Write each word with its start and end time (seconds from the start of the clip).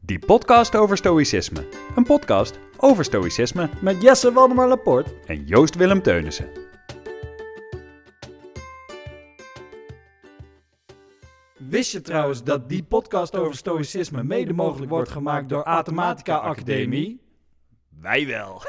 Die 0.00 0.18
podcast 0.18 0.76
over 0.76 0.96
stoïcisme. 0.96 1.66
Een 1.96 2.04
podcast 2.04 2.58
over 2.76 3.04
stoïcisme 3.04 3.68
Met 3.82 4.02
Jesse 4.02 4.32
Waldemar 4.32 4.68
Laporte. 4.68 5.14
en 5.26 5.44
Joost 5.44 5.74
Willem 5.74 6.02
Teunissen. 6.02 6.48
Wist 11.56 11.92
je 11.92 12.00
trouwens 12.00 12.44
dat 12.44 12.68
die 12.68 12.82
podcast 12.82 13.36
over 13.36 13.54
stoïcisme 13.56 14.22
mede 14.22 14.52
mogelijk 14.52 14.90
wordt 14.90 15.10
gemaakt 15.10 15.48
door 15.48 15.64
Athematica 15.64 16.36
Academie? 16.36 17.20
Wij 18.00 18.26
wel. 18.26 18.62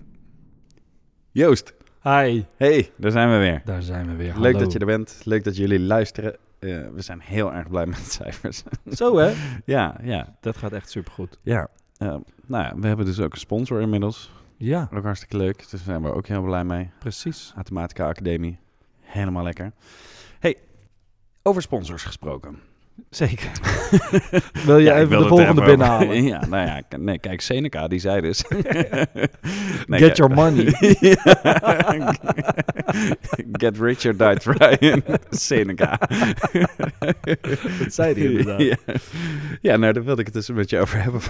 Joost, 1.30 1.74
Hi, 2.02 2.42
hey, 2.56 2.90
daar 2.96 3.10
zijn 3.10 3.30
we 3.30 3.36
weer. 3.36 3.62
daar 3.64 3.82
zijn 3.82 4.06
we 4.06 4.14
weer. 4.16 4.34
Leuk 4.38 4.58
dat 4.58 4.72
je 4.72 4.78
er 4.78 4.86
bent. 4.86 5.20
Leuk 5.24 5.44
dat 5.44 5.56
jullie 5.56 5.80
luisteren. 5.80 6.36
Eh, 6.62 6.88
we 6.94 7.02
zijn 7.02 7.20
heel 7.20 7.52
erg 7.52 7.68
blij 7.68 7.86
met 7.86 7.96
de 7.96 8.10
cijfers. 8.10 8.62
Zo 8.98 9.16
hè? 9.18 9.34
ja, 9.64 9.96
ja, 10.02 10.36
Dat 10.40 10.56
gaat 10.56 10.72
echt 10.72 10.90
supergoed. 10.90 11.38
ja. 11.42 11.68
Eh, 11.96 12.08
nou 12.46 12.64
ja, 12.64 12.72
we 12.76 12.86
hebben 12.86 13.06
dus 13.06 13.20
ook 13.20 13.32
een 13.32 13.38
sponsor 13.38 13.80
inmiddels. 13.80 14.32
Ja, 14.56 14.88
Ook 14.94 15.04
hartstikke 15.04 15.36
leuk. 15.36 15.58
Dus 15.58 15.70
daar 15.70 15.80
zijn 15.80 16.02
we 16.02 16.12
ook 16.12 16.26
heel 16.26 16.42
blij 16.42 16.64
mee. 16.64 16.90
precies. 16.98 17.52
Mathematica 17.56 18.08
Academie. 18.08 18.58
Helemaal 19.00 19.42
lekker. 19.42 19.72
Hey, 20.38 20.56
over 21.42 21.62
sponsors 21.62 22.02
gesproken. 22.04 22.58
Zeker. 23.10 23.50
Wil 24.66 24.78
je 24.78 24.84
Ja, 24.84 24.96
even 24.98 25.18
de 25.18 25.26
volgende 25.28 25.62
binnenhalen? 25.64 26.24
Ja, 26.32 26.46
nou 26.46 26.66
ja, 26.66 26.82
nee, 26.98 27.18
kijk, 27.18 27.40
Seneca, 27.40 27.88
die 27.88 27.98
zei 27.98 28.20
dus... 28.20 28.44
Nee, 29.86 30.00
Get 30.00 30.16
your 30.16 30.34
money. 30.34 30.64
Get 33.52 33.78
rich 33.78 34.06
or 34.06 34.16
die 34.16 34.36
trying. 34.36 35.04
Seneca. 35.30 35.98
Dat 37.78 37.92
zei 37.94 38.14
hij 38.14 38.22
inderdaad. 38.22 38.60
Ja. 38.60 38.76
ja, 39.60 39.76
nou, 39.76 39.92
daar 39.92 40.04
wilde 40.04 40.20
ik 40.20 40.26
het 40.26 40.34
dus 40.34 40.48
een 40.48 40.54
beetje 40.54 40.78
over 40.78 41.02
hebben. 41.02 41.20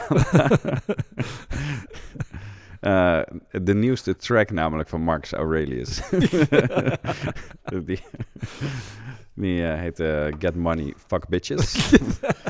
Eh, 2.81 3.21
de 3.51 3.75
nieuwste 3.75 4.17
track 4.17 4.51
namelijk 4.51 4.89
van 4.89 5.01
Marcus 5.03 5.33
Aurelius. 5.33 6.03
die 7.85 8.01
die 9.35 9.67
eh, 9.67 9.79
heet 9.79 10.01
eh, 10.01 10.27
Get 10.39 10.55
Money, 10.55 10.95
Fuck 11.07 11.29
Bitches. 11.29 11.93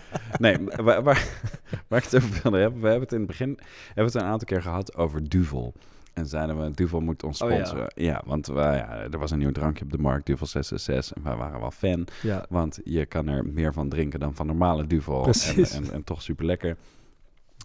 nee, 0.38 0.56
waar, 0.76 1.02
waar, 1.02 1.28
waar 1.88 1.98
ik 1.98 2.04
het 2.04 2.16
over 2.16 2.40
wilde 2.42 2.58
hebben, 2.58 2.80
we 2.80 2.88
hebben 2.88 3.04
het 3.04 3.12
in 3.12 3.18
het 3.18 3.26
begin 3.26 3.58
hebben 3.86 4.04
het 4.04 4.14
een 4.14 4.28
aantal 4.28 4.46
keer 4.46 4.62
gehad 4.62 4.96
over 4.96 5.28
Duvel. 5.28 5.74
En 6.12 6.26
zeiden 6.26 6.60
we, 6.60 6.70
Duvel 6.70 7.00
moet 7.00 7.22
ons 7.22 7.42
Oh 7.42 7.50
ja. 7.50 7.54
sponsoren. 7.54 7.90
ja. 7.94 8.22
want 8.26 8.46
wij, 8.46 8.76
ja, 8.76 8.88
er 9.10 9.18
was 9.18 9.30
een 9.30 9.38
nieuw 9.38 9.52
drankje 9.52 9.84
op 9.84 9.90
de 9.90 9.98
markt, 9.98 10.26
Duvel 10.26 10.46
666. 10.46 11.16
En 11.16 11.22
wij 11.22 11.36
waren 11.36 11.60
wel 11.60 11.70
fan. 11.70 12.06
Ja, 12.22 12.46
Want 12.48 12.80
je 12.84 13.06
kan 13.06 13.28
er 13.28 13.46
meer 13.46 13.72
van 13.72 13.88
drinken 13.88 14.20
dan 14.20 14.34
van 14.34 14.46
normale 14.46 14.86
duvel. 14.86 15.16
En, 15.16 15.22
Precies. 15.22 15.72
en, 15.72 15.92
en 15.92 16.04
toch 16.04 16.22
super 16.22 16.44
lekker. 16.44 16.76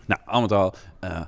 Nou, 0.06 0.22
al 0.26 0.42
met 0.42 0.52
al, 0.52 0.74
eh, 1.00 1.22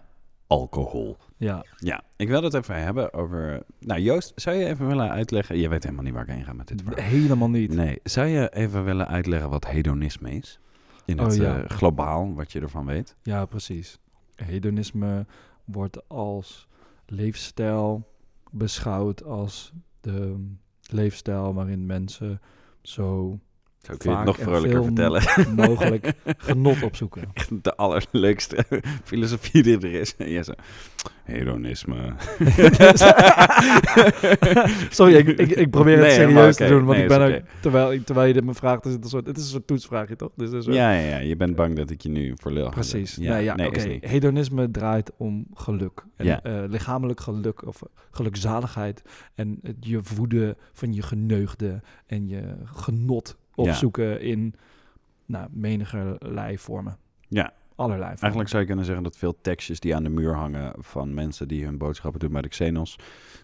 alcohol. 0.50 1.18
ja. 1.38 1.66
Ja, 1.78 2.02
ik 2.16 2.28
wil 2.28 2.44
het 2.44 2.54
even 2.54 2.84
hebben 2.84 3.14
over... 3.14 3.64
Nou, 3.80 4.02
Joost, 4.02 4.32
zou 4.36 4.56
je 4.58 4.66
even 4.66 4.88
willen 4.88 5.10
uitleggen... 5.10 5.58
Je 5.58 5.70
weet 5.70 5.84
helemaal 5.84 6.04
niet 6.04 6.14
waar 6.14 6.24
ik 6.28 6.30
heen 6.36 6.44
ga 6.46 6.54
met 6.54 6.68
dit 6.68 6.82
verhaal. 6.82 7.04
Helemaal 7.06 7.50
niet. 7.50 7.74
Nee, 7.74 8.00
zou 8.04 8.28
je 8.28 8.50
even 8.54 8.84
willen 8.84 9.08
uitleggen 9.08 9.50
wat 9.50 9.68
hedonisme 9.68 10.32
is? 10.32 10.60
In 11.06 11.20
Oh, 11.20 11.26
het 11.26 11.36
ja. 11.36 11.62
eh, 11.62 11.70
globaal, 11.70 12.34
wat 12.34 12.52
je 12.52 12.60
ervan 12.60 12.86
weet. 12.86 13.16
Ja, 13.24 13.46
precies. 13.46 14.00
Hedonisme 14.36 15.26
wordt 15.66 16.08
als 16.10 16.68
leefstijl 17.06 18.08
beschouwd 18.52 19.24
als 19.24 19.74
de 20.02 20.46
leefstijl 20.82 21.54
waarin 21.54 21.86
mensen 21.86 22.42
zo 22.82 23.40
Zo 23.82 23.94
kun 23.98 24.12
je 24.12 24.18
het 24.18 24.26
nog 24.26 24.38
vrolijker 24.40 24.84
vertellen. 24.84 25.22
mogelijk 25.68 26.14
genot 26.38 26.84
opzoeken. 26.84 27.24
De 27.62 27.76
allerleukste 27.76 28.66
filosofie 29.04 29.64
die 29.64 29.78
er 29.80 29.94
is. 29.94 30.16
En 30.16 30.46
hedonisme. 31.24 32.14
Sorry, 34.90 35.14
ik, 35.16 35.28
ik, 35.28 35.50
ik 35.52 35.70
probeer 35.70 36.04
het 36.04 36.12
serieus 36.12 36.56
te 36.56 36.68
doen, 36.68 36.84
want 36.86 36.98
Nee, 36.98 37.02
ik 37.02 37.08
ben 37.08 37.22
ook, 37.36 37.42
terwijl, 37.62 38.04
terwijl 38.04 38.28
je 38.28 38.34
dit 38.34 38.44
me 38.44 38.54
vraagt, 38.54 38.86
is 38.86 38.92
het 38.94 39.04
een 39.04 39.10
soort, 39.10 39.28
het 39.28 39.38
is 39.38 39.44
een 39.44 39.50
soort 39.50 39.68
toetsvraagje, 39.68 40.16
toch? 40.16 40.32
Dus 40.36 40.52
een 40.52 40.64
soort- 40.64 40.76
Ja, 40.76 40.92
ja, 40.92 41.08
ja, 41.10 41.18
je 41.18 41.36
bent 41.36 41.56
bang 41.56 41.76
dat 41.76 41.90
ik 41.90 42.02
je 42.02 42.10
nu 42.10 42.34
voor 42.36 42.52
lul 42.52 42.70
Precies. 42.70 43.18
nee, 43.18 43.44
ja, 43.44 43.56
nee. 43.56 44.00
Hedonisme 44.02 44.72
draait 44.72 45.12
om 45.18 45.48
geluk. 45.54 46.04
En, 46.16 46.26
Ja. 46.26 46.42
eh, 46.44 46.64
lichamelijk 46.68 47.20
geluk 47.22 47.66
of 47.68 47.82
gelukzaligheid. 48.12 49.02
En 49.36 49.60
het 49.64 49.76
je 49.80 50.00
voeden 50.04 50.58
van 50.74 50.94
je 50.94 51.02
geneugde 51.02 51.82
en 52.06 52.28
je 52.28 52.42
genot 52.66 53.38
Ja. 53.64 53.70
opzoeken 53.70 54.22
in 54.22 54.56
nou, 55.26 55.48
menigerlei 55.52 56.58
vormen. 56.58 56.98
Ja. 57.28 57.54
Allerlei 57.76 58.04
vormen. 58.04 58.22
Eigenlijk 58.22 58.50
zou 58.50 58.62
je 58.62 58.68
kunnen 58.68 58.86
zeggen 58.86 59.04
dat 59.04 59.18
veel 59.18 59.42
tekstjes 59.42 59.80
die 59.80 59.96
aan 59.96 60.04
de 60.04 60.10
muur 60.10 60.36
hangen 60.36 60.74
van 60.78 61.14
mensen 61.14 61.48
die 61.48 61.66
hun 61.66 61.78
boodschappen 61.78 62.20
doen 62.20 62.32
bij 62.32 62.42
de 62.42 62.48
Xenos, 62.48 63.00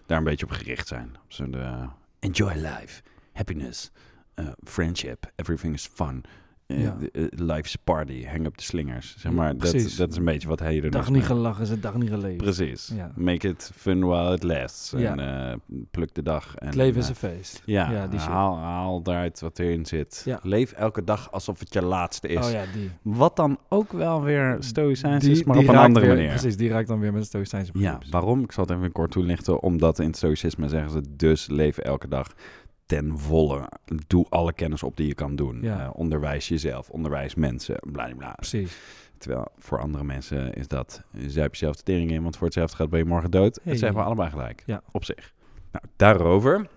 daar 0.06 0.18
een 0.18 0.24
beetje 0.24 0.46
op 0.46 0.52
gericht 0.52 0.88
zijn. 0.88 1.16
Zo'n 1.28 1.54
eh, 1.54 1.88
enjoy 2.18 2.52
life, 2.52 3.02
happiness, 3.32 3.90
eh, 4.34 4.46
friendship, 4.64 5.32
everything 5.36 5.74
is 5.74 5.86
fun. 5.86 6.24
Eh, 6.66 6.82
Ja. 6.82 6.96
de- 7.00 7.10
eh, 7.10 7.24
life's 7.46 7.76
party, 7.76 8.24
hang 8.24 8.46
up 8.46 8.56
de 8.56 8.62
slingers. 8.62 9.14
Zeg 9.18 9.32
maar, 9.32 9.56
dat, 9.56 9.72
dat 9.96 10.10
is 10.10 10.16
een 10.16 10.24
beetje 10.24 10.48
wat 10.48 10.58
hij 10.58 10.82
er 10.82 10.90
dag 10.90 11.10
niet 11.10 11.24
gelachen 11.24 11.62
is 11.62 11.70
een 11.70 11.80
dag 11.80 11.94
niet 11.94 12.08
geleefd. 12.10 12.36
Precies. 12.36 12.92
Ja. 12.94 13.12
Make 13.16 13.48
it 13.48 13.70
fun 13.76 14.04
while 14.04 14.34
it 14.34 14.42
lasts. 14.42 14.90
Ja. 14.96 15.16
En 15.16 15.50
eh, 15.50 15.56
pluk 15.90 16.14
de 16.14 16.22
dag. 16.22 16.54
En, 16.56 16.66
Het 16.66 16.74
leven 16.76 16.96
is 17.00 17.04
eh, 17.04 17.10
een 17.10 17.16
feest. 17.16 17.62
Ja, 17.64 17.90
Ja, 17.90 18.06
die 18.06 18.18
haal, 18.18 18.58
haal 18.58 19.02
daaruit 19.02 19.40
wat 19.40 19.58
erin 19.58 19.86
zit. 19.86 20.26
Leef 20.42 20.72
elke 20.72 21.04
dag 21.04 21.32
alsof 21.32 21.58
het 21.58 21.72
je 21.74 21.82
laatste 21.82 22.28
is. 22.28 22.46
Oh 22.46 22.50
ja, 22.52 22.64
die. 22.74 22.90
Wat 23.02 23.36
dan 23.36 23.58
ook 23.68 23.92
wel 23.92 24.22
weer 24.22 24.56
stoïcijns 24.60 25.24
die 25.24 25.32
is, 25.32 25.44
maar 25.44 25.56
die 25.58 25.68
op 25.68 25.74
een 25.74 25.80
andere 25.80 26.06
weer- 26.06 26.14
manier. 26.14 26.30
Precies, 26.30 26.56
die 26.56 26.68
raakt 26.68 26.88
dan 26.88 27.00
weer 27.00 27.10
met 27.10 27.18
het 27.20 27.28
stoïcijnse 27.28 27.70
Ja, 27.74 27.98
waarom? 28.10 28.42
Ik 28.42 28.52
zal 28.52 28.64
het 28.66 28.76
even 28.76 28.92
kort 28.92 29.10
toelichten. 29.10 29.62
Omdat 29.62 29.98
in 29.98 30.06
het 30.06 30.16
stoïcisme 30.16 30.68
zeggen 30.68 30.90
ze 30.90 31.02
dus 31.16 31.48
leven 31.48 31.84
elke 31.84 32.08
dag 32.08 32.32
ten 32.86 33.18
volle. 33.18 33.68
Doe 34.06 34.26
alle 34.28 34.52
kennis 34.52 34.82
op 34.82 34.96
die 34.96 35.06
je 35.06 35.14
kan 35.14 35.36
doen. 35.36 35.58
Ja. 35.62 35.80
Eh, 35.84 35.90
onderwijs 35.92 36.48
jezelf, 36.48 36.90
onderwijs 36.90 37.34
mensen, 37.34 37.76
bla 37.92 38.10
bla. 38.16 38.32
Precies. 38.32 38.76
Terwijl 39.18 39.48
voor 39.58 39.80
andere 39.80 40.04
mensen 40.04 40.52
is 40.54 40.68
dat, 40.68 41.02
zuip 41.26 41.50
jezelf 41.52 41.76
de 41.76 41.82
tering 41.82 42.10
in, 42.10 42.22
want 42.22 42.36
voor 42.36 42.46
hetzelfde 42.46 42.76
gaat 42.76 42.90
ben 42.90 42.98
je 42.98 43.04
morgen 43.04 43.30
dood. 43.30 43.54
Hey. 43.62 43.72
Dat 43.72 43.80
zeggen 43.80 43.98
we 43.98 44.04
allebei 44.04 44.30
gelijk, 44.30 44.62
Ja. 44.66 44.82
op 44.92 45.04
zich. 45.04 45.32
Nou, 45.72 45.84
daarover. 45.96 46.68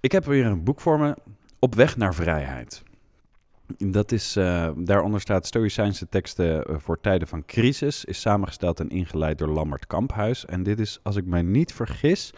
Ik 0.00 0.12
heb 0.12 0.24
weer 0.24 0.46
een 0.46 0.64
boek 0.64 0.80
voor 0.80 0.98
me, 0.98 1.16
Op 1.58 1.74
weg 1.74 1.96
naar 1.96 2.14
vrijheid. 2.14 2.82
Dat 3.76 4.12
is, 4.12 4.36
eh, 4.36 4.70
daaronder 4.76 5.20
staat 5.20 5.46
Stoïcijnse 5.46 6.08
teksten 6.08 6.64
eh, 6.64 6.76
voor 6.78 7.00
tijden 7.00 7.28
van 7.28 7.44
crisis, 7.44 8.04
is 8.04 8.20
samengesteld 8.20 8.80
en 8.80 8.88
ingeleid 8.88 9.38
door 9.38 9.48
Lammert 9.48 9.86
Kamphuis. 9.86 10.46
En 10.46 10.62
dit 10.62 10.80
is, 10.80 11.00
als 11.02 11.16
ik 11.16 11.24
mij 11.26 11.42
niet 11.42 11.72
vergis, 11.72 12.32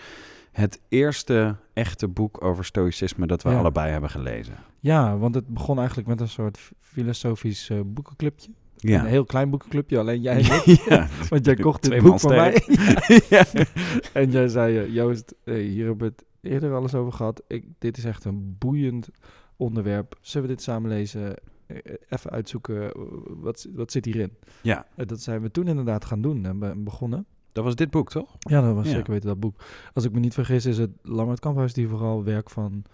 het 0.53 0.81
eerste 0.89 1.57
echte 1.73 2.09
boek 2.09 2.45
over 2.45 2.65
stoïcisme 2.65 3.27
dat 3.27 3.43
we 3.43 3.51
Ja. 3.51 3.59
allebei 3.59 3.91
hebben 3.91 4.11
gelezen. 4.11 4.55
Ja, 4.81 5.17
want 5.19 5.35
het 5.35 5.47
begon 5.47 5.79
eigenlijk 5.79 6.09
met 6.09 6.21
een 6.21 6.29
soort 6.29 6.71
filosofisch 6.79 7.71
eh, 7.71 7.81
boekenclubje. 7.85 8.51
Ja. 8.77 9.01
Een 9.01 9.07
heel 9.07 9.25
klein 9.25 9.51
boekenclubje, 9.51 9.99
alleen 9.99 10.21
jij 10.21 10.35
en 10.43 10.45
ik. 10.65 10.81
ja. 10.89 11.09
Want 11.29 11.45
jij 11.45 11.55
kocht 11.67 11.83
dit 11.83 11.91
Twee 11.91 12.03
boek 12.03 12.21
voor 12.21 12.31
mij. 12.35 12.63
ja. 13.29 13.45
En 14.13 14.31
jij 14.31 14.49
zei, 14.49 14.79
eh, 14.79 14.95
Joost, 14.95 15.35
eh, 15.45 15.55
hier 15.55 15.87
hebben 15.87 16.07
we 16.09 16.15
het 16.17 16.25
eerder 16.53 16.75
alles 16.75 16.95
over 16.95 17.13
gehad. 17.13 17.43
Ik, 17.47 17.65
dit 17.79 17.97
is 17.97 18.05
echt 18.05 18.25
een 18.25 18.57
boeiend 18.59 19.09
onderwerp. 19.57 20.19
Zullen 20.21 20.49
we 20.49 20.55
dit 20.55 20.63
samen 20.63 20.91
lezen? 20.91 21.35
Even 22.09 22.31
uitzoeken, 22.31 22.93
wat, 23.41 23.67
wat 23.75 23.93
zit 23.93 24.05
hierin? 24.05 24.33
ja, 24.63 24.87
dat 24.97 25.21
zijn 25.21 25.41
we 25.43 25.51
toen 25.51 25.69
inderdaad 25.69 26.05
gaan 26.05 26.21
doen 26.23 26.45
en 26.45 26.59
be- 26.59 26.75
begonnen. 26.77 27.27
Dat 27.53 27.65
was 27.65 27.75
dit 27.75 27.91
boek, 27.91 28.11
toch? 28.11 28.37
Ja, 28.39 28.61
dat 28.61 28.75
was 28.75 28.87
Ja. 28.87 28.91
zeker 28.93 29.13
weten 29.13 29.29
dat 29.29 29.41
boek. 29.41 29.63
Als 29.93 30.05
ik 30.05 30.13
me 30.13 30.19
niet 30.21 30.35
vergis 30.35 30.67
is 30.67 30.79
het 30.79 30.91
Lambert 31.03 31.41
Kamphuis 31.41 31.73
die 31.73 31.89
vooral 31.89 32.25
werk 32.25 32.51
van 32.51 32.85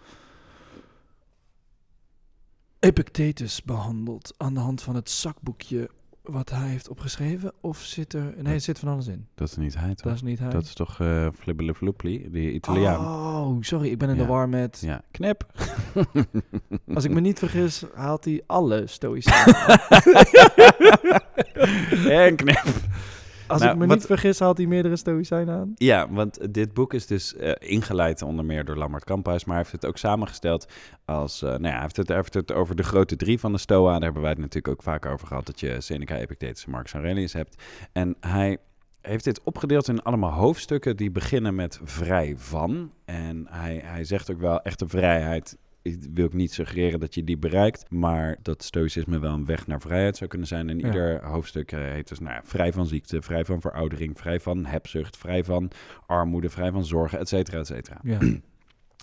Epictetus 2.78 3.62
behandelt 3.62 4.34
aan 4.36 4.54
de 4.54 4.60
hand 4.60 4.82
van 4.82 4.94
het 4.94 5.10
zakboekje 5.10 5.90
wat 6.22 6.50
hij 6.50 6.68
heeft 6.68 6.88
opgeschreven. 6.88 7.52
Of 7.60 7.78
zit 7.78 8.12
er... 8.12 8.34
Nee, 8.42 8.54
er 8.54 8.60
zit 8.60 8.78
van 8.78 8.88
alles 8.88 9.06
in. 9.06 9.26
Dat 9.34 9.48
is 9.48 9.56
niet 9.56 9.74
hij, 9.78 9.94
toch? 9.94 10.04
Dat 10.06 10.14
is 10.14 10.22
niet 10.22 10.38
hij. 10.38 10.48
Dat 10.50 10.62
is 10.62 10.74
toch 10.74 10.98
uh, 11.00 11.28
Flibbelefloepli, 11.38 12.30
die 12.30 12.52
Italiaan? 12.52 13.00
Oh, 13.06 13.56
sorry, 13.60 13.88
ik 13.88 13.98
ben 13.98 14.08
in 14.08 14.14
Ja. 14.16 14.22
de 14.22 14.28
war 14.28 14.48
met... 14.48 14.80
Ja, 14.80 15.02
knip. 15.10 15.46
Als 16.94 17.04
ik 17.04 17.10
me 17.10 17.20
niet 17.20 17.38
vergis, 17.38 17.84
haalt 17.94 18.24
hij 18.24 18.42
alle 18.46 18.86
stoïcijnen. 18.86 19.54
en 22.26 22.36
knip. 22.36 22.64
Als 23.46 23.60
Nou, 23.60 23.72
ik 23.72 23.78
me 23.78 23.86
wat- 23.86 23.96
niet 23.96 24.06
vergis, 24.06 24.38
haalt 24.38 24.56
hij 24.56 24.66
meerdere 24.66 24.96
stoïcijnen 24.96 25.54
aan. 25.54 25.72
Ja, 25.74 26.10
want 26.10 26.54
dit 26.54 26.74
boek 26.74 26.94
is 26.94 27.06
dus 27.06 27.34
eh, 27.36 27.52
ingeleid 27.58 28.22
onder 28.22 28.44
meer 28.44 28.64
door 28.64 28.76
Lammert 28.76 29.04
Kamphuis, 29.04 29.44
maar 29.44 29.54
hij 29.56 29.62
heeft 29.64 29.82
het 29.82 29.90
ook 29.90 29.96
samengesteld 29.98 30.66
als, 31.04 31.42
eh, 31.42 31.48
nou 31.48 31.62
ja, 31.62 31.70
hij 31.70 31.80
heeft 31.80 31.96
het, 31.96 32.08
hij 32.08 32.16
heeft 32.16 32.34
het 32.34 32.52
over 32.52 32.76
de 32.76 32.82
grote 32.82 33.16
drie 33.16 33.40
van 33.40 33.52
de 33.52 33.58
Stoa. 33.58 33.92
Daar 33.92 34.02
hebben 34.02 34.22
wij 34.22 34.30
het 34.30 34.40
natuurlijk 34.40 34.68
ook 34.74 34.82
vaak 34.82 35.06
over 35.06 35.26
gehad, 35.26 35.46
dat 35.46 35.60
je 35.60 35.80
Seneca, 35.80 36.16
Epictetus 36.16 36.64
en 36.64 36.70
Marcus 36.70 36.92
Aurelius 36.92 37.32
hebt. 37.32 37.62
En 37.92 38.16
hij 38.20 38.58
heeft 39.00 39.24
dit 39.24 39.40
opgedeeld 39.44 39.88
in 39.88 40.02
allemaal 40.02 40.32
hoofdstukken 40.32 40.96
die 40.96 41.10
beginnen 41.10 41.54
met 41.54 41.80
vrij 41.84 42.34
van. 42.36 42.92
En 43.04 43.46
hij, 43.50 43.80
hij 43.84 44.04
zegt 44.04 44.30
ook 44.30 44.40
wel, 44.40 44.62
echte 44.62 44.88
vrijheid 44.88 45.56
wil 46.14 46.26
ik 46.26 46.32
niet 46.32 46.52
suggereren 46.52 47.00
dat 47.00 47.14
je 47.14 47.24
die 47.24 47.36
bereikt, 47.38 47.90
maar 47.90 48.36
dat 48.42 48.62
stoïcisme 48.62 49.18
wel 49.18 49.32
een 49.32 49.46
weg 49.46 49.66
naar 49.66 49.80
vrijheid 49.80 50.16
zou 50.16 50.30
kunnen 50.30 50.48
zijn. 50.48 50.68
En 50.68 50.78
Ja. 50.78 50.86
ieder 50.86 51.24
hoofdstuk 51.24 51.72
eh, 51.72 51.80
heet 51.80 52.08
dus 52.08 52.18
nou, 52.18 52.34
ja, 52.34 52.40
vrij 52.44 52.72
van 52.72 52.86
ziekte, 52.86 53.22
vrij 53.22 53.44
van 53.44 53.60
veroudering, 53.60 54.18
vrij 54.18 54.40
van 54.40 54.64
hebzucht, 54.64 55.16
vrij 55.16 55.44
van 55.44 55.70
armoede, 56.06 56.48
vrij 56.48 56.70
van 56.70 56.84
zorgen, 56.84 57.18
et 57.18 57.28
cetera, 57.28 57.58
et 57.58 57.66
cetera. 57.66 58.00
Ja. 58.02 58.18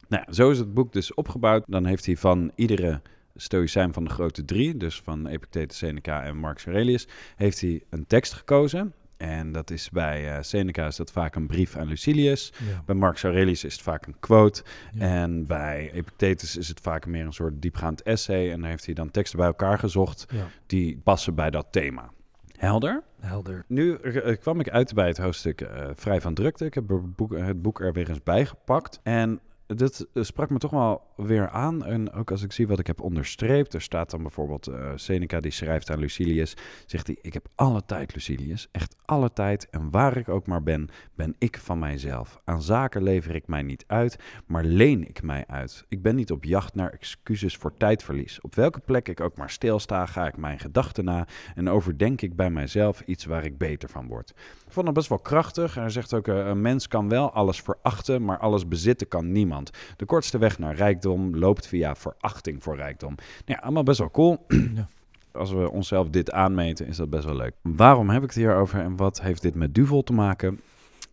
Nou, 0.08 0.24
ja, 0.28 0.34
zo 0.34 0.50
is 0.52 0.58
het 0.60 0.74
boek 0.74 0.94
dus 0.94 1.14
opgebouwd. 1.14 1.64
Dan 1.68 1.86
heeft 1.86 2.06
hij 2.06 2.18
van 2.18 2.52
iedere 2.56 3.02
stoïcijn 3.36 3.94
van 3.94 4.04
de 4.04 4.10
grote 4.10 4.46
drie, 4.46 4.78
dus 4.78 5.02
van 5.02 5.28
Epictetus, 5.28 5.78
Seneca 5.78 6.24
en 6.24 6.38
Marcus 6.38 6.66
Aurelius, 6.66 7.08
heeft 7.36 7.62
hij 7.62 7.84
een 7.90 8.08
tekst 8.08 8.34
gekozen. 8.34 8.94
En 9.24 9.52
dat 9.52 9.72
is 9.72 9.90
bij 9.90 10.32
eh, 10.32 10.42
Seneca 10.42 10.88
is 10.88 10.96
dat 10.96 11.12
vaak 11.12 11.36
een 11.36 11.48
brief 11.48 11.76
aan 11.76 11.88
Lucilius. 11.88 12.54
Ja. 12.68 12.84
Bij 12.86 12.96
Marcus 12.96 13.24
Aurelius 13.24 13.64
is 13.64 13.74
het 13.74 13.82
vaak 13.82 14.06
een 14.06 14.16
quote. 14.20 14.64
Ja. 14.94 15.02
En 15.02 15.46
bij 15.46 15.92
Epictetus 15.94 16.58
is 16.58 16.68
het 16.68 16.80
vaak 16.80 17.06
meer 17.06 17.26
een 17.26 17.34
soort 17.34 17.62
diepgaand 17.62 18.02
essay. 18.02 18.52
En 18.52 18.62
daar 18.62 18.70
heeft 18.70 18.86
hij 18.86 18.94
dan 18.94 19.12
teksten 19.12 19.38
bij 19.38 19.48
elkaar 19.48 19.80
gezocht 19.80 20.26
ja. 20.30 20.48
die 20.66 21.02
passen 21.04 21.36
bij 21.36 21.50
dat 21.50 21.68
thema. 21.72 22.12
Helder? 22.58 23.04
Helder. 23.20 23.64
Nu 23.68 23.96
eh, 23.96 24.38
kwam 24.40 24.60
ik 24.60 24.70
uit 24.70 24.94
bij 24.94 25.08
het 25.08 25.18
hoofdstuk 25.18 25.62
eh, 25.62 25.90
Vrij 25.96 26.22
van 26.22 26.34
Drukte. 26.34 26.66
Ik 26.66 26.74
heb 26.74 26.90
het 26.90 27.16
boek, 27.16 27.38
het 27.38 27.62
boek 27.62 27.82
er 27.82 27.94
weer 27.94 28.10
eens 28.10 28.24
bijgepakt. 28.24 29.00
En 29.04 29.40
dat 29.76 30.08
eh, 30.14 30.24
sprak 30.24 30.50
me 30.50 30.58
toch 30.58 30.72
wel 30.72 31.02
weer 31.16 31.50
aan. 31.50 31.86
En 31.86 32.12
ook 32.12 32.32
als 32.32 32.44
ik 32.44 32.52
zie 32.52 32.68
wat 32.68 32.80
ik 32.80 32.88
heb 32.88 33.02
onderstreept. 33.02 33.74
Er 33.74 33.82
staat 33.82 34.12
dan 34.12 34.22
bijvoorbeeld 34.22 34.68
eh, 34.68 34.92
Seneca 34.96 35.40
die 35.40 35.52
schrijft 35.52 35.90
aan 35.90 36.00
Lucilius. 36.00 36.56
Zegt 36.86 37.08
hij, 37.08 37.18
ik 37.22 37.34
heb 37.34 37.48
alle 37.56 37.86
tijd 37.86 38.14
Lucilius. 38.14 38.68
Echt 38.72 38.96
alle 39.06 39.34
tijd. 39.34 39.70
En 39.70 39.92
waar 39.92 40.18
ik 40.18 40.30
ook 40.30 40.48
maar 40.48 40.64
ben, 40.64 40.90
ben 41.16 41.36
ik 41.38 41.58
van 41.58 41.80
mijzelf. 41.80 42.42
Aan 42.46 42.62
zaken 42.62 43.04
lever 43.04 43.36
ik 43.36 43.48
mij 43.48 43.62
niet 43.62 43.84
uit, 43.88 44.20
maar 44.46 44.64
leen 44.64 45.08
ik 45.08 45.24
mij 45.24 45.44
uit. 45.48 45.86
Ik 45.90 46.02
ben 46.02 46.16
niet 46.16 46.32
op 46.32 46.44
jacht 46.44 46.76
naar 46.76 46.90
excuses 46.92 47.58
voor 47.58 47.78
tijdverlies. 47.78 48.42
Op 48.42 48.56
welke 48.56 48.80
plek 48.80 49.08
ik 49.08 49.22
ook 49.22 49.38
maar 49.38 49.50
stilsta, 49.50 50.06
ga 50.06 50.28
ik 50.28 50.38
mijn 50.38 50.60
gedachten 50.60 51.06
na 51.06 51.28
en 51.56 51.70
overdenk 51.70 52.22
ik 52.22 52.36
bij 52.36 52.50
mijzelf 52.50 53.02
iets 53.02 53.26
waar 53.26 53.46
ik 53.46 53.58
beter 53.58 53.90
van 53.90 54.08
word. 54.08 54.30
Ik 54.66 54.72
vond 54.72 54.86
dat 54.86 54.96
best 54.96 55.10
wel 55.10 55.20
krachtig. 55.20 55.76
Hij 55.76 55.90
zegt 55.90 56.14
ook, 56.14 56.28
eh, 56.28 56.48
een 56.48 56.62
mens 56.62 56.88
kan 56.88 57.10
wel 57.10 57.32
alles 57.32 57.62
verachten, 57.62 58.26
maar 58.26 58.38
alles 58.38 58.68
bezitten 58.68 59.08
kan 59.08 59.32
niemand. 59.32 59.63
De 59.98 60.06
kortste 60.06 60.38
weg 60.38 60.60
naar 60.60 60.76
rijkdom 60.76 61.36
loopt 61.36 61.68
via 61.68 61.96
verachting 61.96 62.64
voor 62.64 62.76
rijkdom. 62.76 63.16
Nou 63.16 63.26
ja, 63.46 63.56
allemaal 63.56 63.84
best 63.84 64.00
wel 64.00 64.12
cool. 64.12 64.38
Ja. 64.76 64.88
Als 65.32 65.52
we 65.52 65.72
onszelf 65.72 66.10
dit 66.10 66.32
aanmeten, 66.32 66.88
is 66.88 66.98
dat 66.98 67.10
best 67.10 67.26
wel 67.26 67.36
leuk. 67.36 67.54
Waarom 67.62 68.10
heb 68.10 68.22
ik 68.22 68.28
het 68.28 68.38
hier 68.38 68.56
over 68.56 68.80
en 68.80 68.96
wat 68.96 69.22
heeft 69.22 69.42
dit 69.42 69.56
met 69.56 69.76
Duvel 69.76 70.04
te 70.04 70.14
maken? 70.14 70.62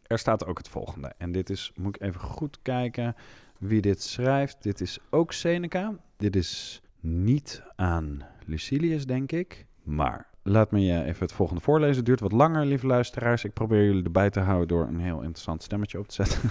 Er 0.07 0.19
staat 0.19 0.47
ook 0.47 0.59
het 0.59 0.69
volgende. 0.69 1.13
En 1.19 1.33
dit 1.33 1.51
is, 1.51 1.73
moet 1.77 1.97
ik 1.97 2.03
even 2.03 2.21
goed 2.21 2.59
kijken 2.63 3.15
wie 3.59 3.81
dit 3.81 4.03
schrijft. 4.03 4.63
Dit 4.63 4.81
is 4.81 4.99
ook 5.11 5.33
Seneca. 5.33 5.95
Dit 6.17 6.37
is 6.37 6.83
niet 7.01 7.63
aan 7.77 8.23
Lucilius, 8.47 9.07
denk 9.07 9.33
ik. 9.33 9.67
Maar 9.83 10.27
laat 10.43 10.71
me 10.71 10.81
je 10.81 11.05
even 11.05 11.23
het 11.23 11.33
volgende 11.33 11.63
voorlezen. 11.63 11.97
Het 11.97 12.07
duurt 12.07 12.21
wat 12.21 12.33
langer, 12.33 12.67
lieve 12.67 12.87
luisteraars. 12.87 13.45
Ik 13.45 13.53
probeer 13.53 13.85
jullie 13.85 14.05
erbij 14.05 14.31
te 14.31 14.41
houden 14.41 14.69
door 14.69 14.87
een 14.87 15.01
heel 15.01 15.21
interessant 15.21 15.63
stemmetje 15.63 15.99
op 15.99 16.09
te 16.09 16.15
zetten. 16.15 16.41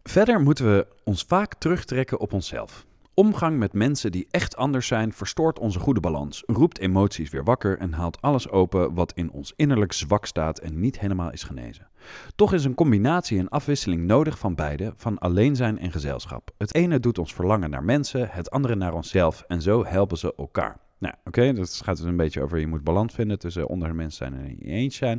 Verder 0.03 0.41
moeten 0.41 0.65
we 0.65 0.87
ons 1.05 1.25
vaak 1.29 1.55
terugtrekken 1.55 2.21
op 2.21 2.33
onszelf. 2.33 2.87
Omgang 3.15 3.59
met 3.59 3.73
mensen 3.73 4.13
die 4.13 4.27
echt 4.31 4.57
anders 4.57 4.87
zijn 4.87 5.13
verstoort 5.13 5.59
onze 5.59 5.79
goede 5.79 6.01
balans, 6.01 6.43
roept 6.47 6.79
emoties 6.79 7.31
weer 7.31 7.45
wakker 7.45 7.79
en 7.79 7.93
haalt 7.93 8.21
alles 8.21 8.49
open 8.49 8.95
wat 8.95 9.13
in 9.13 9.31
ons 9.31 9.53
innerlijk 9.57 9.93
zwak 9.93 10.27
staat 10.27 10.59
en 10.59 10.81
niet 10.81 11.01
helemaal 11.01 11.33
is 11.33 11.43
genezen. 11.43 11.89
Toch 12.35 12.53
is 12.53 12.65
een 12.65 12.75
combinatie 12.75 13.39
en 13.39 13.49
afwisseling 13.49 14.03
nodig 14.03 14.39
van 14.39 14.55
beide, 14.55 14.93
van 14.97 15.19
alleen 15.19 15.57
zijn 15.57 15.79
en 15.79 15.93
gezelschap. 15.93 16.51
Het 16.59 16.75
ene 16.75 17.01
doet 17.01 17.19
ons 17.19 17.35
verlangen 17.35 17.71
naar 17.71 17.85
mensen, 17.85 18.29
het 18.31 18.51
andere 18.51 18.75
naar 18.75 18.95
onszelf 18.95 19.45
en 19.49 19.63
zo 19.63 19.85
helpen 19.85 20.19
ze 20.19 20.35
elkaar. 20.37 20.79
Nou, 21.05 21.17
oké, 21.25 21.53
dat 21.53 21.81
gaat 21.85 21.97
dus 21.97 22.07
een 22.07 22.17
beetje 22.17 22.43
over 22.43 22.59
je 22.59 22.67
moet 22.67 22.85
balans 22.85 23.15
vinden 23.15 23.39
tussen 23.39 23.69
onder 23.69 23.89
de 23.89 23.95
mensen 23.95 24.27
zijn 24.27 24.45
en 24.45 24.59
eens 24.59 24.97
zijn. 24.97 25.19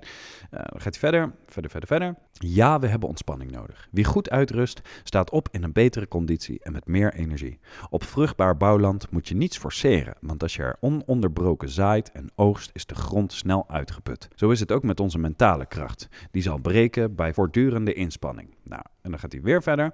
Dan 0.49 0.81
gaat 0.81 0.83
hij 0.83 0.91
verder, 0.93 1.33
verder, 1.45 1.71
verder, 1.71 1.89
verder. 1.89 2.15
Ja, 2.31 2.79
we 2.79 2.87
hebben 2.87 3.09
ontspanning 3.09 3.51
nodig. 3.51 3.87
Wie 3.91 4.03
goed 4.03 4.29
uitrust, 4.29 4.81
staat 5.03 5.29
op 5.31 5.47
in 5.51 5.63
een 5.63 5.71
betere 5.71 6.07
conditie 6.07 6.59
en 6.59 6.71
met 6.71 6.87
meer 6.87 7.13
energie. 7.13 7.59
Op 7.89 8.03
vruchtbaar 8.03 8.57
bouwland 8.57 9.11
moet 9.11 9.27
je 9.27 9.35
niets 9.35 9.57
forceren, 9.57 10.15
want 10.21 10.43
als 10.43 10.55
je 10.55 10.63
er 10.63 10.77
ononderbroken 10.79 11.69
zaait 11.69 12.11
en 12.11 12.31
oogst, 12.35 12.69
is 12.73 12.85
de 12.85 12.95
grond 12.95 13.33
snel 13.33 13.69
uitgeput. 13.69 14.27
Zo 14.35 14.49
is 14.49 14.59
het 14.59 14.71
ook 14.71 14.83
met 14.83 14.99
onze 14.99 15.17
mentale 15.17 15.65
kracht. 15.65 16.07
Die 16.31 16.41
zal 16.41 16.57
breken 16.57 17.15
bij 17.15 17.33
voortdurende 17.33 17.93
inspanning. 17.93 18.55
Nou, 18.63 18.81
en 19.01 19.09
dan 19.09 19.19
gaat 19.19 19.31
hij 19.31 19.41
weer 19.41 19.63
verder. 19.63 19.93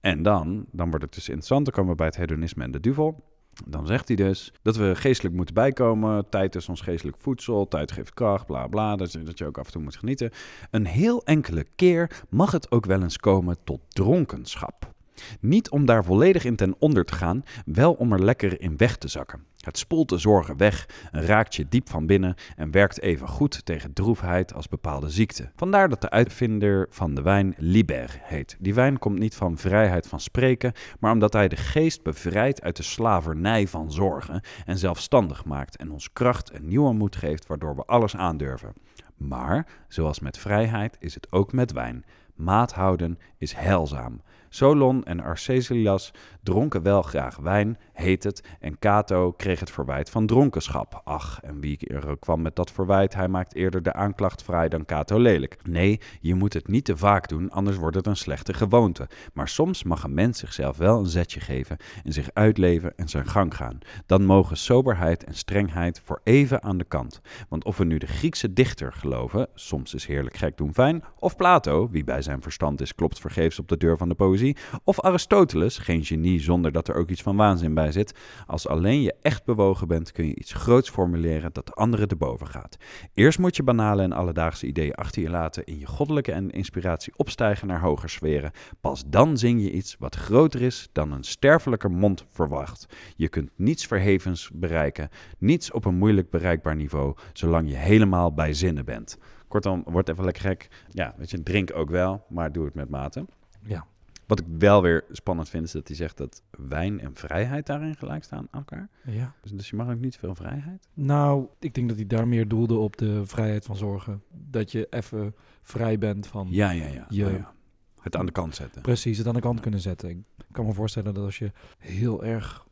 En 0.00 0.22
dan, 0.22 0.66
dan 0.70 0.88
wordt 0.88 1.04
het 1.04 1.14
dus 1.14 1.28
interessant, 1.28 1.64
dan 1.64 1.74
komen 1.74 1.90
we 1.90 1.96
bij 1.96 2.06
het 2.06 2.16
hedonisme 2.16 2.64
en 2.64 2.70
de 2.70 2.80
duvel. 2.80 3.30
Dan 3.66 3.86
zegt 3.86 4.08
hij 4.08 4.16
dus 4.16 4.52
dat 4.62 4.76
we 4.76 4.94
geestelijk 4.94 5.34
moeten 5.34 5.54
bijkomen. 5.54 6.28
Tijd 6.28 6.54
is 6.54 6.68
ons 6.68 6.80
geestelijk 6.80 7.16
voedsel. 7.20 7.68
Tijd 7.68 7.92
geeft 7.92 8.14
kracht, 8.14 8.46
bla 8.46 8.66
bla. 8.66 8.96
Dat, 8.96 9.18
dat 9.24 9.38
je 9.38 9.46
ook 9.46 9.58
af 9.58 9.66
en 9.66 9.72
toe 9.72 9.82
moet 9.82 9.96
genieten. 9.96 10.30
Een 10.70 10.86
heel 10.86 11.24
enkele 11.24 11.66
keer 11.76 12.22
mag 12.28 12.50
het 12.50 12.70
ook 12.70 12.86
wel 12.86 13.02
eens 13.02 13.18
komen 13.18 13.56
tot 13.64 13.80
dronkenschap. 13.88 14.91
Niet 15.40 15.70
om 15.70 15.86
daar 15.86 16.04
volledig 16.04 16.44
in 16.44 16.56
ten 16.56 16.74
onder 16.78 17.04
te 17.04 17.14
gaan, 17.14 17.44
wel 17.64 17.92
om 17.92 18.12
er 18.12 18.24
lekker 18.24 18.60
in 18.60 18.76
weg 18.76 18.96
te 18.96 19.08
zakken. 19.08 19.44
Het 19.62 19.78
spoelt 19.78 20.08
de 20.08 20.18
zorgen 20.18 20.56
weg, 20.56 20.88
raakt 21.10 21.54
je 21.54 21.68
diep 21.68 21.90
van 21.90 22.06
binnen 22.06 22.34
en 22.56 22.70
werkt 22.70 23.00
even 23.00 23.28
goed 23.28 23.64
tegen 23.64 23.92
droefheid 23.92 24.54
als 24.54 24.68
bepaalde 24.68 25.10
ziekte. 25.10 25.50
Vandaar 25.56 25.88
dat 25.88 26.00
de 26.00 26.10
uitvinder 26.10 26.86
van 26.90 27.14
de 27.14 27.22
wijn 27.22 27.54
Liber 27.56 28.20
heet. 28.22 28.56
Die 28.58 28.74
wijn 28.74 28.98
komt 28.98 29.18
niet 29.18 29.34
van 29.34 29.58
vrijheid 29.58 30.06
van 30.06 30.20
spreken, 30.20 30.72
maar 31.00 31.12
omdat 31.12 31.32
hij 31.32 31.48
de 31.48 31.56
geest 31.56 32.02
bevrijdt 32.02 32.62
uit 32.62 32.76
de 32.76 32.82
slavernij 32.82 33.68
van 33.68 33.92
zorgen 33.92 34.42
en 34.64 34.78
zelfstandig 34.78 35.44
maakt 35.44 35.76
en 35.76 35.90
ons 35.90 36.12
kracht 36.12 36.50
en 36.50 36.68
nieuwe 36.68 36.92
moed 36.92 37.16
geeft 37.16 37.46
waardoor 37.46 37.76
we 37.76 37.84
alles 37.84 38.16
aandurven. 38.16 38.72
Maar, 39.16 39.66
zoals 39.88 40.20
met 40.20 40.38
vrijheid, 40.38 40.96
is 41.00 41.14
het 41.14 41.32
ook 41.32 41.52
met 41.52 41.72
wijn. 41.72 42.04
Maat 42.34 42.72
houden 42.72 43.18
is 43.38 43.52
heilzaam. 43.52 44.20
Solon 44.54 45.04
en 45.04 45.20
Arcesilas 45.20 46.12
dronken 46.42 46.82
wel 46.82 47.02
graag 47.02 47.36
wijn, 47.36 47.78
heet 48.02 48.24
het, 48.24 48.42
en 48.60 48.78
Cato 48.78 49.32
kreeg 49.32 49.60
het 49.60 49.70
verwijt 49.70 50.10
van 50.10 50.26
dronkenschap. 50.26 51.00
Ach, 51.04 51.40
en 51.42 51.60
wie 51.60 51.78
er 51.86 52.18
kwam 52.18 52.42
met 52.42 52.56
dat 52.56 52.70
verwijt, 52.70 53.14
hij 53.14 53.28
maakt 53.28 53.54
eerder 53.54 53.82
de 53.82 53.92
aanklacht 53.92 54.42
vrij 54.42 54.68
dan 54.68 54.84
Cato 54.84 55.18
lelijk. 55.18 55.56
Nee, 55.62 56.00
je 56.20 56.34
moet 56.34 56.52
het 56.52 56.68
niet 56.68 56.84
te 56.84 56.96
vaak 56.96 57.28
doen, 57.28 57.50
anders 57.50 57.76
wordt 57.76 57.96
het 57.96 58.06
een 58.06 58.16
slechte 58.16 58.54
gewoonte. 58.54 59.08
Maar 59.32 59.48
soms 59.48 59.82
mag 59.82 60.04
een 60.04 60.14
mens 60.14 60.38
zichzelf 60.38 60.76
wel 60.76 60.98
een 60.98 61.06
zetje 61.06 61.40
geven 61.40 61.76
en 62.04 62.12
zich 62.12 62.30
uitleven 62.32 62.92
en 62.96 63.08
zijn 63.08 63.26
gang 63.26 63.56
gaan. 63.56 63.78
Dan 64.06 64.24
mogen 64.24 64.56
soberheid 64.56 65.24
en 65.24 65.34
strengheid 65.34 66.00
voor 66.04 66.20
even 66.24 66.62
aan 66.62 66.78
de 66.78 66.84
kant. 66.84 67.20
Want 67.48 67.64
of 67.64 67.76
we 67.76 67.84
nu 67.84 67.98
de 67.98 68.06
Griekse 68.06 68.52
dichter 68.52 68.92
geloven, 68.92 69.48
soms 69.54 69.94
is 69.94 70.06
heerlijk 70.06 70.36
gek 70.36 70.56
doen 70.56 70.74
fijn, 70.74 71.04
of 71.18 71.36
Plato, 71.36 71.88
wie 71.90 72.04
bij 72.04 72.22
zijn 72.22 72.42
verstand 72.42 72.80
is, 72.80 72.94
klopt 72.94 73.20
vergeefs 73.20 73.58
op 73.58 73.68
de 73.68 73.76
deur 73.76 73.96
van 73.96 74.08
de 74.08 74.14
poëzie, 74.14 74.56
of 74.84 75.00
Aristoteles, 75.00 75.78
geen 75.78 76.04
genie 76.04 76.40
zonder 76.40 76.72
dat 76.72 76.88
er 76.88 76.94
ook 76.94 77.08
iets 77.08 77.22
van 77.22 77.36
waanzin 77.36 77.74
bij 77.74 77.91
zit. 77.92 78.18
Als 78.46 78.68
alleen 78.68 79.02
je 79.02 79.14
echt 79.22 79.44
bewogen 79.44 79.88
bent, 79.88 80.12
kun 80.12 80.26
je 80.26 80.34
iets 80.34 80.52
groots 80.52 80.90
formuleren 80.90 81.52
dat 81.52 81.66
de 81.66 81.72
anderen 81.72 82.08
te 82.08 82.16
boven 82.16 82.46
gaat. 82.46 82.76
Eerst 83.14 83.38
moet 83.38 83.56
je 83.56 83.62
banale 83.62 84.02
en 84.02 84.12
alledaagse 84.12 84.66
ideeën 84.66 84.94
achter 84.94 85.22
je 85.22 85.30
laten, 85.30 85.64
in 85.64 85.78
je 85.78 85.86
goddelijke 85.86 86.32
en 86.32 86.50
inspiratie 86.50 87.12
opstijgen 87.16 87.66
naar 87.66 87.80
hoger 87.80 88.10
sferen. 88.10 88.52
Pas 88.80 89.04
dan 89.06 89.38
zing 89.38 89.62
je 89.62 89.70
iets 89.70 89.96
wat 89.98 90.16
groter 90.16 90.62
is 90.62 90.88
dan 90.92 91.12
een 91.12 91.24
sterfelijke 91.24 91.88
mond 91.88 92.24
verwacht. 92.28 92.86
Je 93.16 93.28
kunt 93.28 93.50
niets 93.56 93.86
verhevens 93.86 94.50
bereiken, 94.54 95.08
niets 95.38 95.70
op 95.70 95.84
een 95.84 95.94
moeilijk 95.94 96.30
bereikbaar 96.30 96.76
niveau, 96.76 97.16
zolang 97.32 97.68
je 97.68 97.76
helemaal 97.76 98.32
bij 98.34 98.52
zinnen 98.54 98.84
bent. 98.84 99.18
Kortom, 99.48 99.82
wordt 99.86 100.08
even 100.08 100.24
lekker 100.24 100.42
gek. 100.42 100.68
Ja, 100.88 101.14
weet 101.16 101.30
je, 101.30 101.42
drink 101.42 101.74
ook 101.74 101.90
wel, 101.90 102.24
maar 102.28 102.52
doe 102.52 102.64
het 102.64 102.74
met 102.74 102.88
mate. 102.88 103.26
Ja. 103.62 103.86
Wat 104.26 104.40
ik 104.40 104.46
wel 104.58 104.82
weer 104.82 105.04
spannend 105.10 105.48
vind, 105.48 105.64
is 105.64 105.72
dat 105.72 105.86
hij 105.88 105.96
zegt 105.96 106.16
dat 106.16 106.42
wijn 106.50 107.00
en 107.00 107.14
vrijheid 107.14 107.66
daarin 107.66 107.96
gelijk 107.96 108.24
staan 108.24 108.38
aan 108.50 108.60
elkaar. 108.60 108.88
ja. 109.04 109.34
Dus, 109.42 109.50
dus 109.52 109.70
je 109.70 109.76
mag 109.76 109.88
ook 109.90 110.00
niet 110.00 110.16
veel 110.16 110.34
vrijheid. 110.34 110.88
Nou, 110.94 111.46
ik 111.58 111.74
denk 111.74 111.88
dat 111.88 111.96
hij 111.96 112.06
daar 112.06 112.28
meer 112.28 112.48
doelde 112.48 112.74
op 112.76 112.96
de 112.96 113.26
vrijheid 113.26 113.64
van 113.64 113.76
zorgen. 113.76 114.22
Dat 114.30 114.72
je 114.72 114.86
even 114.90 115.34
vrij 115.62 115.98
bent 115.98 116.26
van 116.26 116.46
Ja, 116.50 116.70
ja, 116.70 116.86
ja. 116.86 117.06
Je- 117.08 117.24
Oh 117.26 117.32
ja. 117.32 117.52
Het 118.00 118.16
aan 118.16 118.26
de 118.26 118.32
kant 118.32 118.54
zetten. 118.54 118.82
precies 118.82 119.18
het 119.18 119.26
aan 119.26 119.34
de 119.34 119.40
kant 119.40 119.60
kunnen 119.60 119.80
zetten. 119.80 120.10
Ik 120.10 120.18
kan 120.52 120.66
me 120.66 120.72
voorstellen 120.72 121.14
dat 121.14 121.24
als 121.24 121.38
je 121.38 121.52
heel 121.78 122.24
erg 122.24 122.66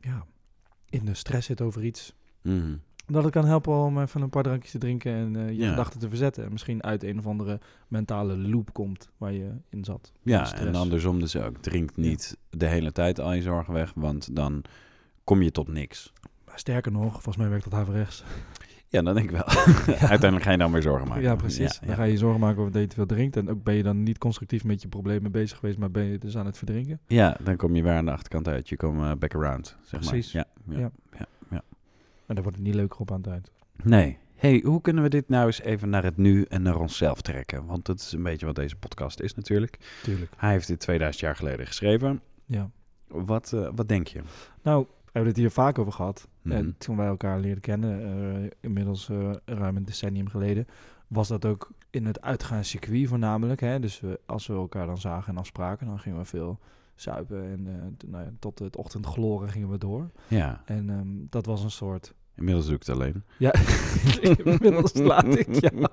ja, 0.00 0.26
in 0.88 1.04
de 1.04 1.14
stress 1.14 1.46
zit 1.46 1.60
over 1.60 1.84
iets, 1.84 2.14
Mhm. 2.42 2.76
Dat 3.06 3.22
het 3.24 3.32
kan 3.32 3.44
helpen 3.44 3.72
om 3.74 4.00
even 4.00 4.22
een 4.22 4.30
paar 4.30 4.42
drankjes 4.42 4.70
te 4.70 4.78
drinken 4.78 5.12
en 5.12 5.36
eh, 5.36 5.48
je 5.48 5.56
Ja. 5.56 5.68
gedachten 5.70 6.00
te 6.00 6.08
verzetten. 6.08 6.44
En 6.44 6.52
misschien 6.52 6.82
uit 6.82 7.02
een 7.02 7.18
of 7.18 7.26
andere 7.26 7.60
mentale 7.88 8.36
loop 8.36 8.72
komt 8.72 9.08
waar 9.16 9.32
je 9.32 9.50
in 9.70 9.84
zat. 9.84 10.12
Ja, 10.22 10.54
en 10.54 10.74
andersom 10.74 11.20
dus 11.20 11.36
ook. 11.36 11.56
Drink 11.58 11.96
niet 11.96 12.36
de 12.50 12.66
hele 12.66 12.92
tijd 12.92 13.20
al 13.20 13.32
je 13.32 13.42
zorgen 13.42 13.72
weg, 13.74 13.92
want 13.94 14.36
dan 14.36 14.62
kom 15.24 15.42
je 15.42 15.50
tot 15.50 15.68
niks. 15.68 16.12
Sterker 16.54 16.92
nog, 16.92 17.12
volgens 17.12 17.36
mij 17.36 17.48
werkt 17.48 17.64
dat 17.70 17.80
averechts. 17.80 18.24
Ja, 18.88 19.02
dan 19.02 19.14
denk 19.14 19.30
ik 19.30 19.36
wel. 19.36 19.46
Uiteindelijk 19.98 20.42
ga 20.42 20.50
je 20.50 20.58
dan 20.58 20.72
weer 20.72 20.82
zorgen 20.82 21.08
maken. 21.08 21.22
Ja, 21.22 21.34
precies. 21.36 21.78
Dan 21.86 21.94
ga 21.94 22.02
je 22.02 22.12
je 22.12 22.18
zorgen 22.18 22.40
maken 22.40 22.58
over 22.60 22.72
dat 22.72 22.80
je 22.82 22.88
te 22.88 22.94
veel 22.94 23.06
drinkt. 23.06 23.36
En 23.36 23.50
ook 23.50 23.62
ben 23.62 23.74
je 23.74 23.82
dan 23.82 24.02
niet 24.02 24.18
constructief 24.18 24.64
met 24.64 24.82
je 24.82 24.88
problemen 24.88 25.30
bezig 25.32 25.58
geweest, 25.58 25.78
maar 25.78 25.90
ben 25.90 26.04
je 26.04 26.18
dus 26.18 26.36
aan 26.36 26.46
het 26.46 26.56
verdrinken. 26.58 27.00
Ja, 27.06 27.36
dan 27.42 27.56
kom 27.56 27.74
je 27.76 27.82
weer 27.82 27.92
aan 27.92 28.04
de 28.04 28.10
achterkant 28.10 28.48
uit. 28.48 28.68
Je 28.68 28.76
komt 28.76 29.00
eh, 29.00 29.12
back 29.18 29.34
around, 29.34 29.76
zeg 29.82 30.00
Precies. 30.00 30.32
maar. 30.32 30.44
Ja, 30.64 30.90
ja, 31.18 31.26
En 32.26 32.34
daar 32.34 32.42
wordt 32.42 32.58
het 32.58 32.66
niet 32.66 32.74
leuker 32.74 33.00
op 33.00 33.10
aan 33.10 33.20
het 33.20 33.26
eind. 33.26 33.50
Nee. 33.82 34.18
hey, 34.34 34.60
hoe 34.64 34.80
kunnen 34.80 35.02
we 35.02 35.08
dit 35.08 35.28
nou 35.28 35.46
eens 35.46 35.60
even 35.60 35.88
naar 35.88 36.04
het 36.04 36.16
nu 36.16 36.42
en 36.42 36.62
naar 36.62 36.76
onszelf 36.76 37.22
trekken? 37.22 37.66
Want 37.66 37.84
dat 37.84 37.98
is 37.98 38.12
een 38.12 38.22
beetje 38.22 38.46
wat 38.46 38.54
deze 38.54 38.76
podcast 38.76 39.20
is 39.20 39.34
natuurlijk. 39.34 39.78
Tuurlijk. 40.02 40.32
Hij 40.36 40.50
heeft 40.50 40.66
dit 40.66 40.80
2000 40.80 41.24
jaar 41.24 41.36
geleden 41.36 41.66
geschreven. 41.66 42.20
Ja. 42.44 42.70
Wat, 43.08 43.52
eh, 43.52 43.68
wat 43.74 43.88
denk 43.88 44.06
je? 44.06 44.20
Nou, 44.62 44.86
we 44.88 45.10
hebben 45.12 45.30
het 45.30 45.40
hier 45.40 45.50
vaak 45.50 45.78
over 45.78 45.92
gehad. 45.92 46.28
Mhm. 46.42 46.56
En 46.56 46.74
toen 46.78 46.96
wij 46.96 47.06
elkaar 47.06 47.40
leerden 47.40 47.62
kennen, 47.62 48.00
eh, 48.02 48.50
inmiddels 48.60 49.08
eh, 49.08 49.30
ruim 49.44 49.76
een 49.76 49.84
decennium 49.84 50.28
geleden, 50.28 50.66
was 51.06 51.28
dat 51.28 51.44
ook 51.44 51.70
in 51.90 52.06
het 52.06 52.20
uitgaanscircuit 52.20 53.08
voornamelijk. 53.08 53.60
Hè? 53.60 53.80
Dus 53.80 54.00
we, 54.00 54.20
als 54.26 54.46
we 54.46 54.54
elkaar 54.54 54.86
dan 54.86 54.98
zagen 54.98 55.32
en 55.32 55.38
afspraken, 55.38 55.86
dan 55.86 55.98
gingen 55.98 56.18
we 56.18 56.24
veel 56.24 56.58
zuipen. 57.00 57.42
En 57.44 57.94
t- 57.96 58.08
nou 58.10 58.24
ja, 58.24 58.30
tot 58.38 58.58
het 58.58 58.76
ochtendgloren 58.76 59.48
gingen 59.48 59.70
we 59.70 59.78
door. 59.78 60.10
Ja, 60.28 60.62
En 60.64 60.90
ehm, 60.90 61.06
dat 61.30 61.46
was 61.46 61.62
een 61.64 61.70
soort... 61.70 62.14
inmiddels 62.34 62.66
doe 62.66 62.74
ik 62.74 62.80
het 62.86 62.94
alleen. 62.96 63.22
Ja, 63.38 63.54
inmiddels 64.44 64.94
laat 64.94 65.38
ik 65.38 65.60
jou 65.60 65.86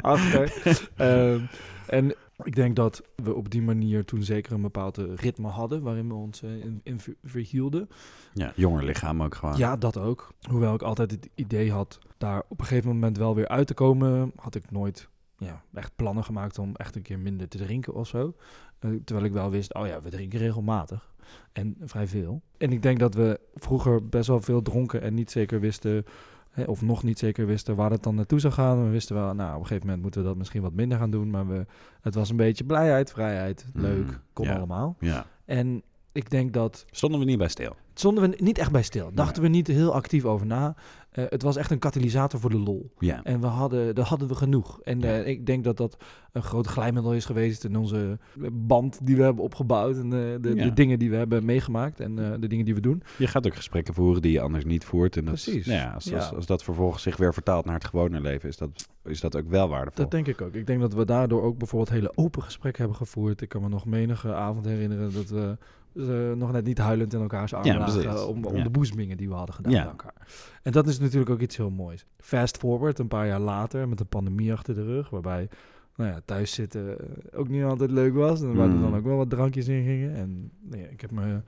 achter. 0.00 0.88
Ehm, 0.96 1.40
en 1.86 2.14
ik 2.42 2.54
denk 2.54 2.76
dat 2.76 3.02
we 3.16 3.34
op 3.34 3.50
die 3.50 3.62
manier 3.62 4.04
toen 4.04 4.22
zeker 4.22 4.52
een 4.52 4.62
bepaald 4.62 4.98
eh, 4.98 5.14
ritme 5.14 5.48
hadden 5.48 5.82
waarin 5.82 6.08
we 6.08 6.14
ons 6.14 6.42
eh, 6.42 6.64
in, 6.64 6.80
in 6.84 7.00
ver- 7.00 7.16
verhielden. 7.22 7.88
Ja, 8.32 8.52
jonger 8.56 8.84
lichaam 8.84 9.22
ook 9.22 9.34
gewoon. 9.34 9.56
Ja, 9.56 9.76
dat 9.76 9.96
ook. 9.96 10.32
Hoewel 10.48 10.74
ik 10.74 10.82
altijd 10.82 11.10
het 11.10 11.28
idee 11.34 11.72
had 11.72 11.98
daar 12.18 12.42
op 12.48 12.60
een 12.60 12.66
gegeven 12.66 12.88
moment 12.90 13.16
wel 13.18 13.34
weer 13.34 13.48
uit 13.48 13.66
te 13.66 13.74
komen, 13.74 14.32
had 14.36 14.54
ik 14.54 14.70
nooit 14.70 15.08
ja, 15.36 15.62
echt 15.74 15.92
plannen 15.96 16.24
gemaakt 16.24 16.58
om 16.58 16.74
echt 16.76 16.96
een 16.96 17.02
keer 17.02 17.18
minder 17.18 17.48
te 17.48 17.58
drinken 17.58 17.94
of 17.94 18.08
zo. 18.08 18.34
Eh, 18.82 18.90
terwijl 19.04 19.26
ik 19.26 19.32
wel 19.32 19.50
wist, 19.50 19.74
oh 19.74 19.86
ja, 19.86 20.00
we 20.02 20.10
drinken 20.10 20.38
regelmatig. 20.38 21.10
En 21.52 21.76
vrij 21.84 22.06
veel. 22.06 22.42
En 22.58 22.72
ik 22.72 22.82
denk 22.82 22.98
dat 22.98 23.14
we 23.14 23.40
vroeger 23.54 24.08
best 24.08 24.28
wel 24.28 24.40
veel 24.40 24.62
dronken 24.62 25.02
en 25.02 25.14
niet 25.14 25.30
zeker 25.30 25.60
wisten, 25.60 26.04
hè, 26.50 26.62
of 26.64 26.82
nog 26.82 27.02
niet 27.02 27.18
zeker 27.18 27.46
wisten 27.46 27.76
waar 27.76 27.90
het 27.90 28.02
dan 28.02 28.14
naartoe 28.14 28.40
zou 28.40 28.52
gaan. 28.52 28.84
We 28.84 28.90
wisten 28.90 29.14
wel, 29.16 29.34
nou, 29.34 29.50
op 29.54 29.60
een 29.60 29.66
gegeven 29.66 29.84
moment 29.86 30.02
moeten 30.02 30.20
we 30.22 30.26
dat 30.26 30.36
misschien 30.36 30.62
wat 30.62 30.72
minder 30.72 30.98
gaan 30.98 31.10
doen. 31.10 31.30
Maar 31.30 31.48
we, 31.48 31.66
het 32.00 32.14
was 32.14 32.30
een 32.30 32.36
beetje 32.36 32.64
blijheid, 32.64 33.10
vrijheid, 33.10 33.66
leuk, 33.74 34.20
Mm, 34.34 34.44
ja. 34.44 34.56
allemaal. 34.56 34.96
Ja. 35.00 35.26
En 35.44 35.82
ik 36.12 36.30
denk 36.30 36.52
dat 36.52 36.84
Stonden 36.90 37.20
we 37.20 37.26
niet 37.26 37.38
bij 37.38 37.48
stil? 37.48 37.76
Stonden 37.94 38.30
we 38.30 38.36
niet 38.42 38.58
echt 38.58 38.72
bij 38.72 38.82
stil. 38.82 39.10
Dachten 39.14 39.42
we 39.42 39.48
niet 39.48 39.66
heel 39.66 39.94
actief 39.94 40.24
over 40.24 40.46
na. 40.46 40.74
Eh, 41.12 41.24
het 41.28 41.42
was 41.42 41.56
echt 41.56 41.70
een 41.70 41.78
katalysator 41.78 42.40
voor 42.40 42.50
de 42.50 42.58
lol. 42.58 42.92
Ja. 42.98 43.20
En 43.22 43.40
we 43.40 43.46
hadden, 43.46 43.94
dat 43.94 44.06
hadden 44.06 44.28
we 44.28 44.34
genoeg. 44.34 44.80
En 44.82 45.00
Ja. 45.00 45.06
eh, 45.08 45.26
ik 45.26 45.46
denk 45.46 45.64
dat 45.64 45.76
dat 45.76 45.96
een 46.32 46.42
groot 46.42 46.66
glijmiddel 46.66 47.14
is 47.14 47.24
geweest 47.24 47.64
in 47.64 47.76
onze 47.76 48.18
band 48.52 48.98
die 49.02 49.16
we 49.16 49.22
hebben 49.22 49.44
opgebouwd. 49.44 49.96
En 49.96 50.10
de, 50.10 50.38
de, 50.40 50.72
dingen 50.72 50.98
die 50.98 51.10
we 51.10 51.16
hebben 51.16 51.44
meegemaakt 51.44 52.00
en 52.00 52.18
eh, 52.18 52.40
de 52.40 52.46
dingen 52.46 52.64
die 52.64 52.74
we 52.74 52.80
doen. 52.80 53.02
Je 53.18 53.26
gaat 53.26 53.46
ook 53.46 53.54
gesprekken 53.54 53.94
voeren 53.94 54.22
die 54.22 54.32
je 54.32 54.40
anders 54.40 54.64
niet 54.64 54.84
voert. 54.84 55.16
En 55.16 55.24
dat, 55.24 55.34
Precies. 55.42 55.66
nou 55.66 55.78
ja, 55.78 55.92
als, 55.92 56.32
als, 56.34 56.46
dat 56.46 56.64
vervolgens 56.64 57.02
zich 57.02 57.16
weer 57.16 57.32
vertaalt 57.32 57.64
naar 57.64 57.74
het 57.74 57.84
gewone 57.84 58.20
leven, 58.20 58.48
is 58.48 58.56
dat, 58.56 58.88
is 59.04 59.20
dat 59.20 59.36
ook 59.36 59.48
wel 59.48 59.68
waardevol. 59.68 60.02
Dat 60.02 60.10
denk 60.10 60.26
ik 60.26 60.40
ook. 60.40 60.54
Ik 60.54 60.66
denk 60.66 60.80
dat 60.80 60.94
we 60.94 61.04
daardoor 61.04 61.42
ook 61.42 61.58
bijvoorbeeld 61.58 61.90
hele 61.90 62.12
open 62.14 62.42
gesprekken 62.42 62.80
hebben 62.82 63.00
gevoerd. 63.00 63.40
Ik 63.40 63.48
kan 63.48 63.62
me 63.62 63.68
nog 63.68 63.86
menige 63.86 64.34
avond 64.34 64.64
herinneren 64.64 65.12
dat 65.12 65.28
we 65.28 65.56
eh, 65.96 66.32
nog 66.36 66.52
net 66.52 66.64
niet 66.64 66.78
huilend 66.78 67.14
in 67.14 67.20
elkaars 67.20 67.54
armen 67.54 67.72
Ja, 67.72 67.81
lagen 67.86 68.02
precies. 68.02 68.24
om, 68.26 68.62
de 68.62 68.70
boezemingen 68.70 69.16
die 69.16 69.28
we 69.28 69.34
hadden 69.34 69.54
gedaan 69.54 69.72
met 69.72 69.86
elkaar. 69.86 70.26
En 70.62 70.72
dat 70.72 70.86
is 70.86 70.98
natuurlijk 70.98 71.30
ook 71.30 71.40
iets 71.40 71.56
heel 71.56 71.70
moois. 71.70 72.06
Fast 72.18 72.56
forward, 72.56 72.98
een 72.98 73.08
paar 73.08 73.26
jaar 73.26 73.40
later, 73.40 73.88
met 73.88 73.98
de 73.98 74.04
pandemie 74.04 74.52
achter 74.52 74.74
de 74.74 74.84
rug, 74.84 75.10
waarbij 75.10 75.48
nou 75.96 76.10
ja, 76.10 76.20
thuis 76.24 76.52
zitten 76.52 76.98
eh, 76.98 77.38
ook 77.38 77.48
niet 77.48 77.62
altijd 77.64 77.90
leuk 77.90 78.14
was. 78.14 78.40
En 78.42 78.54
waar 78.54 78.68
er 78.68 78.74
Mm. 78.74 78.82
dan 78.82 78.94
ook 78.96 79.04
wel 79.04 79.16
wat 79.16 79.30
drankjes 79.30 79.68
in 79.68 79.84
gingen. 79.84 80.14
En 80.14 80.50
nou 80.60 80.82
ja, 80.82 80.88
ik 80.88 81.00
heb 81.00 81.10
me 81.10 81.22
een 81.22 81.42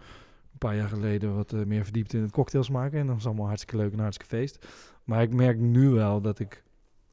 paar 0.58 0.76
jaar 0.76 0.88
geleden 0.88 1.34
wat 1.34 1.52
eh, 1.52 1.64
meer 1.64 1.84
verdiept 1.84 2.12
in 2.12 2.22
het 2.22 2.30
cocktails 2.30 2.70
maken. 2.70 2.98
En 3.00 3.06
dat 3.06 3.14
was 3.14 3.26
allemaal 3.26 3.46
hartstikke 3.46 3.76
leuk 3.76 3.92
en 3.92 3.98
hartstikke 3.98 4.36
feest. 4.36 4.66
Maar 5.04 5.22
ik 5.22 5.34
merk 5.34 5.58
nu 5.58 5.88
wel 5.88 6.20
dat 6.20 6.38
ik 6.38 6.64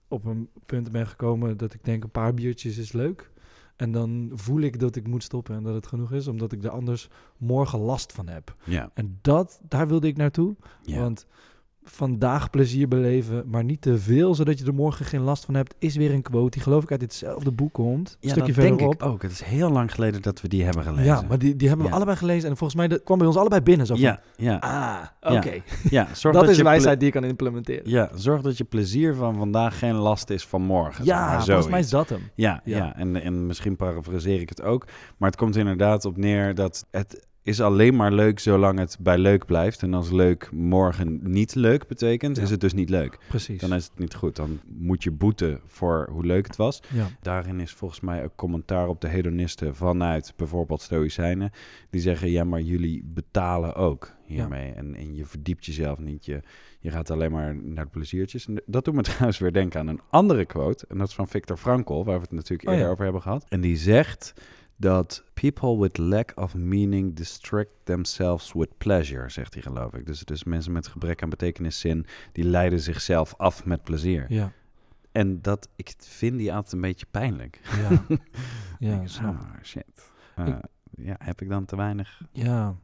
op 0.08 0.26
een 0.26 0.50
punt 0.66 0.92
ben 0.92 1.08
gekomen 1.08 1.58
dat 1.58 1.74
ik 1.74 1.84
denk 1.84 2.04
een 2.04 2.10
paar 2.10 2.34
biertjes 2.34 2.78
is 2.78 2.92
leuk. 2.92 3.31
En 3.82 3.92
dan 3.92 4.32
voel 4.34 4.62
ik 4.62 4.80
dat 4.80 4.96
ik 4.96 5.08
moet 5.08 5.24
stoppen 5.24 5.56
en 5.56 5.64
dat 5.64 5.74
het 5.74 5.88
genoeg 5.88 6.12
is, 6.12 6.28
omdat 6.28 6.52
ik 6.52 6.64
er 6.64 6.70
anders 6.70 7.08
morgen 7.38 7.80
last 7.80 8.14
van 8.14 8.28
heb. 8.28 8.56
Ja. 8.64 8.92
En 8.94 9.20
dat, 9.22 9.62
daar 9.68 9.88
wilde 9.88 10.08
ik 10.08 10.18
naartoe. 10.18 10.56
ja. 10.82 11.00
Want 11.00 11.26
vandaag 11.84 12.50
plezier 12.50 12.88
beleven, 12.88 13.44
maar 13.48 13.64
niet 13.64 13.82
te 13.82 13.98
veel, 13.98 14.36
zodat 14.36 14.60
je 14.60 14.66
er 14.66 14.74
morgen 14.74 15.06
geen 15.06 15.22
last 15.22 15.46
van 15.46 15.54
hebt, 15.54 15.76
is 15.80 15.96
weer 15.96 16.14
een 16.14 16.22
quote 16.22 16.50
die 16.50 16.62
geloof 16.62 16.84
ik 16.84 16.92
uit 16.92 17.00
ditzelfde 17.00 17.52
boek 17.52 17.74
komt. 17.74 18.10
Een 18.10 18.18
ja, 18.20 18.30
stukje 18.30 18.54
dat 18.54 18.62
denk 18.62 18.68
verderop. 18.68 18.94
ik 18.94 19.04
ook. 19.04 19.22
Het 19.22 19.32
is 19.32 19.42
heel 19.42 19.70
lang 19.70 19.92
geleden 19.92 20.22
dat 20.22 20.42
we 20.42 20.48
die 20.48 20.64
hebben 20.64 20.84
gelezen. 20.84 21.06
Ja, 21.06 21.22
maar 21.22 21.40
die, 21.40 21.56
die 21.56 21.68
hebben 21.68 21.86
we 21.86 21.92
allebei 21.92 22.18
gelezen 22.18 22.50
en 22.50 22.58
volgens 22.58 22.80
mij 22.80 22.88
dat 22.88 23.04
kwam 23.04 23.18
bij 23.18 23.28
ons 23.28 23.38
allebei 23.38 23.62
binnen. 23.62 23.86
Zo 23.86 23.94
van, 23.94 24.04
ja, 24.04 24.20
ja, 24.36 24.58
ah, 25.20 25.36
oké. 25.38 25.62
ja. 25.90 26.08
Zorg 26.14 26.36
Dat, 26.42 26.50
is 26.50 26.58
je 26.58 26.64
wijsheid 26.64 27.00
die 27.00 27.08
je 27.08 27.14
kan 27.14 27.24
implementeren. 27.24 27.90
Ja, 27.90 28.10
zorg 28.16 28.42
dat 28.42 28.58
je 28.58 28.64
plezier 28.64 29.16
van 29.16 29.36
vandaag 29.36 29.80
geen 29.80 29.96
last 29.96 30.30
is 30.30 30.46
van 30.46 30.62
morgen. 30.62 31.06
Ja, 31.06 31.42
volgens 31.42 31.68
mij 31.68 31.80
is 31.80 31.90
dat 31.90 32.10
hem. 32.10 32.30
Ja, 32.36 32.62
ja. 32.64 32.78
Ja. 32.78 32.96
En, 32.96 33.22
en 33.22 33.46
misschien 33.46 33.76
parafraseer 33.76 34.42
ik 34.42 34.50
het 34.50 34.62
ook. 34.62 34.88
Maar 35.18 35.30
het 35.30 35.40
komt 35.40 35.56
inderdaad 35.56 36.06
op 36.06 36.18
neer 36.18 36.56
dat 36.56 36.86
het 36.92 37.30
is 37.44 37.62
alleen 37.62 37.96
maar 37.96 38.12
leuk 38.12 38.40
zolang 38.40 38.80
het 38.80 38.98
bij 39.00 39.18
leuk 39.18 39.46
blijft. 39.46 39.82
En 39.82 39.94
als 39.94 40.12
leuk 40.12 40.50
morgen 40.52 41.20
niet 41.24 41.56
leuk 41.56 41.88
betekent, 41.88 42.36
Ja. 42.38 42.44
is 42.44 42.50
het 42.50 42.62
dus 42.62 42.74
niet 42.74 42.90
leuk. 42.90 43.18
Precies. 43.30 43.60
Dan 43.62 43.74
is 43.74 43.84
het 43.84 44.00
niet 44.00 44.14
goed. 44.16 44.36
Dan 44.36 44.60
moet 44.66 45.04
je 45.04 45.12
boeten 45.12 45.60
voor 45.66 46.08
hoe 46.12 46.26
leuk 46.26 46.48
het 46.48 46.56
was. 46.56 46.82
ja. 46.94 47.08
Daarin 47.22 47.60
is 47.60 47.72
volgens 47.74 48.00
mij 48.00 48.24
ook 48.24 48.36
commentaar 48.36 48.88
op 48.88 49.02
de 49.02 49.08
hedonisten 49.08 49.76
vanuit 49.76 50.34
bijvoorbeeld 50.36 50.82
Stoïcijnen. 50.82 51.52
Die 51.90 52.02
zeggen, 52.02 52.30
ja, 52.30 52.44
maar 52.44 52.62
jullie 52.62 53.04
betalen 53.06 53.76
ook 53.76 54.12
hiermee. 54.26 54.72
En, 54.72 54.96
en 54.96 55.16
je 55.16 55.26
verdiept 55.26 55.66
jezelf 55.66 56.00
niet. 56.00 56.26
Je, 56.26 56.40
je 56.80 56.92
gaat 56.92 57.10
alleen 57.12 57.32
maar 57.32 57.56
naar 57.56 57.86
de 57.86 57.92
pleziertjes. 57.92 58.48
En 58.48 58.62
dat 58.66 58.86
doet 58.86 58.94
me 58.94 59.02
trouwens 59.12 59.38
weer 59.40 59.54
denken 59.54 59.80
aan 59.80 59.88
een 59.88 60.02
andere 60.10 60.46
quote. 60.46 60.86
En 60.90 60.98
dat 60.98 61.08
is 61.08 61.14
van 61.16 61.28
Viktor 61.28 61.58
Frankl, 61.58 62.04
waar 62.04 62.16
we 62.16 62.22
het 62.22 62.32
natuurlijk 62.32 62.70
Oh 62.70 62.76
eerder 62.76 62.92
over 62.92 63.04
hebben 63.04 63.22
gehad. 63.22 63.46
En 63.50 63.62
die 63.62 63.78
zegt 63.78 64.34
dat 64.78 65.24
people 65.50 65.78
with 65.80 65.98
lack 65.98 66.32
of 66.36 66.56
meaning 66.56 67.16
distract 67.16 67.70
themselves 67.84 68.54
with 68.54 68.78
pleasure, 68.78 69.30
zegt 69.30 69.54
hij 69.54 69.64
geloof 69.64 69.94
ik. 69.94 70.06
Dus, 70.06 70.20
dus 70.20 70.44
mensen 70.44 70.72
met 70.72 70.88
gebrek 70.88 71.24
aan 71.24 71.30
betekeniszin, 71.30 72.06
die 72.32 72.44
leiden 72.44 72.80
zichzelf 72.80 73.34
af 73.38 73.66
met 73.66 73.84
plezier. 73.84 74.26
Ja. 74.28 74.52
En 75.12 75.42
dat, 75.42 75.70
ik 75.76 75.94
vind 75.98 76.38
die 76.38 76.54
altijd 76.54 76.74
een 76.74 76.82
beetje 76.82 77.06
pijnlijk. 77.12 77.60
Ja. 77.82 78.18
ja, 78.90 79.02
Ik, 79.02 79.08
snap. 79.08 79.36
ah, 79.40 79.64
shit. 79.64 80.12
Eh, 80.36 80.48
Ik- 80.48 80.56
ja, 80.96 81.16
heb 81.20 81.42
ik 81.42 81.50
dan 81.50 81.66
te 81.66 81.76
weinig? 81.76 82.22
Ja. 82.32 82.76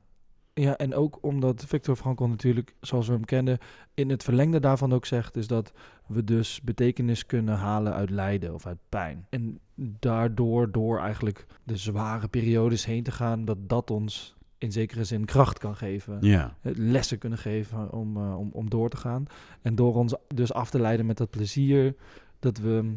Ja, 0.59 0.77
en 0.77 0.93
ook 0.93 1.17
omdat 1.21 1.65
Victor 1.67 1.95
Frankl 1.95 2.23
natuurlijk, 2.23 2.75
zoals 2.81 3.07
we 3.07 3.13
hem 3.13 3.25
kennen, 3.25 3.57
in 3.93 4.09
het 4.09 4.23
verlengde 4.23 4.59
daarvan 4.59 4.93
ook 4.93 5.05
zegt, 5.05 5.35
is 5.35 5.47
dat 5.47 5.71
we 6.07 6.23
dus 6.23 6.61
betekenis 6.61 7.25
kunnen 7.25 7.55
halen 7.55 7.93
uit 7.93 8.09
lijden 8.09 8.53
of 8.53 8.65
uit 8.65 8.77
pijn. 8.89 9.25
En 9.29 9.59
daardoor, 9.75 10.71
door 10.71 10.99
eigenlijk 10.99 11.45
de 11.63 11.77
zware 11.77 12.27
periodes 12.27 12.85
heen 12.85 13.03
te 13.03 13.11
gaan, 13.11 13.45
dat 13.45 13.69
dat 13.69 13.91
ons 13.91 14.35
in 14.57 14.71
zekere 14.71 15.03
zin 15.03 15.25
kracht 15.25 15.59
kan 15.59 15.75
geven. 15.75 16.17
Ja. 16.21 16.57
lessen 16.61 17.17
kunnen 17.17 17.39
geven 17.39 17.91
om, 17.91 18.17
eh, 18.17 18.39
om, 18.39 18.49
om 18.53 18.69
door 18.69 18.89
te 18.89 18.97
gaan. 18.97 19.25
En 19.61 19.75
door 19.75 19.95
ons 19.95 20.15
dus 20.27 20.53
af 20.53 20.69
te 20.69 20.79
leiden 20.79 21.05
met 21.05 21.17
dat 21.17 21.29
plezier, 21.29 21.95
dat 22.39 22.57
we 22.57 22.95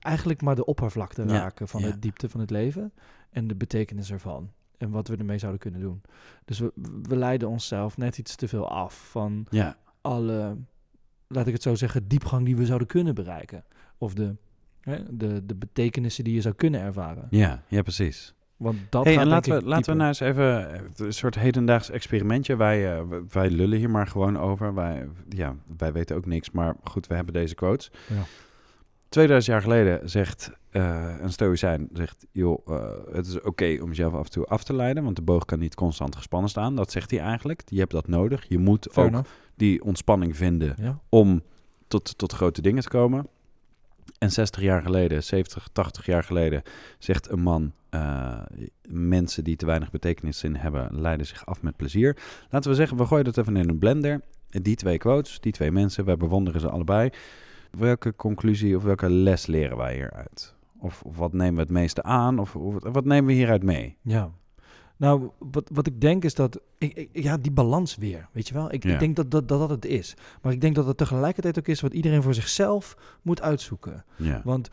eigenlijk 0.00 0.42
maar 0.42 0.54
de 0.54 0.64
oppervlakte 0.64 1.22
Ja, 1.22 1.28
raken 1.28 1.68
van 1.68 1.80
ja. 1.80 1.90
de 1.90 1.98
diepte 1.98 2.28
van 2.28 2.40
het 2.40 2.50
leven 2.50 2.92
en 3.30 3.46
de 3.46 3.54
betekenis 3.54 4.10
ervan. 4.10 4.50
En 4.84 4.90
wat 4.90 5.08
we 5.08 5.16
ermee 5.16 5.38
zouden 5.38 5.60
kunnen 5.60 5.80
doen. 5.80 6.00
Dus 6.44 6.58
we, 6.58 6.72
we 7.02 7.16
leiden 7.16 7.48
onszelf 7.48 7.96
net 7.96 8.18
iets 8.18 8.36
te 8.36 8.48
veel 8.48 8.68
af 8.68 9.08
van 9.10 9.46
Ja. 9.50 9.76
alle, 10.00 10.56
laat 11.28 11.46
ik 11.46 11.52
het 11.52 11.62
zo 11.62 11.74
zeggen, 11.74 12.08
diepgang 12.08 12.44
die 12.44 12.56
we 12.56 12.66
zouden 12.66 12.86
kunnen 12.86 13.14
bereiken. 13.14 13.64
Of 13.98 14.14
de, 14.14 14.36
hè, 14.80 15.16
de, 15.16 15.46
de 15.46 15.54
betekenissen 15.54 16.24
die 16.24 16.34
je 16.34 16.40
zou 16.40 16.54
kunnen 16.54 16.80
ervaren. 16.80 17.26
Ja, 17.30 17.62
ja, 17.68 17.82
precies. 17.82 18.34
Want 18.56 18.78
dat 18.88 19.04
Hey, 19.04 19.16
en 19.18 19.26
laten 19.26 19.58
we, 19.58 19.64
laten 19.64 19.92
we 19.92 19.96
nou 19.96 20.08
eens 20.08 20.20
even 20.20 20.74
eh, 20.74 20.80
een 20.96 21.12
soort 21.12 21.34
hedendaags 21.34 21.90
experimentje. 21.90 22.56
Wij, 22.56 22.96
eh, 22.96 23.02
wij 23.30 23.50
lullen 23.50 23.78
hier 23.78 23.90
maar 23.90 24.06
gewoon 24.06 24.38
over. 24.38 24.74
Wij, 24.74 25.08
ja, 25.28 25.54
wij 25.76 25.92
weten 25.92 26.16
ook 26.16 26.26
niks, 26.26 26.50
maar 26.50 26.74
goed, 26.84 27.06
we 27.06 27.14
hebben 27.14 27.34
deze 27.34 27.54
quotes. 27.54 27.90
Ja. 28.08 28.22
2000 29.14 29.52
jaar 29.54 29.62
geleden 29.62 30.10
zegt 30.10 30.50
eh, 30.70 31.14
een 31.20 31.32
stoïcijn, 31.32 31.88
zegt, 31.92 32.26
joh, 32.32 32.58
eh, 32.66 32.82
het 33.12 33.26
is 33.26 33.40
oké 33.40 33.78
om 33.82 33.88
jezelf 33.88 34.14
af 34.14 34.24
en 34.24 34.30
toe 34.30 34.46
af 34.46 34.64
te 34.64 34.74
leiden, 34.74 35.04
want 35.04 35.16
de 35.16 35.22
boog 35.22 35.44
kan 35.44 35.58
niet 35.58 35.74
constant 35.74 36.16
gespannen 36.16 36.50
staan. 36.50 36.76
Dat 36.76 36.90
zegt 36.92 37.10
hij 37.10 37.20
eigenlijk. 37.20 37.62
Je 37.66 37.78
hebt 37.78 37.92
dat 37.92 38.08
nodig. 38.08 38.44
Je 38.48 38.58
moet 38.58 38.88
Fair 38.92 39.06
ook 39.06 39.12
enough. 39.12 39.30
die 39.56 39.82
ontspanning 39.84 40.36
vinden 40.36 40.74
Ja. 40.78 40.98
om 41.08 41.42
tot, 41.88 42.18
tot 42.18 42.32
grote 42.32 42.62
dingen 42.62 42.82
te 42.82 42.88
komen. 42.88 43.26
En 44.18 44.30
60 44.30 44.62
jaar 44.62 44.82
geleden, 44.82 45.22
70, 45.22 45.68
80 45.72 46.06
jaar 46.06 46.24
geleden, 46.24 46.62
zegt 46.98 47.30
een 47.30 47.40
man: 47.42 47.72
eh, 47.90 48.38
mensen 48.88 49.44
die 49.44 49.56
te 49.56 49.66
weinig 49.66 49.90
betekenis 49.90 50.44
in 50.44 50.54
hebben, 50.56 50.88
leiden 51.00 51.26
zich 51.26 51.46
af 51.46 51.62
met 51.62 51.76
plezier. 51.76 52.16
Laten 52.50 52.70
we 52.70 52.76
zeggen, 52.76 52.96
we 52.96 53.06
gooien 53.06 53.24
dat 53.24 53.38
even 53.38 53.56
in 53.56 53.68
een 53.68 53.78
blender. 53.78 54.20
die 54.48 54.76
twee 54.76 54.98
quotes, 54.98 55.40
die 55.40 55.52
twee 55.52 55.72
mensen, 55.72 56.04
wij 56.04 56.16
bewonderen 56.16 56.60
ze 56.60 56.68
allebei. 56.70 57.10
Welke 57.78 58.14
conclusie 58.16 58.76
of 58.76 58.82
welke 58.82 59.10
les 59.10 59.46
leren 59.46 59.76
wij 59.76 59.94
hieruit? 59.94 60.54
Of, 60.78 61.02
of 61.02 61.16
wat 61.16 61.32
nemen 61.32 61.54
we 61.54 61.60
het 61.60 61.70
meeste 61.70 62.02
aan? 62.02 62.38
Of, 62.38 62.56
of 62.56 62.74
wat 62.82 63.04
nemen 63.04 63.26
we 63.26 63.32
hieruit 63.32 63.62
mee? 63.62 63.96
Ja. 64.02 64.30
Nou, 64.96 65.30
wat, 65.38 65.70
wat 65.72 65.86
ik 65.86 66.00
denk 66.00 66.24
is 66.24 66.34
dat... 66.34 66.60
Ik, 66.78 66.92
ik- 66.94 67.08
ja, 67.22 67.36
die 67.36 67.52
balans 67.52 67.96
weer, 67.96 68.28
weet 68.32 68.48
je 68.48 68.54
wel? 68.54 68.72
Ik, 68.72 68.82
Ja. 68.84 68.92
ik 68.92 68.98
denk 68.98 69.16
dat 69.16 69.30
dat, 69.30 69.48
dat 69.48 69.58
dat 69.60 69.70
het 69.70 69.84
is. 69.84 70.16
Maar 70.42 70.52
ik 70.52 70.60
denk 70.60 70.74
dat 70.74 70.86
het 70.86 70.96
tegelijkertijd 70.96 71.58
ook 71.58 71.68
is 71.68 71.80
wat 71.80 71.94
iedereen 71.94 72.22
voor 72.22 72.34
zichzelf 72.34 72.96
moet 73.22 73.42
uitzoeken. 73.42 74.04
Ja. 74.16 74.40
Want 74.44 74.68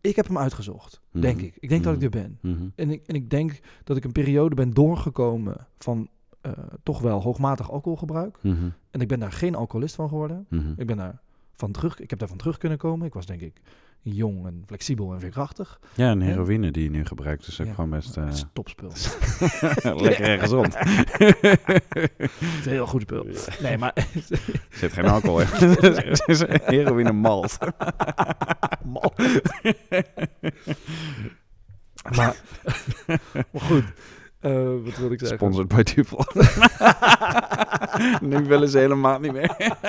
ik 0.00 0.16
heb 0.16 0.26
hem 0.26 0.38
uitgezocht, 0.38 1.00
denk 1.10 1.36
Mhm. 1.36 1.44
ik. 1.46 1.56
Ik 1.58 1.68
denk 1.68 1.84
dat 1.84 1.92
ik 1.92 1.98
Mhm. 1.98 2.04
er 2.18 2.22
ben. 2.22 2.38
Mhm. 2.52 2.68
En 2.74 2.90
ik, 2.90 3.02
en 3.06 3.14
ik 3.14 3.30
denk 3.30 3.60
dat 3.84 3.96
ik 3.96 4.04
een 4.04 4.12
periode 4.12 4.54
ben 4.54 4.70
doorgekomen 4.70 5.66
van 5.78 6.08
eh, 6.40 6.52
toch 6.82 7.00
wel 7.00 7.22
hoogmatig 7.22 7.70
alcoholgebruik. 7.70 8.38
En 8.90 9.00
ik 9.00 9.08
ben 9.08 9.18
daar 9.20 9.32
geen 9.32 9.54
alcoholist 9.54 9.94
van 9.94 10.08
geworden. 10.08 10.46
Ik 10.76 10.86
ben 10.86 10.96
daar 10.96 11.20
van 11.56 11.72
terug, 11.72 12.00
ik 12.00 12.10
heb 12.10 12.18
daarvan 12.18 12.38
terug 12.38 12.58
kunnen 12.58 12.78
komen. 12.78 13.06
Ik 13.06 13.14
was 13.14 13.26
denk 13.26 13.40
ik 13.40 13.60
jong 14.02 14.46
en 14.46 14.62
flexibel 14.66 15.12
en 15.12 15.20
veerkrachtig. 15.20 15.80
Ja, 15.94 16.10
en 16.10 16.20
heroïne 16.20 16.70
die 16.70 16.82
je 16.82 16.90
nu 16.90 17.04
gebruikt 17.04 17.46
is 17.46 17.60
ook 17.60 17.66
Ja. 17.66 17.74
gewoon 17.74 17.90
best 17.90 18.16
eh, 18.16 18.24
Dat 18.24 18.34
is 18.34 18.44
topspul. 18.52 18.92
lekker 20.04 20.24
en 20.24 20.38
gezond. 20.38 20.74
Het 20.78 22.30
is 22.58 22.64
een 22.66 22.70
heel 22.72 22.86
goed 22.86 23.00
spul. 23.02 23.26
Nee, 23.62 23.78
maar 23.78 23.92
Er 23.94 24.06
zit 24.70 24.92
geen 24.92 25.04
alcohol 25.06 25.40
in. 25.40 25.46
Het 25.46 26.22
is 26.26 26.42
heroïne 26.48 27.12
malt. 27.12 27.58
Mal. 28.84 29.12
maar, 32.16 32.36
maar 33.50 33.62
goed, 33.62 33.84
eh, 34.40 34.74
wat 34.84 34.96
wil 34.96 35.10
ik 35.10 35.18
zeggen? 35.18 35.38
Sponsored 35.38 35.68
by 35.68 35.82
Duvel. 35.82 36.24
nu 38.28 38.44
willen 38.44 38.68
ze 38.68 38.78
helemaal 38.78 39.20
niet 39.20 39.32
meer. 39.32 39.56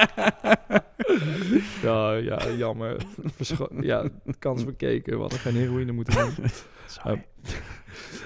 Ja, 1.82 2.14
ja, 2.14 2.50
jammer. 2.58 3.06
Verscho- 3.36 3.70
ja, 3.82 4.10
kans 4.40 4.66
bekeken. 4.66 5.14
We 5.14 5.20
hadden 5.20 5.40
geen 5.40 5.56
heroïne 5.56 5.92
moeten 5.92 6.36
doen. 6.36 6.46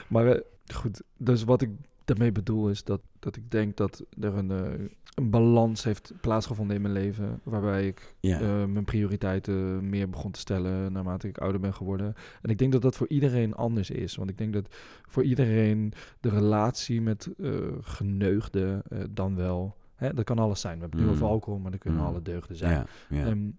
Maar 0.07 0.27
eh, 0.27 0.41
goed, 0.75 1.01
dus 1.17 1.43
wat 1.43 1.61
ik 1.61 1.69
daarmee 2.13 2.31
bedoel 2.31 2.69
is 2.69 2.83
dat, 2.83 3.01
dat 3.19 3.35
ik 3.35 3.51
denk 3.51 3.77
dat 3.77 4.03
er 4.19 4.35
een, 4.37 4.51
eh, 4.51 4.85
een 5.15 5.29
balans 5.29 5.83
heeft 5.83 6.13
plaatsgevonden 6.21 6.75
in 6.75 6.81
mijn 6.81 6.93
leven. 6.93 7.39
Waarbij 7.43 7.87
ik 7.87 8.15
Ja. 8.19 8.39
eh, 8.39 8.65
mijn 8.65 8.85
prioriteiten 8.85 9.89
meer 9.89 10.09
begon 10.09 10.31
te 10.31 10.39
stellen 10.39 10.91
naarmate 10.91 11.27
ik 11.27 11.37
ouder 11.37 11.61
ben 11.61 11.73
geworden. 11.73 12.13
En 12.41 12.49
ik 12.49 12.57
denk 12.57 12.71
dat 12.71 12.81
dat 12.81 12.95
voor 12.95 13.07
iedereen 13.09 13.53
anders 13.55 13.89
is. 13.89 14.15
Want 14.15 14.29
ik 14.29 14.37
denk 14.37 14.53
dat 14.53 14.75
voor 15.07 15.23
iedereen 15.23 15.93
de 16.19 16.29
relatie 16.29 17.01
met 17.01 17.29
eh 17.37 17.51
geneugden 17.81 18.81
eh, 18.89 18.99
dan 19.09 19.35
wel... 19.35 19.75
Hè, 19.95 20.13
dat 20.13 20.25
kan 20.25 20.39
alles 20.39 20.61
zijn. 20.61 20.75
We 20.75 20.81
hebben 20.81 20.99
het 20.99 21.07
nu 21.09 21.13
Mm. 21.15 21.21
over 21.21 21.33
alcohol, 21.33 21.59
maar 21.59 21.71
dat 21.71 21.79
kunnen 21.79 21.99
Mm. 21.99 22.05
alle 22.05 22.21
deugden 22.21 22.55
zijn. 22.55 22.71
ja, 22.71 22.85
ja. 23.17 23.25
ehm, 23.25 23.49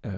eh, 0.00 0.12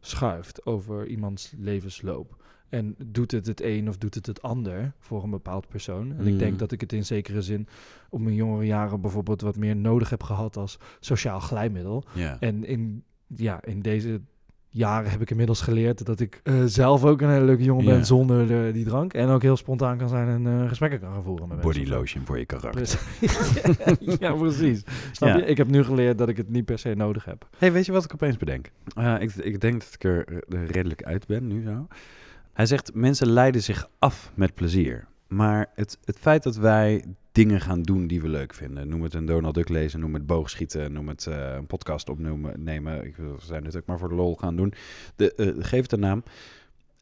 verschuift 0.00 0.66
over 0.66 1.06
iemands 1.06 1.54
levensloop. 1.58 2.44
En 2.68 2.94
doet 3.06 3.30
het 3.30 3.46
het 3.46 3.62
een 3.62 3.88
of 3.88 3.96
doet 3.96 4.14
het 4.14 4.26
het 4.26 4.42
ander 4.42 4.92
voor 4.98 5.22
een 5.24 5.30
bepaald 5.30 5.68
persoon. 5.68 6.14
En 6.18 6.26
ik 6.26 6.32
Mm. 6.32 6.38
denk 6.38 6.58
dat 6.58 6.72
ik 6.72 6.80
het 6.80 6.92
in 6.92 7.04
zekere 7.04 7.42
zin 7.42 7.68
op 8.10 8.20
mijn 8.20 8.34
jongere 8.34 8.66
jaren 8.66 9.00
bijvoorbeeld 9.00 9.40
wat 9.40 9.56
meer 9.56 9.76
nodig 9.76 10.10
heb 10.10 10.22
gehad 10.22 10.56
als 10.56 10.78
sociaal 11.00 11.40
glijmiddel. 11.40 12.04
En 12.40 12.64
in, 12.64 13.02
ja, 13.26 13.64
in 13.64 13.80
deze 13.82 14.20
jaren 14.68 15.10
heb 15.10 15.20
ik 15.20 15.30
inmiddels 15.30 15.60
geleerd 15.60 16.06
dat 16.06 16.20
ik 16.20 16.40
eh, 16.42 16.54
zelf 16.64 17.04
ook 17.04 17.20
een 17.20 17.30
hele 17.30 17.44
leuke 17.44 17.62
jongen 17.62 17.84
ben 17.84 18.06
zonder 18.06 18.66
eh, 18.66 18.72
die 18.72 18.84
drank. 18.84 19.14
En 19.14 19.28
ook 19.28 19.42
heel 19.42 19.56
spontaan 19.56 19.98
kan 19.98 20.08
zijn 20.08 20.28
en 20.28 20.60
eh, 20.62 20.68
gesprekken 20.68 21.00
kan 21.00 21.12
gaan 21.12 21.22
voeren 21.22 21.48
met 21.48 21.60
Body 21.60 21.78
mensen. 21.78 21.96
lotion 21.96 22.24
voor 22.26 22.38
je 22.38 22.44
karakter. 22.46 22.70
Precies. 22.70 24.18
ja, 24.20 24.32
precies. 24.34 24.82
Snap 25.12 25.28
Ja. 25.28 25.36
je? 25.36 25.44
Ik 25.44 25.56
heb 25.56 25.68
nu 25.68 25.84
geleerd 25.84 26.18
dat 26.18 26.28
ik 26.28 26.36
het 26.36 26.48
niet 26.48 26.64
per 26.64 26.78
se 26.78 26.94
nodig 26.94 27.24
heb. 27.24 27.48
hey, 27.58 27.72
weet 27.72 27.86
je 27.86 27.92
wat 27.92 28.04
ik 28.04 28.12
opeens 28.14 28.36
bedenk? 28.36 28.70
Eh, 28.96 29.14
ik, 29.20 29.34
ik 29.34 29.60
denk 29.60 29.80
dat 29.80 29.92
ik 29.94 30.04
er 30.04 30.42
redelijk 30.48 31.02
uit 31.02 31.26
ben 31.26 31.46
nu 31.46 31.62
zo. 31.62 31.86
Hij 32.56 32.66
zegt, 32.66 32.94
mensen 32.94 33.26
leiden 33.30 33.62
zich 33.62 33.88
af 33.98 34.32
met 34.34 34.54
plezier. 34.54 35.06
Maar 35.28 35.66
het, 35.74 35.98
het 36.04 36.18
feit 36.18 36.42
dat 36.42 36.56
wij 36.56 37.04
dingen 37.32 37.60
gaan 37.60 37.82
doen 37.82 38.06
die 38.06 38.20
we 38.20 38.28
leuk 38.28 38.54
vinden. 38.54 38.88
Noem 38.88 39.02
het 39.02 39.14
een 39.14 39.26
Donald 39.26 39.54
Duck 39.54 39.68
lezen, 39.68 40.00
noem 40.00 40.14
het 40.14 40.26
boogschieten, 40.26 40.92
noem 40.92 41.08
het 41.08 41.26
eh, 41.26 41.54
een 41.54 41.66
podcast 41.66 42.08
opnemen. 42.08 42.62
Nemen. 42.62 43.04
Ik, 43.04 43.16
wil- 43.16 43.34
we 43.36 43.44
zijn 43.44 43.64
het 43.64 43.76
ook 43.76 43.86
maar 43.86 43.98
voor 43.98 44.08
de 44.08 44.14
lol 44.14 44.36
gaan 44.36 44.56
doen. 44.56 44.72
De, 45.16 45.34
eh, 45.34 45.48
geef 45.58 45.82
het 45.82 45.92
een 45.92 46.00
naam. 46.00 46.22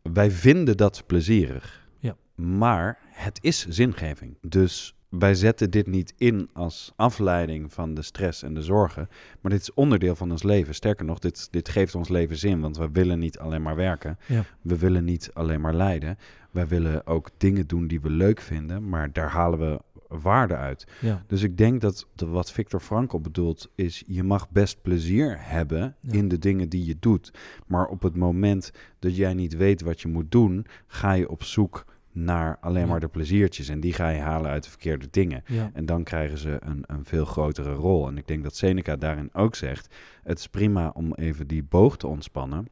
Wij 0.03 0.31
vinden 0.31 0.77
dat 0.77 1.03
plezierig. 1.07 1.87
Ja. 1.99 2.17
Maar 2.35 2.99
het 3.11 3.39
is 3.43 3.67
zingeving. 3.69 4.37
Dus 4.41 4.95
wij 5.19 5.35
zetten 5.35 5.71
dit 5.71 5.87
niet 5.87 6.15
in 6.17 6.49
als 6.53 6.93
afleiding 6.97 7.73
van 7.73 7.95
de 7.95 8.03
stress 8.03 8.43
en 8.43 8.55
de 8.55 8.63
zorgen. 8.63 9.09
Maar 9.41 9.51
dit 9.53 9.61
is 9.61 9.75
onderdeel 9.75 10.17
van 10.17 10.31
ons 10.31 10.43
leven. 10.43 10.75
Sterker 10.75 11.05
nog, 11.05 11.19
dit, 11.19 11.49
dit 11.51 11.69
geeft 11.69 11.95
ons 11.95 12.09
leven 12.09 12.37
zin. 12.37 12.61
Want 12.61 12.77
we 12.77 12.89
willen 12.93 13.19
niet 13.19 13.39
alleen 13.39 13.63
maar 13.63 13.77
werken. 13.77 14.19
Ja. 14.27 14.45
We 14.63 14.79
willen 14.79 15.05
niet 15.05 15.31
alleen 15.33 15.61
maar 15.61 15.75
lijden. 15.75 16.19
Wij 16.51 16.67
willen 16.69 17.07
ook 17.07 17.31
dingen 17.37 17.67
doen 17.67 17.87
die 17.87 18.01
we 18.01 18.11
leuk 18.11 18.41
vinden. 18.41 18.89
Maar 18.89 19.13
daar 19.13 19.29
halen 19.31 19.59
we 19.59 19.81
waarde 20.09 20.57
uit. 20.57 20.87
Ja. 21.01 21.25
Dus 21.27 21.43
ik 21.43 21.57
denk 21.57 21.81
dat 21.81 22.07
de- 22.15 22.27
wat 22.27 22.53
Victor 22.53 22.81
Frankl 22.81 23.19
bedoelt 23.19 23.71
is... 23.75 24.03
je 24.07 24.23
mag 24.23 24.51
best 24.51 24.83
plezier 24.83 25.37
hebben 25.41 25.97
Ja. 26.01 26.13
in 26.13 26.29
de 26.29 26.39
dingen 26.39 26.69
die 26.69 26.85
je 26.85 26.97
doet. 27.01 27.31
Maar 27.67 27.87
op 27.87 28.03
het 28.03 28.17
moment 28.17 28.71
dat 28.99 29.17
jij 29.17 29.35
niet 29.35 29.57
weet 29.57 29.83
wat 29.83 30.01
je 30.01 30.09
moet 30.09 30.31
doen... 30.31 30.67
ga 30.87 31.13
je 31.13 31.29
op 31.29 31.43
zoek 31.43 31.85
naar 32.15 32.59
alleen 32.61 32.89
maar 32.89 33.01
de 33.01 33.09
pleziertjes. 33.09 33.69
En 33.69 33.81
die 33.81 33.93
ga 33.93 34.09
je 34.09 34.21
halen 34.21 34.51
uit 34.51 34.65
de 34.65 34.71
verkeerde 34.71 35.07
dingen. 35.11 35.43
Ja. 35.47 35.71
En 35.73 35.87
dan 35.87 36.03
krijgen 36.03 36.39
ze 36.39 36.57
een, 36.61 36.85
een 36.87 37.05
veel 37.05 37.25
grotere 37.25 37.73
rol. 37.73 38.09
En 38.09 38.19
ik 38.19 38.27
denk 38.27 38.43
dat 38.43 38.57
Seneca 38.57 38.97
daarin 38.97 39.31
ook 39.33 39.55
zegt... 39.55 39.95
het 40.23 40.39
is 40.39 40.47
prima 40.49 40.91
om 40.95 41.15
even 41.15 41.47
die 41.47 41.63
boog 41.63 41.97
te 41.97 42.07
ontspannen. 42.07 42.69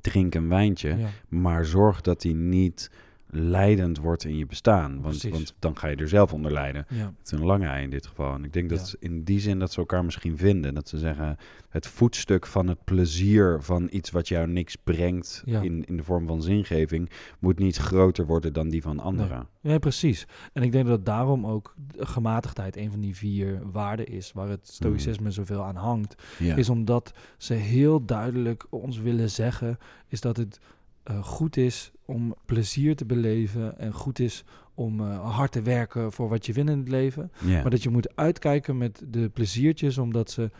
Drink 0.00 0.34
een 0.34 0.48
wijntje, 0.48 0.96
Ja. 0.96 1.08
maar 1.28 1.64
zorg 1.64 2.00
dat 2.00 2.20
die 2.20 2.34
niet 2.34 2.90
leidend 3.32 3.98
wordt 3.98 4.24
in 4.24 4.36
je 4.36 4.46
bestaan. 4.46 5.00
Want, 5.00 5.22
want 5.22 5.54
dan 5.58 5.76
ga 5.76 5.88
je 5.88 5.96
er 5.96 6.08
zelf 6.08 6.32
onder 6.32 6.52
lijden. 6.52 6.86
Ja. 6.88 6.96
Het 7.18 7.26
is 7.26 7.30
een 7.32 7.44
lange 7.44 7.66
ei 7.66 7.82
in 7.84 7.90
dit 7.90 8.06
geval. 8.06 8.34
En 8.34 8.44
ik 8.44 8.52
denk 8.52 8.68
dat 8.70 8.90
Ja. 8.90 9.08
in 9.08 9.24
die 9.24 9.40
zin 9.40 9.58
dat 9.58 9.72
ze 9.72 9.78
elkaar 9.78 10.04
misschien 10.04 10.36
vinden. 10.38 10.74
Dat 10.74 10.88
ze 10.88 10.98
zeggen, 10.98 11.36
het 11.68 11.86
voetstuk 11.86 12.46
van 12.46 12.68
het 12.68 12.84
plezier 12.84 13.62
van 13.62 13.88
iets 13.90 14.10
wat 14.10 14.28
jou 14.28 14.48
niks 14.48 14.76
brengt 14.76 15.42
Ja. 15.44 15.60
in, 15.60 15.84
in 15.84 15.96
de 15.96 16.02
vorm 16.04 16.26
van 16.26 16.42
zingeving, 16.42 17.10
moet 17.38 17.58
niet 17.58 17.76
groter 17.76 18.26
worden 18.26 18.52
dan 18.52 18.68
die 18.68 18.82
van 18.82 18.98
anderen. 19.00 19.48
Ja, 19.60 19.78
precies. 19.78 20.26
En 20.52 20.62
ik 20.62 20.72
denk 20.72 20.86
dat 20.86 21.04
daarom 21.06 21.46
ook 21.46 21.74
gematigdheid 21.98 22.76
een 22.76 22.90
van 22.90 23.00
die 23.00 23.16
vier 23.16 23.60
waarden 23.72 24.06
is 24.06 24.32
waar 24.32 24.48
het 24.48 24.68
stoïcisme 24.68 25.30
zoveel 25.30 25.64
aan 25.64 25.76
hangt. 25.76 26.22
Is 26.38 26.68
omdat 26.68 27.12
ze 27.38 27.54
heel 27.54 28.04
duidelijk 28.04 28.66
ons 28.70 28.98
willen 28.98 29.30
zeggen, 29.30 29.78
is 30.08 30.20
dat 30.20 30.36
het 30.36 30.58
eh, 31.02 31.22
goed 31.24 31.56
is 31.56 31.92
om 32.04 32.34
plezier 32.44 32.96
te 32.96 33.04
beleven 33.04 33.78
en 33.78 33.92
goed 33.92 34.18
is 34.18 34.44
om 34.74 35.00
eh, 35.00 35.34
hard 35.36 35.52
te 35.52 35.62
werken 35.62 36.12
voor 36.12 36.28
wat 36.28 36.46
je 36.46 36.52
wil 36.52 36.68
in 36.68 36.78
het 36.78 36.88
leven. 36.88 37.32
Maar 37.62 37.70
dat 37.70 37.82
je 37.82 37.88
moet 37.90 38.16
uitkijken 38.16 38.78
met 38.78 39.02
de 39.08 39.28
pleziertjes, 39.28 39.98
omdat 39.98 40.30
ze, 40.30 40.50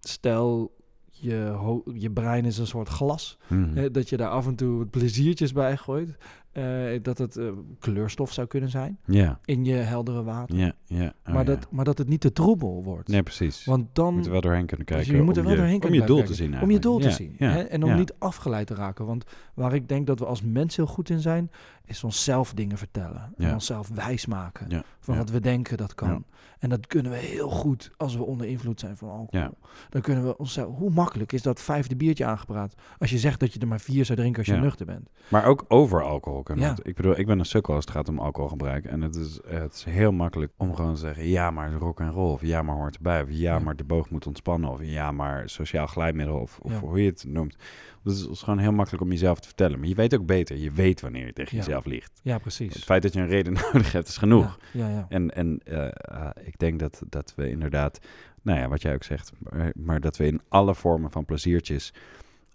stel 0.00 0.74
je, 1.10 1.54
je 1.94 2.10
brein 2.10 2.44
is 2.44 2.58
een 2.58 2.66
soort 2.66 2.88
glas, 2.88 3.38
Mhm. 3.48 3.76
hè, 3.76 3.90
dat 3.90 4.08
je 4.08 4.16
daar 4.16 4.28
af 4.30 4.46
en 4.46 4.54
toe 4.54 4.78
wat 4.78 4.90
pleziertjes 4.90 5.52
bij 5.52 5.76
gooit. 5.76 6.16
Eh, 6.56 7.02
dat 7.02 7.18
het 7.18 7.36
eh, 7.36 7.48
kleurstof 7.78 8.32
zou 8.32 8.46
kunnen 8.46 8.70
zijn 8.70 8.98
ja, 9.04 9.38
in 9.44 9.64
je 9.64 9.74
heldere 9.74 10.22
water. 10.22 10.56
ja, 10.56 10.72
ja. 10.84 11.14
Oh, 11.26 11.34
maar, 11.34 11.44
dat, 11.44 11.66
maar 11.70 11.84
dat 11.84 11.98
het 11.98 12.08
niet 12.08 12.20
te 12.20 12.32
troebel 12.32 12.82
wordt. 12.84 13.08
Nee, 13.08 13.22
precies. 13.22 13.64
Want 13.64 13.80
je 13.82 13.88
dan 13.92 14.14
moet 14.14 14.26
er 14.26 14.32
wel 14.32 14.40
doorheen 14.40 14.66
kunnen 14.66 14.86
Dus 14.86 14.96
kijken. 14.96 15.16
je 15.16 15.22
moet 15.22 15.36
er 15.36 15.42
om 15.42 15.46
wel 15.48 15.54
je, 15.54 15.58
doorheen 15.58 15.74
om 15.74 15.80
kunnen 15.80 16.00
je 16.00 16.06
doel 16.06 16.22
te 16.22 16.34
zien 16.34 16.60
om 16.60 16.70
je 16.70 16.78
doel 16.78 16.98
te 16.98 17.10
zien. 17.10 17.34
Hè? 17.38 17.62
En 17.62 17.84
om 17.84 17.94
niet 17.94 18.14
afgeleid 18.18 18.66
te 18.66 18.74
raken. 18.74 19.06
Want 19.06 19.24
waar 19.54 19.74
ik 19.74 19.88
denk 19.88 20.06
dat 20.06 20.18
we 20.18 20.26
als 20.26 20.42
mensen 20.42 20.84
heel 20.84 20.94
goed 20.94 21.10
in 21.10 21.20
zijn, 21.20 21.50
is 21.84 22.04
onszelf 22.04 22.54
dingen 22.54 22.78
vertellen. 22.78 23.32
En 23.36 23.52
onszelf 23.52 23.88
wijs 23.88 24.26
maken 24.26 24.84
van 25.00 25.16
wat 25.16 25.30
we 25.30 25.40
denken 25.40 25.76
dat 25.76 25.94
kan. 25.94 26.24
En 26.58 26.68
dat 26.68 26.86
kunnen 26.86 27.12
we 27.12 27.18
heel 27.18 27.50
goed 27.50 27.90
als 27.96 28.16
we 28.16 28.22
onder 28.22 28.46
invloed 28.46 28.80
zijn 28.80 28.96
van 28.96 29.08
alcohol. 29.08 29.40
Ja. 29.40 29.52
Dan 29.88 30.00
kunnen 30.00 30.24
we 30.24 30.38
onszelf... 30.38 30.76
Hoe 30.76 30.90
makkelijk 30.90 31.32
is 31.32 31.42
dat 31.42 31.60
vijfde 31.60 31.96
biertje 31.96 32.24
aangepraat? 32.24 32.74
Als 32.98 33.10
je 33.10 33.18
zegt 33.18 33.40
dat 33.40 33.52
je 33.52 33.58
er 33.60 33.68
maar 33.68 33.80
vier 33.80 34.04
zou 34.04 34.18
drinken 34.18 34.38
als 34.38 34.54
je 34.54 34.60
nuchter 34.60 34.86
bent. 34.86 35.10
Maar 35.28 35.44
ook 35.44 35.64
over 35.68 36.04
alcohol 36.04 36.42
Ja. 36.54 36.68
het- 36.68 36.86
Ik 36.86 36.94
bedoel, 36.94 37.18
ik 37.18 37.26
ben 37.26 37.38
een 37.38 37.44
sukkel 37.44 37.74
als 37.74 37.84
het 37.84 37.94
gaat 37.94 38.08
om 38.08 38.18
alcoholgebruik. 38.18 38.84
En 38.84 39.00
het 39.00 39.14
is, 39.16 39.40
het 39.46 39.74
is 39.74 39.84
heel 39.84 40.12
makkelijk 40.12 40.52
om 40.56 40.74
gewoon 40.74 40.94
te 40.94 41.00
zeggen... 41.00 41.26
ja, 41.26 41.50
maar 41.50 41.72
rock 41.72 42.00
en 42.00 42.10
roll. 42.10 42.32
Of 42.32 42.42
ja, 42.42 42.62
maar 42.62 42.74
hoort 42.74 42.96
erbij. 42.96 43.22
Of 43.22 43.28
ja, 43.30 43.36
Ja. 43.36 43.58
maar 43.58 43.76
de 43.76 43.84
boog 43.84 44.10
moet 44.10 44.26
ontspannen. 44.26 44.70
Of 44.70 44.78
ja, 44.82 45.10
maar 45.12 45.48
sociaal 45.48 45.86
glijmiddel. 45.86 46.38
Of, 46.38 46.58
of 46.62 46.72
Ja. 46.72 46.78
hoe 46.78 47.02
je 47.02 47.10
het 47.10 47.24
noemt. 47.28 47.56
Dus 48.02 48.20
het 48.20 48.30
is 48.30 48.42
gewoon 48.42 48.58
heel 48.58 48.72
makkelijk 48.72 49.02
om 49.02 49.10
jezelf 49.10 49.38
te 49.40 49.46
vertellen. 49.46 49.78
Maar 49.78 49.88
je 49.88 49.94
weet 49.94 50.14
ook 50.14 50.26
beter. 50.26 50.56
Je 50.56 50.70
weet 50.70 51.00
wanneer 51.00 51.26
je 51.26 51.32
tegen 51.32 51.56
jezelf 51.56 51.84
liegt. 51.84 52.20
Ja, 52.22 52.32
Het 52.32 52.42
precies. 52.42 52.84
feit 52.84 53.02
dat 53.02 53.12
je 53.12 53.20
een 53.20 53.26
reden 53.28 53.52
nodig 53.72 53.92
hebt, 53.92 54.08
is 54.08 54.16
genoeg. 54.16 54.58
Ja. 54.72 55.06
En, 55.08 55.34
en 55.34 55.60
eh, 55.64 55.86
eh, 55.86 56.28
ik 56.44 56.58
denk 56.58 56.78
dat, 56.78 57.02
dat 57.08 57.32
we 57.36 57.50
inderdaad, 57.50 57.98
nou 58.42 58.58
ja, 58.58 58.68
wat 58.68 58.82
jij 58.82 58.94
ook 58.94 59.02
zegt, 59.04 59.32
maar, 59.38 59.72
maar 59.74 60.00
dat 60.00 60.16
we 60.16 60.26
in 60.26 60.40
alle 60.48 60.74
vormen 60.74 61.10
van 61.10 61.24
pleziertjes, 61.24 61.92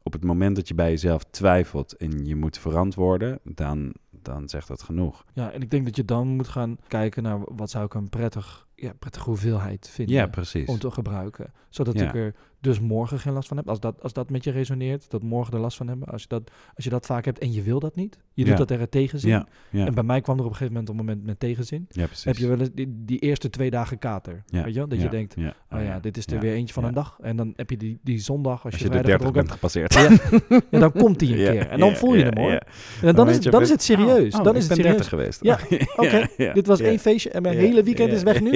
op 0.03 0.13
het 0.13 0.23
moment 0.23 0.55
dat 0.55 0.67
je 0.67 0.73
bij 0.73 0.89
jezelf 0.89 1.23
twijfelt 1.23 1.97
en 1.97 2.25
je 2.25 2.35
moet 2.35 2.57
verantwoorden, 2.57 3.39
dan, 3.43 3.93
dan 4.09 4.49
zegt 4.49 4.67
dat 4.67 4.83
genoeg. 4.83 5.25
Ja, 5.33 5.51
en 5.51 5.61
ik 5.61 5.71
denk 5.71 5.85
dat 5.85 5.95
je 5.95 6.05
dan 6.05 6.27
moet 6.27 6.47
gaan 6.47 6.77
kijken 6.87 7.23
naar 7.23 7.39
wat 7.55 7.69
zou 7.69 7.85
ik 7.85 7.93
een 7.93 8.09
prettig 8.09 8.67
ja, 8.75 8.93
prettige 8.99 9.29
hoeveelheid 9.29 9.89
vinden 9.89 10.15
Ja, 10.15 10.27
precies. 10.27 10.67
om 10.67 10.79
te 10.79 10.91
gebruiken. 10.91 11.53
Zodat 11.69 11.99
Ja. 11.99 12.07
ik 12.07 12.15
er 12.15 12.35
dus 12.61 12.79
morgen 12.79 13.19
geen 13.19 13.33
last 13.33 13.47
van 13.47 13.57
heb. 13.57 13.69
Als 13.69 13.79
dat, 13.79 14.01
als 14.03 14.13
dat 14.13 14.29
met 14.29 14.43
je 14.43 14.51
resoneert, 14.51 15.09
dat 15.09 15.23
morgen 15.23 15.53
er 15.53 15.59
last 15.59 15.77
van 15.77 15.87
hebben. 15.87 16.07
Als 16.07 16.21
je 16.21 16.27
dat, 16.27 16.51
als 16.75 16.83
je 16.83 16.89
dat 16.89 17.05
vaak 17.05 17.25
hebt 17.25 17.39
en 17.39 17.53
je 17.53 17.61
wil 17.61 17.79
dat 17.79 17.95
niet. 17.95 18.17
Je 18.33 18.43
doet 18.43 18.51
Ja. 18.51 18.57
dat 18.57 18.67
tegen 18.67 18.89
tegenzin. 18.89 19.29
Ja, 19.29 19.47
ja, 19.69 19.85
En 19.85 19.93
bij 19.93 20.03
mij 20.03 20.21
kwam 20.21 20.37
er 20.37 20.43
op 20.43 20.49
een 20.49 20.55
gegeven 20.55 20.73
moment 20.73 20.89
een 20.91 20.95
moment 21.05 21.25
met 21.25 21.39
tegenzin. 21.39 21.87
Heb 22.23 22.37
je 22.37 22.47
wel 22.47 22.59
eens 22.59 22.69
die, 22.73 23.01
die 23.05 23.19
eerste 23.19 23.49
twee 23.49 23.69
dagen 23.69 23.97
kater. 23.99 24.43
Weet 24.47 24.65
je 24.65 24.73
wel? 24.73 24.87
Dat 24.87 25.01
je 25.01 25.09
denkt, 25.09 25.33
ja, 25.37 25.53
oh 25.71 25.83
ja, 25.83 25.99
dit 25.99 26.17
is 26.17 26.27
er 26.27 26.39
weer 26.39 26.53
eentje 26.53 26.73
van 26.73 26.83
een 26.83 26.93
dag. 26.93 27.17
En 27.21 27.35
dan 27.35 27.53
heb 27.55 27.69
je 27.69 27.77
die, 27.77 27.99
die 28.03 28.19
zondag, 28.19 28.63
als, 28.63 28.73
Als 28.73 28.81
je, 28.81 28.83
je 28.83 28.89
de 28.91 28.97
vrijdag 28.99 29.19
30 29.19 29.43
gedronken 29.43 29.59
bent 29.59 29.81
hebt. 29.89 29.89
gepasseerd. 29.91 30.69
Ja, 30.71 30.79
dan 30.79 30.91
komt 30.91 31.19
die 31.19 31.29
een 31.29 31.35
keer. 31.53 31.67
En 31.67 31.79
dan 31.79 31.95
voel 31.95 32.15
je 32.15 32.23
hem 32.23 32.37
hoor. 32.37 32.61
En 33.01 33.15
dan, 33.15 33.29
is, 33.29 33.39
dan 33.39 33.61
is 33.61 33.69
het 33.69 33.83
serieus. 33.83 34.35
Oh, 34.35 34.43
dan 34.43 34.55
is 34.55 34.67
het 34.67 34.75
ben 34.75 34.85
serieus. 34.85 35.09
30 35.09 35.09
geweest. 35.09 35.43
Ja, 35.43 35.59
Oké, 36.05 36.27
dit 36.53 36.67
was 36.67 36.79
één 36.79 36.99
feestje 36.99 37.29
en 37.29 37.41
mijn 37.41 37.57
hele 37.57 37.83
weekend 37.83 38.11
is 38.11 38.23
weg 38.23 38.41
nu. 38.41 38.51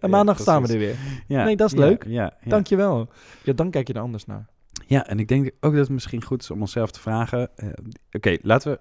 En 0.00 0.10
maandag 0.10 0.38
staan 0.40 0.62
we 0.66 0.72
er 0.72 0.78
weer. 0.78 0.94
Nee, 1.28 1.56
dat 1.56 1.72
is 1.72 1.78
leuk. 1.78 2.06
Dankjewel. 2.44 3.08
Ja, 3.48 3.54
dan 3.54 3.70
kijk 3.70 3.86
je 3.88 3.94
er 3.94 4.00
anders 4.00 4.24
naar. 4.26 4.46
Ja, 4.86 5.06
en 5.06 5.18
ik 5.18 5.28
denk 5.28 5.50
ook 5.60 5.72
dat 5.72 5.80
het 5.80 5.88
misschien 5.90 6.22
goed 6.24 6.42
is 6.42 6.50
om 6.50 6.60
onszelf 6.60 6.90
te 6.90 7.00
vragen. 7.00 7.56
eh, 7.56 7.68
Oké, 8.12 8.36
laten 8.42 8.72
we. 8.72 8.80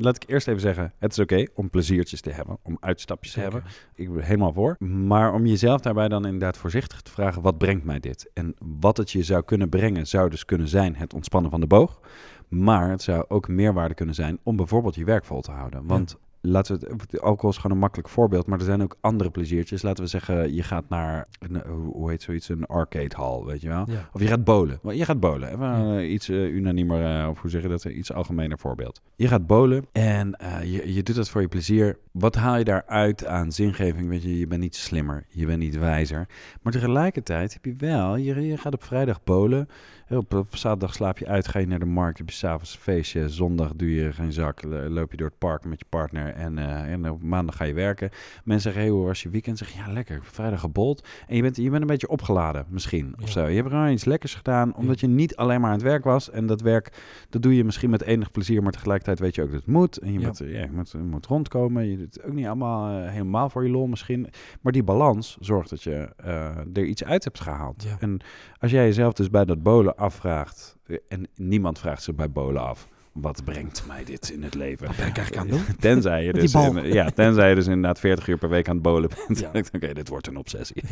Laat 0.00 0.16
ik 0.16 0.24
eerst 0.26 0.48
even 0.48 0.60
zeggen, 0.60 0.92
het 0.98 1.12
is 1.12 1.18
oké 1.18 1.46
om 1.54 1.70
pleziertjes 1.70 2.20
te 2.20 2.30
hebben, 2.30 2.58
om 2.62 2.76
uitstapjes 2.80 3.32
te 3.32 3.40
hebben. 3.40 3.62
Ik 3.94 4.12
ben 4.12 4.22
helemaal 4.24 4.52
voor. 4.52 4.76
Maar 4.84 5.32
om 5.32 5.46
jezelf 5.46 5.80
daarbij 5.80 6.08
dan 6.08 6.24
inderdaad 6.24 6.56
voorzichtig 6.56 7.00
te 7.00 7.10
vragen, 7.10 7.42
wat 7.42 7.58
brengt 7.58 7.84
mij 7.84 8.00
dit? 8.00 8.30
En 8.34 8.54
wat 8.80 8.96
het 8.96 9.10
je 9.10 9.22
zou 9.22 9.42
kunnen 9.42 9.68
brengen, 9.68 10.06
zou 10.06 10.30
dus 10.30 10.44
kunnen 10.44 10.68
zijn 10.68 10.96
het 10.96 11.14
ontspannen 11.14 11.50
van 11.50 11.60
de 11.60 11.66
boog. 11.66 12.00
Maar 12.48 12.90
het 12.90 13.02
zou 13.02 13.24
ook 13.28 13.48
meerwaarde 13.48 13.94
kunnen 13.94 14.14
zijn 14.14 14.38
om 14.42 14.56
bijvoorbeeld 14.56 14.94
je 14.94 15.04
werk 15.04 15.24
vol 15.24 15.40
te 15.40 15.50
houden. 15.50 15.86
Want 15.86 16.16
laten 16.46 16.80
we 16.80 16.86
het, 16.96 17.20
alcohol 17.20 17.50
is 17.50 17.56
gewoon 17.56 17.72
een 17.72 17.78
makkelijk 17.82 18.08
voorbeeld, 18.08 18.46
maar 18.46 18.58
er 18.58 18.64
zijn 18.64 18.82
ook 18.82 18.96
andere 19.00 19.30
pleziertjes. 19.30 19.82
Laten 19.82 20.04
we 20.04 20.10
zeggen, 20.10 20.54
je 20.54 20.62
gaat 20.62 20.88
naar, 20.88 21.26
een, 21.38 21.62
eh, 21.62 21.70
hoe 21.92 22.10
heet 22.10 22.22
zoiets, 22.22 22.48
een 22.48 22.66
arcade 22.66 23.16
hall, 23.16 23.42
weet 23.44 23.60
je 23.60 23.68
wel? 23.68 23.84
Ja. 23.90 24.08
Of 24.12 24.20
je 24.20 24.26
gaat 24.26 24.44
bowlen. 24.44 24.78
Maar 24.82 24.94
Je 24.94 25.04
gaat 25.04 25.20
bowlen. 25.20 25.48
Even 25.52 25.66
Ja. 25.66 25.96
eh, 25.98 26.12
iets 26.12 26.28
eh, 26.28 26.54
unaniemer, 26.54 27.28
of 27.28 27.40
hoe 27.40 27.50
zeg 27.50 27.62
je 27.62 27.68
dat? 27.68 27.84
Iets 27.84 28.12
algemener 28.12 28.58
voorbeeld. 28.58 29.00
Je 29.16 29.28
gaat 29.28 29.46
bowlen 29.46 29.86
en 29.92 30.36
je, 30.64 30.94
je 30.94 31.02
doet 31.02 31.16
dat 31.16 31.28
voor 31.28 31.40
je 31.40 31.48
plezier. 31.48 31.98
Wat 32.12 32.34
haal 32.34 32.56
je 32.56 32.64
daaruit 32.64 33.26
aan 33.26 33.52
zingeving? 33.52 34.08
Weet 34.08 34.22
je, 34.22 34.38
je 34.38 34.46
bent 34.46 34.60
niet 34.60 34.76
slimmer, 34.76 35.26
je 35.28 35.46
bent 35.46 35.58
niet 35.58 35.78
wijzer. 35.78 36.28
Maar 36.62 36.72
tegelijkertijd 36.72 37.52
heb 37.52 37.64
je 37.64 37.74
wel, 37.76 38.16
je, 38.16 38.40
je 38.46 38.56
gaat 38.56 38.74
op 38.74 38.82
vrijdag 38.84 39.22
bowlen. 39.24 39.68
Op, 40.10 40.34
op 40.34 40.56
zaterdag 40.56 40.94
slaap 40.94 41.18
je 41.18 41.26
uit, 41.26 41.48
ga 41.48 41.58
je 41.58 41.66
naar 41.66 41.78
de 41.78 41.84
markt, 41.84 42.18
heb 42.18 42.28
je 42.28 42.34
s'avonds 42.34 42.74
een 42.74 42.80
feestje. 42.80 43.28
Zondag 43.28 43.72
doe 43.76 43.94
je 43.94 44.12
geen 44.12 44.32
zak, 44.32 44.62
lo- 44.62 44.88
loop 44.88 45.10
je 45.10 45.16
door 45.16 45.26
het 45.28 45.38
park 45.38 45.64
met 45.64 45.78
je 45.78 45.84
partner. 45.88 46.34
En, 46.34 46.58
eh, 46.58 46.92
en 46.92 47.10
op 47.10 47.22
maandag 47.22 47.56
ga 47.56 47.64
je 47.64 47.74
werken. 47.74 48.10
Mensen 48.44 48.62
zeggen, 48.62 48.82
hey, 48.82 48.90
hoe 48.90 49.06
was 49.06 49.22
je 49.22 49.28
weekend? 49.28 49.58
Zeg 49.58 49.68
je, 49.70 49.78
ja, 49.78 49.92
lekker, 49.92 50.18
vrijdag 50.22 50.60
gebold. 50.60 51.06
En 51.26 51.36
je 51.36 51.42
bent, 51.42 51.56
je 51.56 51.70
bent 51.70 51.80
een 51.82 51.86
beetje 51.88 52.08
opgeladen, 52.08 52.66
misschien, 52.68 53.14
of 53.20 53.24
Ja. 53.26 53.30
zo. 53.32 53.46
Je 53.46 53.56
hebt 53.56 53.68
gewoon 53.68 53.88
iets 53.90 54.04
lekkers 54.04 54.34
gedaan, 54.34 54.74
omdat 54.76 55.00
je 55.00 55.06
niet 55.06 55.36
alleen 55.36 55.60
maar 55.60 55.70
aan 55.70 55.76
het 55.76 55.84
werk 55.86 56.04
was. 56.04 56.30
En 56.30 56.46
dat 56.46 56.60
werk, 56.60 57.02
dat 57.30 57.42
doe 57.42 57.56
je 57.56 57.64
misschien 57.64 57.90
met 57.90 58.02
enig 58.02 58.30
plezier, 58.30 58.62
maar 58.62 58.72
tegelijkertijd 58.72 59.18
weet 59.18 59.34
je 59.34 59.42
ook 59.42 59.50
dat 59.50 59.60
het 59.60 59.66
moet. 59.70 59.96
En 59.98 60.12
je, 60.12 60.18
Ja. 60.20 60.26
moet, 60.26 60.38
ja, 60.38 60.44
je, 60.46 60.68
moet, 60.72 60.90
je 60.90 60.98
moet 60.98 61.26
rondkomen. 61.26 61.86
Je 61.86 61.96
doet 61.96 62.14
het 62.14 62.24
ook 62.24 62.32
niet 62.32 62.46
allemaal 62.46 63.02
eh, 63.04 63.10
helemaal 63.10 63.50
voor 63.50 63.64
je 63.64 63.70
lol 63.70 63.86
misschien. 63.86 64.26
Maar 64.60 64.72
die 64.72 64.82
balans 64.82 65.36
zorgt 65.40 65.70
dat 65.70 65.82
je 65.82 66.08
eh, 66.16 66.56
er 66.74 66.84
iets 66.84 67.04
uit 67.04 67.24
hebt 67.24 67.40
gehaald. 67.40 67.86
En 67.98 68.20
als 68.58 68.70
jij 68.70 68.84
jezelf 68.84 69.12
dus 69.12 69.30
bij 69.30 69.44
dat 69.44 69.62
bolen 69.62 69.93
afvraagt, 69.96 70.76
eh, 70.86 70.96
en 71.08 71.28
niemand 71.34 71.78
vraagt 71.78 72.02
zich 72.02 72.14
bij 72.14 72.30
bolen 72.30 72.62
af, 72.62 72.88
wat 73.14 73.44
brengt 73.44 73.84
mij 73.86 74.04
dit 74.04 74.30
in 74.30 74.42
het 74.42 74.54
leven? 74.54 74.86
Wat 74.86 74.96
ben 74.96 75.06
ik 75.06 75.16
eigenlijk 75.16 75.46
aan 75.46 75.56
het 75.58 75.66
doen? 75.66 75.76
Tenzij 75.90 76.24
je, 76.24 76.32
dus 76.32 76.54
in- 76.54 76.92
ja, 76.92 77.10
tenzij 77.10 77.48
je 77.48 77.54
dus 77.54 77.66
inderdaad 77.66 77.98
40 78.00 78.28
uur 78.28 78.38
per 78.38 78.48
week 78.48 78.68
aan 78.68 78.74
het 78.74 78.82
bolen 78.82 79.10
bent. 79.26 79.38
Ja. 79.38 79.50
Oké, 79.76 79.92
dit 79.92 80.08
wordt 80.08 80.26
een 80.26 80.36
obsessie. 80.36 80.82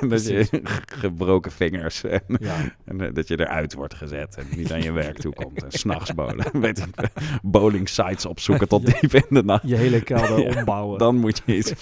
En 0.00 0.08
dat 0.08 0.26
je 0.26 0.46
gebroken 0.86 1.52
vingers 1.52 2.04
en, 2.04 2.22
Ja. 2.40 2.56
en 2.84 3.00
eh, 3.00 3.14
dat 3.14 3.28
je 3.28 3.40
eruit 3.40 3.74
wordt 3.74 3.94
gezet 3.94 4.36
en 4.36 4.44
niet 4.56 4.72
aan 4.72 4.82
je 4.82 4.92
werk 4.92 5.18
toekomt. 5.18 5.62
En 5.62 5.72
s'nachts 5.72 6.14
bolen. 6.14 6.60
Weet 6.60 6.78
ik, 6.78 7.10
bowling 7.42 7.88
sites 7.88 8.26
opzoeken 8.26 8.68
tot 8.68 8.86
diep 9.00 9.14
in 9.14 9.24
de 9.28 9.42
nacht. 9.44 9.68
Je 9.68 9.76
hele 9.76 10.00
kelder 10.02 10.38
Ja, 10.50 10.58
ombouwen. 10.58 10.98
Dan 10.98 11.16
moet 11.16 11.42
je 11.46 11.56
iets, 11.56 11.72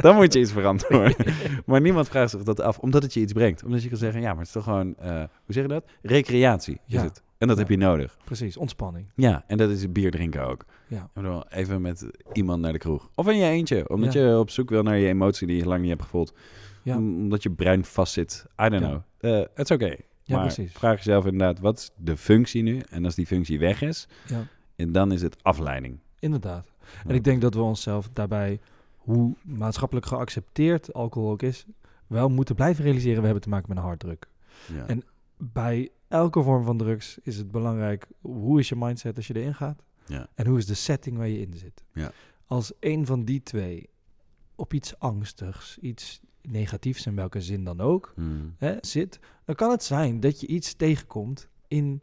dan 0.00 0.14
moet 0.16 0.32
je 0.32 0.40
iets 0.40 0.52
verantwoorden. 0.52 1.14
Maar 1.66 1.80
niemand 1.80 2.08
vraagt 2.08 2.30
zich 2.30 2.42
dat 2.42 2.60
af, 2.60 2.78
omdat 2.78 3.02
het 3.02 3.14
je 3.14 3.20
iets 3.20 3.32
brengt. 3.32 3.64
Omdat 3.64 3.82
je 3.82 3.88
kan 3.88 3.98
zeggen, 3.98 4.20
ja, 4.20 4.28
maar 4.28 4.36
het 4.38 4.46
is 4.46 4.52
toch 4.52 4.64
gewoon, 4.64 4.94
eh, 4.98 5.10
hoe 5.16 5.26
zeg 5.54 5.62
je 5.62 5.68
dat? 5.68 5.84
Recreatie 6.02 6.74
is 6.86 6.92
Ja. 6.94 7.02
het. 7.02 7.22
En 7.42 7.48
dat 7.48 7.56
Ja. 7.56 7.62
heb 7.62 7.72
je 7.72 7.76
nodig. 7.86 8.16
Precies, 8.24 8.56
ontspanning. 8.56 9.06
Ja, 9.14 9.44
en 9.46 9.56
dat 9.56 9.70
is 9.70 9.92
bier 9.92 10.10
drinken 10.10 10.46
ook. 10.46 10.64
Ja. 10.88 11.10
Even 11.48 11.80
met 11.80 12.06
iemand 12.32 12.60
naar 12.62 12.72
de 12.72 12.78
kroeg. 12.78 13.10
Of 13.14 13.28
in 13.28 13.36
je 13.36 13.44
eentje, 13.44 13.88
omdat 13.88 14.12
Ja. 14.12 14.20
je 14.28 14.38
op 14.38 14.50
zoek 14.50 14.70
wil 14.70 14.82
naar 14.82 14.98
je 14.98 15.08
emotie 15.08 15.46
die 15.46 15.56
je 15.56 15.64
lang 15.66 15.80
niet 15.80 15.90
hebt 15.90 16.02
gevoeld. 16.02 16.34
Ja. 16.82 16.96
Om- 16.96 17.14
Omdat 17.22 17.42
je 17.42 17.50
brein 17.50 17.84
vastzit. 17.84 18.46
I 18.64 18.68
don't 18.68 18.82
know. 18.84 19.00
Eh, 19.20 19.30
Het 19.54 19.70
is 19.70 19.70
oké. 19.70 19.86
Ja, 20.24 20.36
maar 20.36 20.40
precies. 20.46 20.72
vraag 20.72 20.96
jezelf 20.96 21.24
inderdaad, 21.24 21.58
wat 21.60 21.78
is 21.78 21.90
de 21.96 22.16
functie 22.16 22.62
nu? 22.62 22.80
En 22.90 23.04
als 23.04 23.14
die 23.14 23.26
functie 23.26 23.58
weg 23.58 23.82
is, 23.82 24.08
Ja, 24.26 24.46
en 24.76 24.92
dan 24.92 25.12
is 25.12 25.22
het 25.22 25.36
afleiding. 25.42 25.98
inderdaad. 26.18 26.66
En 27.06 27.14
ik 27.14 27.24
denk 27.24 27.40
dat 27.40 27.54
we 27.54 27.60
onszelf 27.60 28.08
daarbij, 28.12 28.60
hoe 28.96 29.34
maatschappelijk 29.42 30.06
geaccepteerd 30.06 30.92
alcohol 30.92 31.30
ook 31.30 31.42
is, 31.42 31.66
wel 32.06 32.28
moeten 32.28 32.54
blijven 32.54 32.84
realiseren, 32.84 33.18
we 33.18 33.24
hebben 33.24 33.42
te 33.42 33.48
maken 33.48 33.68
met 33.68 33.76
een 33.76 33.82
harddruk. 33.84 34.26
Ja. 34.74 34.86
En 34.86 35.02
bij 35.36 35.90
elke 36.12 36.42
vorm 36.42 36.64
van 36.64 36.76
drugs 36.78 37.18
is 37.22 37.36
het 37.36 37.50
belangrijk, 37.50 38.06
hoe 38.20 38.58
is 38.58 38.68
je 38.68 38.76
mindset 38.76 39.16
als 39.16 39.26
je 39.26 39.36
erin 39.36 39.54
gaat? 39.54 39.82
Ja. 40.06 40.26
En 40.34 40.46
hoe 40.46 40.58
is 40.58 40.66
de 40.66 40.74
setting 40.74 41.16
waar 41.16 41.28
je 41.28 41.40
in 41.40 41.54
zit? 41.54 41.84
Ja. 41.92 42.12
Als 42.46 42.72
een 42.80 43.06
van 43.06 43.24
die 43.24 43.42
twee 43.42 43.88
op 44.54 44.72
iets 44.72 44.98
angstigs, 44.98 45.78
iets 45.78 46.20
negatiefs 46.42 47.06
in 47.06 47.14
welke 47.14 47.40
zin 47.40 47.64
dan 47.64 47.80
ook, 47.80 48.12
Hmm. 48.14 48.54
hè, 48.58 48.76
zit, 48.80 49.20
dan 49.44 49.54
kan 49.54 49.70
het 49.70 49.82
zijn 49.84 50.20
dat 50.20 50.40
je 50.40 50.46
iets 50.46 50.74
tegenkomt 50.74 51.48
in 51.68 52.00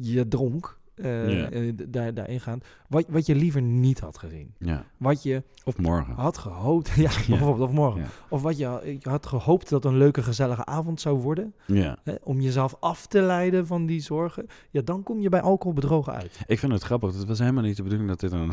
je 0.00 0.28
dronk, 0.28 0.79
eh, 1.02 1.38
Ja. 1.40 1.50
eh, 1.50 1.72
daar, 1.88 2.14
daarin 2.14 2.40
gaan, 2.40 2.60
wat, 2.88 3.04
wat 3.08 3.26
je 3.26 3.34
liever 3.34 3.62
niet 3.62 4.00
had 4.00 4.18
gezien. 4.18 4.54
ja. 4.58 4.84
Wat 4.96 5.22
je 5.22 5.42
Of 5.64 5.78
morgen. 5.78 6.14
had 6.14 6.38
gehoopt, 6.38 6.90
ja, 6.96 7.10
bijvoorbeeld, 7.28 7.68
of 7.68 7.74
morgen. 7.74 8.04
Of 8.28 8.42
wat 8.42 8.58
je, 8.58 8.96
je 9.00 9.08
had 9.08 9.26
gehoopt 9.26 9.68
dat 9.68 9.84
een 9.84 9.96
leuke, 9.96 10.22
gezellige 10.22 10.64
avond 10.64 11.00
zou 11.00 11.18
worden, 11.20 11.54
Ja. 11.66 11.96
hè, 12.04 12.14
om 12.22 12.40
jezelf 12.40 12.74
af 12.80 13.06
te 13.06 13.20
leiden 13.22 13.66
van 13.66 13.86
die 13.86 14.00
zorgen. 14.00 14.46
Ja, 14.70 14.80
dan 14.84 15.02
kom 15.02 15.20
je 15.20 15.28
bij 15.28 15.40
alcohol 15.40 15.72
bedrogen 15.72 16.12
uit. 16.14 16.40
Ik 16.46 16.58
vind 16.58 16.72
het 16.72 16.82
grappig. 16.82 17.14
Het 17.14 17.26
was 17.26 17.38
helemaal 17.38 17.62
niet 17.62 17.76
de 17.76 17.82
bedoeling 17.82 18.08
dat 18.08 18.20
dit 18.20 18.32
een, 18.32 18.52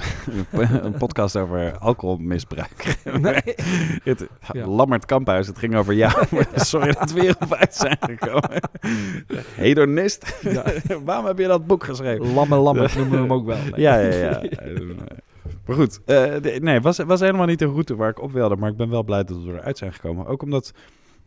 een 0.85 0.93
podcast 0.97 1.35
over 1.35 1.77
alcoholmisbruik 1.77 2.97
Nee. 3.21 3.41
Het. 4.03 4.27
Lammert 4.65 5.05
Kamphuis, 5.05 5.47
het 5.47 5.57
ging 5.57 5.75
over 5.75 5.93
jou. 5.93 6.25
Sorry 6.55 6.91
dat 6.91 7.11
we 7.11 7.21
hierop 7.21 7.53
uit 7.53 7.75
zijn 7.75 7.97
gekomen. 7.99 8.61
Hedonist. 9.55 10.41
Waarom 11.05 11.25
heb 11.25 11.37
je 11.37 11.47
dat 11.47 11.67
boek 11.67 11.83
geschreven? 11.83 12.33
Lamme 12.37 12.55
lammert 12.65 12.95
noemen 12.95 13.11
we 13.13 13.17
hem 13.21 13.33
ook 13.33 13.45
wel. 13.45 13.57
Nee. 13.57 13.71
Ja, 13.81 13.97
ja, 13.99 14.15
ja. 14.15 14.41
Maar 15.65 15.75
goed, 15.75 15.99
de- 16.05 16.57
nee, 16.61 16.73
het 16.73 16.83
was, 16.83 16.97
was 16.97 17.19
helemaal 17.19 17.45
niet 17.45 17.59
de 17.59 17.65
route 17.65 17.95
waar 17.95 18.09
ik 18.09 18.21
op 18.21 18.31
wilde. 18.31 18.55
Maar 18.55 18.69
ik 18.69 18.77
ben 18.77 18.89
wel 18.89 19.03
blij 19.03 19.23
dat 19.23 19.43
we 19.43 19.51
eruit 19.51 19.77
zijn 19.77 19.93
gekomen. 19.93 20.25
Ook 20.25 20.41
omdat, 20.41 20.71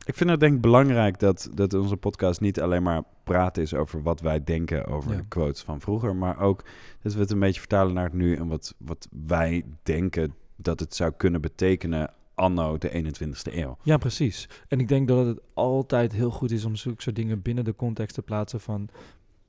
ik 0.04 0.14
vind 0.14 0.30
het 0.30 0.40
denk 0.40 0.54
ik 0.54 0.60
belangrijk 0.60 1.18
dat, 1.18 1.50
dat 1.54 1.74
onze 1.74 1.96
podcast 1.96 2.40
niet 2.40 2.60
alleen 2.60 2.82
maar 2.82 3.02
praten 3.24 3.62
is 3.62 3.74
over 3.74 4.02
wat 4.02 4.20
wij 4.20 4.44
denken 4.44 4.86
over 4.86 5.10
Ja. 5.10 5.16
de 5.16 5.24
quotes 5.28 5.62
van 5.62 5.80
vroeger. 5.80 6.16
Maar 6.16 6.40
ook 6.40 6.64
dat 7.02 7.14
we 7.14 7.20
het 7.20 7.30
een 7.30 7.38
beetje 7.38 7.60
vertalen 7.60 7.94
naar 7.94 8.04
het 8.04 8.12
nu. 8.12 8.34
En 8.36 8.48
wat, 8.48 8.74
wat 8.78 9.08
wij 9.26 9.64
denken 9.82 10.34
dat 10.56 10.80
het 10.80 10.94
zou 10.94 11.12
kunnen 11.16 11.40
betekenen 11.40 12.10
anno 12.34 12.78
de 12.78 12.90
21ste 13.04 13.54
eeuw. 13.54 13.76
Ja, 13.82 13.96
precies. 13.96 14.48
En 14.68 14.80
ik 14.80 14.88
denk 14.88 15.08
dat 15.08 15.26
het 15.26 15.40
altijd 15.54 16.12
heel 16.12 16.30
goed 16.30 16.50
is 16.50 16.64
om 16.64 16.76
zulke 16.76 17.02
soort 17.02 17.16
dingen 17.16 17.42
binnen 17.42 17.64
de 17.64 17.74
context 17.74 18.14
te 18.14 18.22
plaatsen 18.22 18.60
van 18.60 18.88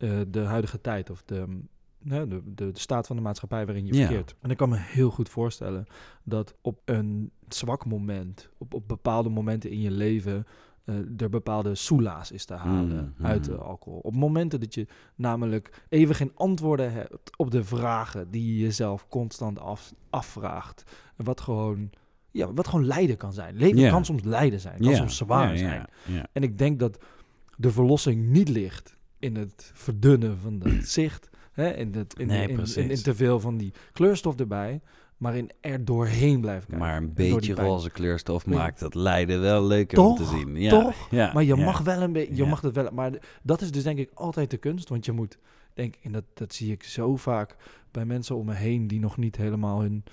eh, 0.01 0.19
de 0.27 0.39
huidige 0.39 0.81
tijd 0.81 1.09
of 1.09 1.23
de, 1.25 1.43
mm, 1.47 1.67
de, 1.99 2.27
de, 2.27 2.41
de 2.55 2.69
staat 2.73 3.07
van 3.07 3.15
de 3.15 3.21
maatschappij 3.21 3.65
waarin 3.65 3.85
je 3.85 3.93
Ja. 3.93 4.05
verkeert. 4.05 4.35
En 4.41 4.49
ik 4.49 4.57
kan 4.57 4.69
me 4.69 4.77
heel 4.77 5.09
goed 5.11 5.29
voorstellen 5.29 5.85
dat 6.23 6.55
op 6.61 6.81
een 6.85 7.31
zwak 7.47 7.85
moment, 7.85 8.49
op, 8.57 8.73
op 8.73 8.87
bepaalde 8.87 9.29
momenten 9.29 9.69
in 9.69 9.81
je 9.81 9.91
leven, 9.91 10.45
eh, 10.85 10.95
er 11.17 11.29
bepaalde 11.29 11.75
soelaas 11.75 12.31
is 12.31 12.45
te 12.45 12.53
halen 12.53 13.13
Mm, 13.17 13.25
uit 13.25 13.43
de 13.43 13.51
mm. 13.51 13.57
alcohol. 13.57 13.99
Op 13.99 14.15
momenten 14.15 14.59
dat 14.59 14.73
je 14.73 14.87
namelijk 15.15 15.83
even 15.89 16.15
geen 16.15 16.31
antwoorden 16.35 16.93
hebt 16.93 17.37
op 17.37 17.51
de 17.51 17.63
vragen 17.63 18.31
die 18.31 18.53
je 18.53 18.59
jezelf 18.59 19.07
constant 19.07 19.59
af, 19.59 19.93
afvraagt. 20.09 20.83
Wat 21.15 21.41
gewoon, 21.41 21.89
ja, 22.31 22.53
wat 22.53 22.67
gewoon 22.67 22.85
lijden 22.85 23.17
kan 23.17 23.33
zijn. 23.33 23.55
Leven 23.55 23.89
kan 23.89 24.05
soms 24.05 24.23
lijden 24.23 24.59
zijn, 24.59 24.79
kan 24.79 24.95
soms 24.95 25.17
zwaar 25.17 25.57
zijn. 25.57 25.85
En 26.31 26.43
ik 26.43 26.57
denk 26.57 26.79
dat 26.79 27.03
de 27.57 27.71
verlossing 27.71 28.29
niet 28.29 28.49
ligt 28.49 28.99
in 29.21 29.35
het 29.35 29.71
verdunnen 29.73 30.37
van 30.37 30.61
het 30.63 30.89
zicht. 30.99 31.29
Hè, 31.51 31.69
in, 31.73 31.93
het, 31.95 32.19
in, 32.19 32.27
Nee, 32.27 32.47
in, 32.49 32.89
in, 32.89 33.01
te 33.01 33.15
veel 33.15 33.39
van 33.39 33.57
die 33.57 33.73
kleurstof 33.93 34.39
erbij. 34.39 34.81
Maar 35.17 35.35
in 35.35 35.49
er 35.59 35.85
doorheen 35.85 36.41
blijven 36.41 36.67
kijken. 36.69 36.85
Maar 36.87 36.97
een 36.97 37.13
beetje 37.13 37.53
roze 37.53 37.89
kleurstof 37.89 38.45
maakt 38.45 38.79
dat 38.79 38.95
lijden 38.95 39.41
wel 39.41 39.63
leuker 39.63 39.99
om 39.99 40.15
te 40.15 40.25
zien. 40.25 40.55
Ja, 40.55 40.69
Toch? 40.69 41.07
Ja, 41.11 41.33
Maar 41.33 41.43
je 41.43 41.55
ja. 41.55 41.63
mag 41.65 41.79
wel 41.79 42.01
een 42.01 42.11
beetje, 42.11 42.35
je 42.35 42.43
Ja. 42.43 42.49
mag 42.49 42.61
het 42.61 42.75
wel. 42.75 42.89
Maar 42.93 43.11
dat 43.43 43.61
is 43.61 43.71
dus 43.71 43.83
denk 43.83 43.99
ik 43.99 44.09
altijd 44.13 44.49
de 44.51 44.57
kunst. 44.57 44.89
Want 44.89 45.05
je 45.05 45.11
moet, 45.11 45.37
denk 45.73 45.95
en 46.03 46.11
dat, 46.11 46.23
dat 46.33 46.53
zie 46.53 46.71
ik 46.71 46.83
zo 46.83 47.15
vaak 47.15 47.55
bij 47.91 48.05
mensen 48.05 48.35
om 48.35 48.45
me 48.45 48.53
heen 48.53 48.87
die 48.87 48.99
nog 48.99 49.17
niet 49.17 49.35
helemaal 49.35 49.81
hun 49.81 50.03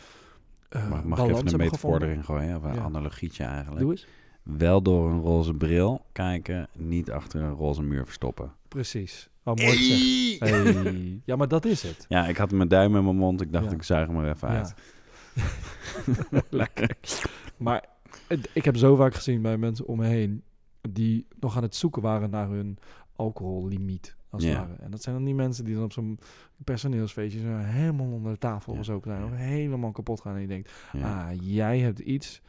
eh, 0.68 0.88
Mag, 0.90 1.04
mag 1.04 1.18
ik 1.18 1.24
even 1.24 1.36
een 1.36 1.56
metafoor 1.56 1.74
gevonden. 1.74 2.08
erin 2.08 2.24
gooien? 2.24 2.56
Of 2.56 2.62
een 2.62 2.80
analogietje 2.80 3.44
eigenlijk. 3.44 3.80
Doe 3.80 3.90
eens. 3.90 4.06
Wel 4.42 4.82
door 4.82 5.10
een 5.10 5.20
roze 5.20 5.54
bril 5.54 6.04
kijken, 6.12 6.68
niet 6.76 7.10
achter 7.10 7.40
een 7.40 7.54
roze 7.54 7.82
muur 7.82 8.04
verstoppen. 8.04 8.52
Precies. 8.68 9.28
Oh, 9.44 9.54
mooi 9.54 9.76
gezegd. 9.76 10.74
Hey. 10.84 11.20
Ja, 11.24 11.36
maar 11.36 11.48
dat 11.48 11.64
is 11.64 11.82
het. 11.82 12.04
Ja, 12.08 12.26
ik 12.26 12.36
had 12.36 12.50
mijn 12.50 12.68
duim 12.68 12.96
in 12.96 13.04
mijn 13.04 13.16
mond. 13.16 13.40
Ik 13.40 13.52
dacht, 13.52 13.64
Ja. 13.64 13.70
ik 13.70 13.82
zuig 13.82 14.06
hem 14.06 14.16
er 14.18 14.30
even 14.34 14.48
Ja. 14.48 14.54
uit. 14.56 14.74
Lekker. 16.50 16.96
Maar 17.56 17.84
het- 18.26 18.50
ik 18.54 18.64
heb 18.64 18.76
zo 18.76 18.96
vaak 18.96 19.14
gezien 19.14 19.42
bij 19.42 19.56
mensen 19.56 19.86
om 19.86 19.98
me 19.98 20.06
heen 20.06 20.42
die 20.90 21.26
nog 21.40 21.56
aan 21.56 21.62
het 21.62 21.76
zoeken 21.76 22.02
waren 22.02 22.30
naar 22.30 22.48
hun 22.48 22.78
alcohollimiet. 23.16 24.16
Als 24.30 24.44
het 24.44 24.54
ware. 24.56 24.74
En 24.80 24.90
dat 24.90 25.02
zijn 25.02 25.14
dan 25.14 25.24
die 25.24 25.34
mensen 25.34 25.64
die 25.64 25.74
dan 25.74 25.84
op 25.84 25.92
zo'n 25.92 26.18
personeelsfeestje 26.64 27.40
zo 27.40 27.56
helemaal 27.56 28.06
onder 28.06 28.32
de 28.32 28.38
tafel 28.38 28.72
Ja. 28.72 28.78
of 28.78 28.84
zo 28.84 29.00
zijn. 29.04 29.24
Of 29.24 29.30
helemaal 29.34 29.90
kapot 29.92 30.20
gaan. 30.20 30.34
En 30.34 30.40
je 30.40 30.46
denkt, 30.46 30.70
Ja. 30.92 31.28
ah, 31.30 31.36
jij 31.40 31.78
hebt 31.78 31.98
iets 31.98 32.40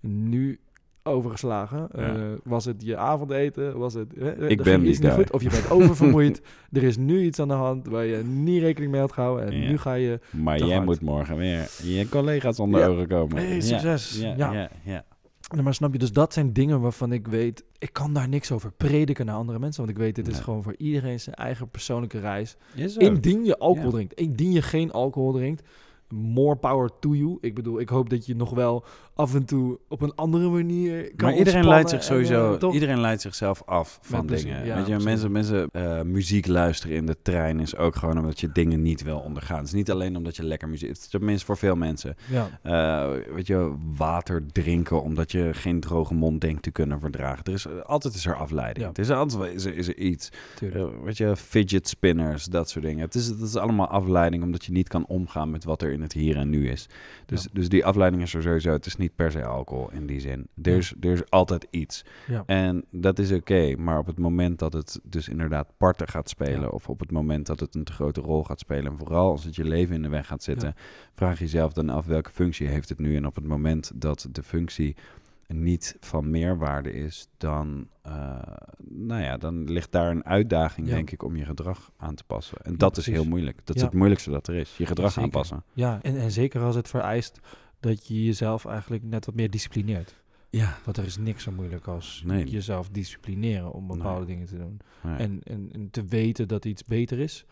nu 0.00 0.60
overgeslagen. 1.02 1.88
Ja. 1.92 2.14
Eh, 2.16 2.22
was 2.44 2.64
het 2.64 2.82
je 2.84 2.96
avondeten? 2.96 3.78
Was 3.78 3.94
het, 3.94 4.14
eh, 4.14 4.50
Ik 4.50 4.62
ben 4.62 4.82
niet 4.82 5.08
goed? 5.08 5.32
Of 5.32 5.42
je 5.42 5.48
bent 5.48 5.70
oververmoeid. 5.70 6.42
er 6.72 6.82
is 6.82 6.96
nu 6.96 7.22
iets 7.22 7.38
aan 7.40 7.48
de 7.48 7.54
hand 7.54 7.86
waar 7.86 8.04
je 8.04 8.24
niet 8.24 8.60
rekening 8.62 8.90
mee 8.92 9.00
had 9.00 9.12
gehouden. 9.12 9.46
En 9.46 9.60
Ja. 9.60 9.68
nu 9.68 9.78
ga 9.78 9.94
je... 9.94 10.20
Maar 10.30 10.58
jij 10.58 10.74
hard. 10.74 10.84
moet 10.84 11.00
morgen 11.00 11.36
weer 11.36 11.70
je 11.82 12.08
collega's 12.08 12.58
onder 12.58 12.80
Ja. 12.80 12.86
ogen 12.86 13.08
komen. 13.08 13.36
Hey, 13.36 13.54
Ja, 13.54 13.60
succes. 13.60 14.18
Ja, 14.36 14.68
Ja. 14.84 15.04
maar 15.62 15.74
snap 15.74 15.92
je, 15.92 15.98
dus 15.98 16.12
dat 16.12 16.32
zijn 16.32 16.52
dingen 16.52 16.80
waarvan 16.80 17.12
ik 17.12 17.26
weet... 17.26 17.64
Ik 17.78 17.92
kan 17.92 18.12
daar 18.12 18.28
niks 18.28 18.52
over 18.52 18.72
prediken 18.72 19.26
naar 19.26 19.36
andere 19.36 19.58
mensen. 19.58 19.84
Want 19.84 19.96
ik 19.96 20.02
weet, 20.02 20.14
dit 20.14 20.28
is 20.28 20.40
gewoon 20.40 20.62
voor 20.62 20.74
iedereen 20.78 21.20
zijn 21.20 21.34
eigen 21.34 21.68
persoonlijke 21.68 22.18
reis. 22.20 22.56
Indien 22.96 23.44
je 23.44 23.58
alcohol 23.58 23.90
drinkt. 23.90 24.14
Indien 24.14 24.52
je 24.52 24.62
geen 24.62 24.92
alcohol 24.92 25.32
drinkt, 25.32 25.62
more 26.08 26.56
power 26.56 26.90
to 27.00 27.14
you. 27.14 27.38
Ik 27.40 27.54
bedoel, 27.54 27.80
ik 27.80 27.88
hoop 27.88 28.10
dat 28.10 28.26
je 28.26 28.36
nog 28.36 28.50
wel 28.50 28.84
af 29.14 29.34
en 29.34 29.44
toe 29.44 29.78
op 29.88 30.00
een 30.00 30.14
andere 30.14 30.48
manier 30.48 31.12
kan 31.16 31.28
Maar 31.28 31.38
iedereen 31.38 31.68
leidt 31.68 31.90
zich 31.90 32.02
sowieso, 32.02 32.58
eh, 32.60 32.74
iedereen 32.74 33.00
leidt 33.00 33.20
zichzelf 33.20 33.62
af 33.66 33.98
van 34.02 34.26
plezier, 34.26 34.52
dingen. 34.52 34.66
ja, 34.66 34.76
Weet 34.76 34.86
je, 34.86 34.98
mensen, 34.98 35.32
mensen 35.32 35.68
eh, 35.72 36.02
muziek 36.02 36.46
luisteren 36.46 36.96
in 36.96 37.06
de 37.06 37.16
trein 37.22 37.60
is 37.60 37.76
ook 37.76 37.96
gewoon 37.96 38.18
omdat 38.18 38.40
je 38.40 38.52
dingen 38.52 38.82
niet 38.82 39.02
wil 39.02 39.18
ondergaan. 39.18 39.56
Het 39.58 39.66
is 39.66 39.72
niet 39.72 39.90
alleen 39.90 40.16
omdat 40.16 40.36
je 40.36 40.44
lekker 40.44 40.68
muziek, 40.68 40.94
tenminste 40.94 41.46
voor 41.46 41.56
veel 41.56 41.76
mensen. 41.76 42.14
Ja, 42.28 42.60
Eh, 42.62 43.34
weet 43.34 43.46
je, 43.46 43.72
water 43.96 44.46
drinken 44.52 45.02
omdat 45.02 45.32
je 45.32 45.50
geen 45.52 45.80
droge 45.80 46.14
mond 46.14 46.40
denkt 46.40 46.62
te 46.62 46.70
kunnen 46.70 47.00
verdragen. 47.00 47.44
Er 47.44 47.52
is, 47.52 47.66
altijd 47.84 48.14
is 48.14 48.26
er 48.26 48.36
afleiding. 48.36 48.84
Ja. 48.84 48.88
Het 48.88 48.98
is 48.98 49.10
altijd 49.10 49.54
is 49.54 49.64
er, 49.64 49.76
is 49.76 49.88
er 49.88 49.96
iets. 49.96 50.28
weet 51.04 51.16
je, 51.16 51.36
fidget 51.36 51.88
spinners, 51.88 52.44
dat 52.44 52.70
soort 52.70 52.84
dingen. 52.84 53.04
Het 53.04 53.14
is, 53.14 53.26
het 53.26 53.40
is 53.40 53.56
allemaal 53.56 53.88
afleiding 53.88 54.42
omdat 54.42 54.64
je 54.64 54.72
niet 54.72 54.88
kan 54.88 55.06
omgaan 55.06 55.50
met 55.50 55.64
wat 55.64 55.82
er 55.82 55.92
in 55.92 56.00
het 56.02 56.12
hier 56.12 56.36
en 56.36 56.50
nu 56.50 56.70
is. 56.70 56.86
Dus, 57.26 57.48
dus 57.52 57.68
die 57.68 57.84
afleiding 57.84 58.22
is 58.22 58.34
er 58.34 58.42
sowieso. 58.42 58.70
Het 58.72 58.86
is 58.86 58.96
niet 59.02 59.14
per 59.14 59.30
se 59.30 59.44
alcohol 59.44 59.90
in 59.90 60.06
die 60.06 60.20
zin. 60.20 60.48
Er 60.62 60.76
is, 60.76 60.94
er 61.00 61.10
is 61.12 61.30
altijd 61.30 61.66
iets. 61.70 62.04
Ja. 62.26 62.42
En 62.46 62.84
dat 62.90 63.18
is 63.18 63.32
oké. 63.32 63.76
maar 63.76 63.98
op 63.98 64.06
het 64.06 64.18
moment 64.18 64.58
dat 64.58 64.72
het 64.72 65.00
dus 65.02 65.28
inderdaad 65.28 65.68
parten 65.76 66.08
gaat 66.08 66.28
spelen... 66.28 66.60
Ja. 66.60 66.66
of 66.68 66.88
op 66.88 67.00
het 67.00 67.10
moment 67.10 67.46
dat 67.46 67.60
het 67.60 67.74
een 67.74 67.84
te 67.84 67.92
grote 67.92 68.20
rol 68.20 68.44
gaat 68.44 68.60
spelen... 68.60 68.92
en 68.92 68.98
vooral 68.98 69.30
als 69.30 69.44
het 69.44 69.56
je 69.56 69.64
leven 69.64 69.94
in 69.94 70.02
de 70.02 70.08
weg 70.08 70.26
gaat 70.26 70.42
zitten... 70.42 70.74
vraag 71.14 71.38
jezelf 71.38 71.72
dan 71.72 71.88
af 71.88 72.06
welke 72.06 72.30
functie 72.30 72.66
heeft 72.68 72.88
het 72.88 72.98
nu. 72.98 73.16
En 73.16 73.26
op 73.26 73.34
het 73.34 73.44
moment 73.46 73.92
dat 73.94 74.28
de 74.32 74.42
functie 74.42 74.96
niet 75.46 75.96
van 76.00 76.30
meerwaarde 76.30 76.92
is... 76.92 77.28
dan, 77.36 77.88
eh, 78.02 78.12
nou 78.88 79.22
ja, 79.22 79.36
dan 79.36 79.64
ligt 79.70 79.92
daar 79.92 80.10
een 80.10 80.24
uitdaging, 80.24 80.86
Ja. 80.88 80.94
denk 80.94 81.10
ik, 81.10 81.22
om 81.22 81.36
je 81.36 81.44
gedrag 81.44 81.90
aan 81.96 82.14
te 82.14 82.24
passen. 82.24 82.58
En 82.62 82.76
dat 82.78 82.96
is 82.96 83.06
heel 83.06 83.24
moeilijk. 83.24 83.56
Dat 83.64 83.76
is 83.76 83.82
Ja. 83.82 83.88
het 83.88 83.96
moeilijkste 83.96 84.30
dat 84.30 84.48
er 84.48 84.54
is. 84.54 84.76
Je 84.76 84.86
gedrag 84.86 85.08
Zeker. 85.08 85.22
aanpassen. 85.22 85.64
Ja, 85.72 85.98
en, 86.02 86.16
en 86.16 86.30
zeker 86.30 86.60
als 86.60 86.74
het 86.74 86.88
vereist 86.88 87.40
dat 87.82 88.06
je 88.06 88.24
jezelf 88.24 88.64
eigenlijk 88.64 89.02
net 89.02 89.26
wat 89.26 89.34
meer 89.34 89.50
disciplineert. 89.50 90.20
Ja. 90.50 90.78
Want 90.84 90.96
er 90.96 91.04
is 91.04 91.16
niks 91.16 91.42
zo 91.42 91.50
moeilijk 91.52 91.86
als 91.86 92.22
Nee. 92.26 92.44
jezelf 92.46 92.88
disciplineren 92.88 93.72
om 93.72 93.86
bepaalde 93.86 94.26
dingen 94.26 94.46
te 94.46 94.56
doen. 94.56 94.80
Nee. 95.02 95.16
En, 95.16 95.40
en, 95.44 95.68
en 95.72 95.90
te 95.90 96.04
weten 96.04 96.48
dat 96.48 96.64
iets 96.64 96.84
beter 96.84 97.18
is, 97.18 97.44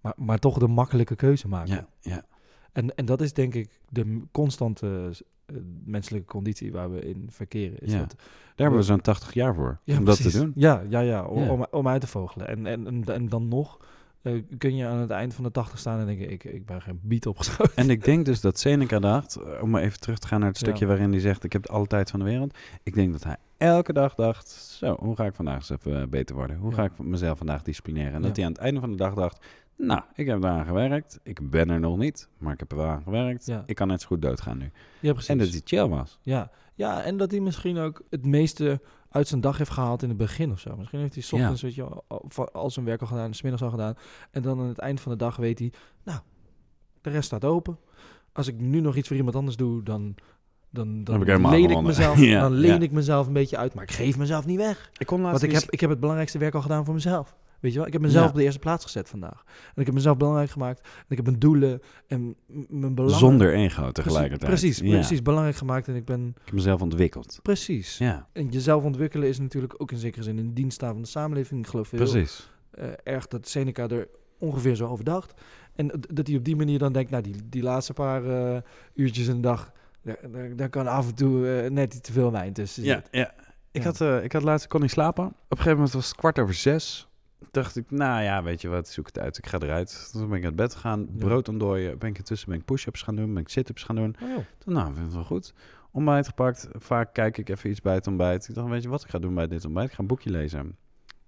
maar, 0.00 0.12
maar 0.16 0.38
toch 0.38 0.58
de 0.58 0.66
makkelijke 0.68 1.16
keuze 1.16 1.48
maken. 1.48 1.74
ja, 1.74 1.88
ja. 2.00 2.24
En, 2.72 2.94
en 2.94 3.04
dat 3.04 3.20
is 3.20 3.32
denk 3.32 3.54
ik 3.54 3.80
de 3.88 4.22
constante 4.32 5.10
eh, 5.46 5.56
menselijke 5.84 6.26
conditie 6.26 6.72
waar 6.72 6.90
we 6.90 7.00
in 7.00 7.26
verkeren. 7.30 7.78
Is 7.78 7.92
Ja. 7.92 7.98
dat, 7.98 8.14
Daar 8.18 8.26
hebben 8.56 8.78
we 8.78 8.84
zo'n 8.84 9.00
80 9.00 9.34
jaar 9.34 9.54
voor, 9.54 9.80
ja, 9.84 9.98
om 9.98 10.04
dat 10.04 10.22
te 10.22 10.30
doen. 10.38 10.52
Ja, 10.54 10.82
ja, 10.88 11.00
ja, 11.00 11.24
om, 11.24 11.42
Ja. 11.42 11.50
Om, 11.52 11.66
om 11.70 11.88
uit 11.88 12.00
te 12.00 12.06
vogelen. 12.06 12.48
En, 12.48 12.66
en, 12.66 12.86
en, 12.86 13.04
en 13.04 13.28
dan 13.28 13.48
nog 13.48 13.78
eh, 14.22 14.32
kun 14.58 14.76
je 14.76 14.86
aan 14.86 14.96
het 14.98 15.10
eind 15.10 15.34
van 15.34 15.44
de 15.44 15.50
80 15.50 15.78
staan 15.78 15.98
en 16.00 16.06
denken, 16.06 16.30
ik, 16.30 16.44
ik 16.44 16.66
ben 16.66 16.82
geen 16.82 17.00
biet 17.02 17.26
opgeschoten. 17.26 17.76
En 17.76 17.90
ik 17.90 18.04
denk 18.04 18.24
dus 18.24 18.40
dat 18.40 18.58
Seneca 18.68 18.98
dacht, 18.98 19.36
eh, 19.36 19.62
om 19.62 19.70
maar 19.70 19.82
even 19.82 20.00
terug 20.00 20.18
te 20.18 20.26
gaan 20.26 20.40
naar 20.40 20.48
het 20.48 20.58
Ja. 20.60 20.66
stukje 20.66 20.86
waarin 20.86 21.10
hij 21.10 21.20
zegt, 21.20 21.44
ik 21.44 21.52
heb 21.52 21.66
alle 21.68 21.86
tijd 21.86 22.10
van 22.10 22.18
de 22.18 22.24
wereld. 22.26 22.58
Ik 22.82 22.94
denk 22.94 23.12
dat 23.12 23.24
hij 23.24 23.36
elke 23.56 23.92
dag 23.92 24.14
dacht, 24.14 24.48
zo, 24.50 24.96
hoe 25.00 25.16
ga 25.16 25.24
ik 25.24 25.34
vandaag 25.34 25.54
eens 25.56 25.70
even 25.70 26.00
eh, 26.00 26.06
beter 26.08 26.34
worden? 26.36 26.56
Hoe 26.56 26.70
Ja. 26.70 26.76
ga 26.76 26.84
ik 26.84 26.98
mezelf 26.98 27.38
vandaag 27.38 27.62
disciplineren? 27.62 28.12
En 28.14 28.20
Ja. 28.20 28.26
dat 28.26 28.36
hij 28.36 28.44
aan 28.44 28.52
het 28.52 28.60
einde 28.60 28.80
van 28.80 28.90
de 28.90 28.96
dag 28.96 29.14
dacht, 29.14 29.46
nou, 29.76 30.00
ik 30.14 30.26
heb 30.26 30.38
eraan 30.42 30.64
gewerkt. 30.66 31.20
Ik 31.22 31.50
ben 31.50 31.70
er 31.70 31.80
nog 31.80 31.96
niet, 31.98 32.28
maar 32.38 32.52
ik 32.52 32.58
heb 32.58 32.70
er 32.70 32.76
wel 32.76 32.86
aan 32.86 33.02
gewerkt. 33.02 33.46
Ja. 33.46 33.62
Ik 33.66 33.74
kan 33.74 33.88
net 33.88 34.00
zo 34.00 34.06
goed 34.06 34.22
doodgaan 34.22 34.58
nu. 34.58 34.70
Ja, 35.00 35.10
precies. 35.12 35.28
En 35.30 35.38
dat 35.38 35.48
hij 35.48 35.60
chill 35.64 35.88
was. 35.88 36.18
Ja. 36.22 36.50
ja, 36.74 37.02
en 37.02 37.16
dat 37.16 37.30
hij 37.30 37.40
misschien 37.40 37.78
ook 37.78 38.02
het 38.10 38.26
meeste 38.26 38.80
uit 39.10 39.28
zijn 39.28 39.40
dag 39.40 39.58
heeft 39.58 39.70
gehaald 39.70 40.02
in 40.02 40.08
het 40.08 40.18
begin 40.18 40.52
of 40.52 40.60
zo. 40.60 40.76
Misschien 40.76 41.00
heeft 41.00 41.14
hij 41.14 41.22
's 41.22 41.32
ochtends, 41.32 41.62
weet 41.62 41.74
je, 41.74 42.02
al, 42.52 42.70
zijn 42.70 42.84
werk 42.84 43.00
al 43.00 43.06
gedaan, 43.06 43.34
's 43.34 43.42
middags 43.42 43.62
al 43.62 43.70
gedaan. 43.70 43.94
En 44.30 44.42
dan 44.42 44.60
aan 44.60 44.66
het 44.66 44.78
eind 44.78 45.00
van 45.00 45.12
de 45.12 45.18
dag 45.18 45.36
weet 45.36 45.58
hij, 45.58 45.72
nou, 46.04 46.20
de 47.00 47.10
rest 47.10 47.24
staat 47.24 47.44
open. 47.44 47.78
Als 48.32 48.46
ik 48.46 48.60
nu 48.60 48.80
nog 48.80 48.96
iets 48.96 49.08
voor 49.08 49.16
iemand 49.16 49.36
anders 49.36 49.56
doe, 49.56 49.82
dan, 49.82 50.14
dan, 50.70 51.04
dan 51.04 51.14
heb 51.14 51.22
ik 51.22 51.28
helemaal 51.28 51.50
leen 51.50 51.70
ik 51.70 51.82
mezelf, 51.82 52.18
Ja, 52.24 52.40
dan 52.40 52.52
leen 52.52 52.74
ja. 52.74 52.80
ik 52.80 52.92
mezelf 52.92 53.26
een 53.26 53.32
beetje 53.32 53.56
uit. 53.56 53.74
Maar 53.74 53.84
ik 53.84 53.90
geef 53.90 54.18
mezelf 54.18 54.46
niet 54.46 54.56
weg. 54.56 54.90
Ik 54.96 55.06
kon 55.06 55.22
Want 55.22 55.42
ik 55.42 55.52
heb, 55.52 55.70
ik 55.70 55.80
heb 55.80 55.90
het 55.90 56.00
belangrijkste 56.00 56.38
werk 56.38 56.54
al 56.54 56.62
gedaan 56.62 56.84
voor 56.84 56.94
mezelf. 56.94 57.36
Weet 57.60 57.72
je 57.72 57.78
wel? 57.78 57.86
Ik 57.86 57.92
heb 57.92 58.02
mezelf 58.02 58.24
Ja. 58.24 58.30
op 58.30 58.36
de 58.36 58.42
eerste 58.42 58.58
plaats 58.58 58.84
gezet 58.84 59.08
vandaag. 59.08 59.42
En 59.74 59.80
ik 59.80 59.86
heb 59.86 59.94
mezelf 59.94 60.16
belangrijk 60.16 60.50
gemaakt. 60.50 60.80
En 60.80 61.04
ik 61.08 61.16
heb 61.16 61.26
mijn 61.26 61.38
doelen 61.38 61.80
en 62.06 62.36
mijn 62.68 62.94
belangen... 62.94 63.18
Zonder 63.18 63.54
ego 63.54 63.90
tegelijkertijd. 63.92 64.50
Precies, 64.50 64.78
Ja. 64.78 64.90
precies. 64.90 65.22
Belangrijk 65.22 65.56
gemaakt. 65.56 65.88
En 65.88 65.94
ik 65.94 66.04
ben... 66.04 66.26
Ik 66.28 66.44
heb 66.44 66.54
mezelf 66.54 66.80
ontwikkeld. 66.82 67.38
Precies. 67.42 67.98
Ja, 67.98 68.26
En 68.32 68.48
jezelf 68.48 68.84
ontwikkelen 68.84 69.28
is 69.28 69.38
natuurlijk 69.38 69.74
ook 69.76 69.90
in 69.92 69.98
zekere 69.98 70.22
zin 70.22 70.38
in 70.38 70.52
dienst 70.54 70.74
staan 70.76 70.92
van 70.92 71.02
de 71.02 71.08
samenleving. 71.08 71.60
Ik 71.60 71.66
geloof 71.70 71.90
heel 71.90 72.00
precies. 72.00 72.50
eh, 72.70 72.86
erg 73.02 73.26
dat 73.26 73.48
Seneca 73.48 73.88
er 73.88 74.08
ongeveer 74.38 74.74
zo 74.74 74.86
over 74.88 75.04
dacht. 75.04 75.40
En 75.74 75.90
dat 76.12 76.26
hij 76.26 76.36
op 76.36 76.44
die 76.44 76.56
manier 76.56 76.78
dan 76.78 76.92
denkt, 76.92 77.10
nou, 77.10 77.22
die, 77.22 77.34
die 77.48 77.62
laatste 77.62 77.92
paar 77.92 78.24
eh, 78.54 78.60
uurtjes 78.94 79.26
in 79.26 79.34
de 79.34 79.40
dag, 79.40 79.72
daar, 80.56 80.68
kan 80.68 80.86
af 80.86 81.08
en 81.08 81.14
toe 81.14 81.48
eh, 81.48 81.70
net 81.70 81.94
iets 81.94 82.06
te 82.06 82.12
veel 82.12 82.32
wijn 82.32 82.52
tussen 82.52 82.84
Ja, 82.84 83.02
ja. 83.10 83.34
Ik, 83.70 83.82
Ja. 83.82 83.92
had, 83.92 84.22
ik 84.24 84.32
had 84.32 84.42
laatst 84.42 84.66
kon 84.66 84.80
niet 84.80 84.90
slapen. 84.90 85.24
Op 85.26 85.32
een 85.48 85.56
gegeven 85.56 85.72
moment 85.72 85.92
was 85.92 86.06
het 86.08 86.16
kwart 86.16 86.38
over 86.38 86.54
zes. 86.54 87.07
Dacht 87.50 87.76
ik, 87.76 87.90
nou 87.90 88.22
ja, 88.22 88.42
weet 88.42 88.60
je 88.60 88.68
wat, 88.68 88.88
zoek 88.88 89.06
het 89.06 89.18
uit. 89.18 89.38
Ik 89.38 89.46
ga 89.46 89.58
eruit. 89.58 90.08
Toen 90.12 90.28
ben 90.28 90.38
ik 90.38 90.44
uit 90.44 90.56
bed 90.56 90.74
gegaan, 90.74 91.08
brood 91.16 91.48
ontdooien. 91.48 91.98
Ben 91.98 92.10
ik 92.10 92.18
intussen 92.18 92.48
ben 92.48 92.58
ik 92.58 92.64
push-ups 92.64 93.02
gaan 93.02 93.16
doen, 93.16 93.34
ben 93.34 93.42
ik 93.42 93.48
sit-ups 93.48 93.82
gaan 93.82 93.96
doen. 93.96 94.16
Oh. 94.22 94.36
Toen, 94.58 94.74
nou, 94.74 94.84
vind 94.86 94.98
ik 94.98 95.04
het 95.04 95.14
wel 95.14 95.24
goed. 95.24 95.54
Ontbijt 95.90 96.26
gepakt. 96.26 96.68
Vaak 96.72 97.12
kijk 97.12 97.38
ik 97.38 97.48
even 97.48 97.70
iets 97.70 97.80
bij 97.80 97.94
het 97.94 98.06
ontbijt. 98.06 98.48
Ik 98.48 98.54
dacht, 98.54 98.68
weet 98.68 98.82
je 98.82 98.88
wat 98.88 99.04
ik 99.04 99.10
ga 99.10 99.18
doen 99.18 99.34
bij 99.34 99.46
dit 99.46 99.64
ontbijt? 99.64 99.88
Ik 99.88 99.94
ga 99.94 100.00
een 100.00 100.06
boekje 100.06 100.30
lezen. 100.30 100.76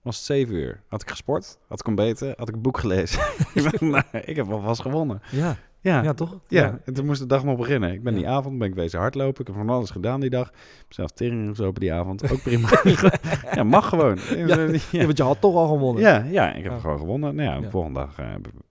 Was 0.03 0.17
het 0.17 0.25
zeven 0.25 0.55
uur. 0.55 0.83
Had 0.89 1.03
ik 1.03 1.11
gesport? 1.11 1.59
Had 1.69 1.81
ik 1.81 1.87
ontbeten? 1.87 2.35
Had 2.37 2.49
ik 2.49 2.55
een 2.55 2.63
boek 2.63 2.79
gelezen? 2.79 3.21
ik 3.55 3.63
dacht, 3.63 3.81
nou, 3.81 4.05
ik 4.25 4.37
heb 4.37 4.51
alvast 4.51 4.81
gewonnen. 4.81 5.23
Ja, 5.31 5.57
Ja, 5.83 6.03
ja, 6.03 6.15
toch? 6.15 6.39
ja, 6.49 6.79
en 6.85 6.95
toen 6.95 7.07
moest 7.07 7.21
de 7.21 7.27
dag 7.27 7.45
nog 7.45 7.57
beginnen. 7.57 7.93
Ik 7.93 8.03
ben 8.03 8.13
Ja. 8.13 8.19
die 8.19 8.29
avond 8.29 8.59
ben 8.59 8.69
ik 8.69 8.75
wezen 8.75 8.99
hardlopen. 8.99 9.41
Ik 9.41 9.47
heb 9.47 9.57
van 9.57 9.69
alles 9.71 9.91
gedaan 9.91 10.21
die 10.21 10.31
dag. 10.31 10.49
Ik 10.49 10.55
heb 10.79 10.93
zelf 10.93 11.11
tering 11.11 11.49
gezopen 11.49 11.81
die 11.81 11.93
avond. 11.93 12.31
Ook 12.33 12.43
prima. 12.43 12.69
ja, 13.55 13.63
mag 13.65 13.89
gewoon. 13.89 14.19
Ja, 14.37 14.67
want 15.07 15.17
je 15.17 15.23
had 15.23 15.41
toch 15.41 15.55
al 15.55 15.69
gewonnen. 15.69 16.03
Ja, 16.03 16.25
ja, 16.31 16.53
ik 16.53 16.65
heb 16.65 16.81
gewoon 16.81 16.99
gewonnen. 16.99 17.35
Nou 17.35 17.63
ja, 17.63 17.71
volgende 17.71 17.99
dag, 17.99 18.19
eh, 18.19 18.27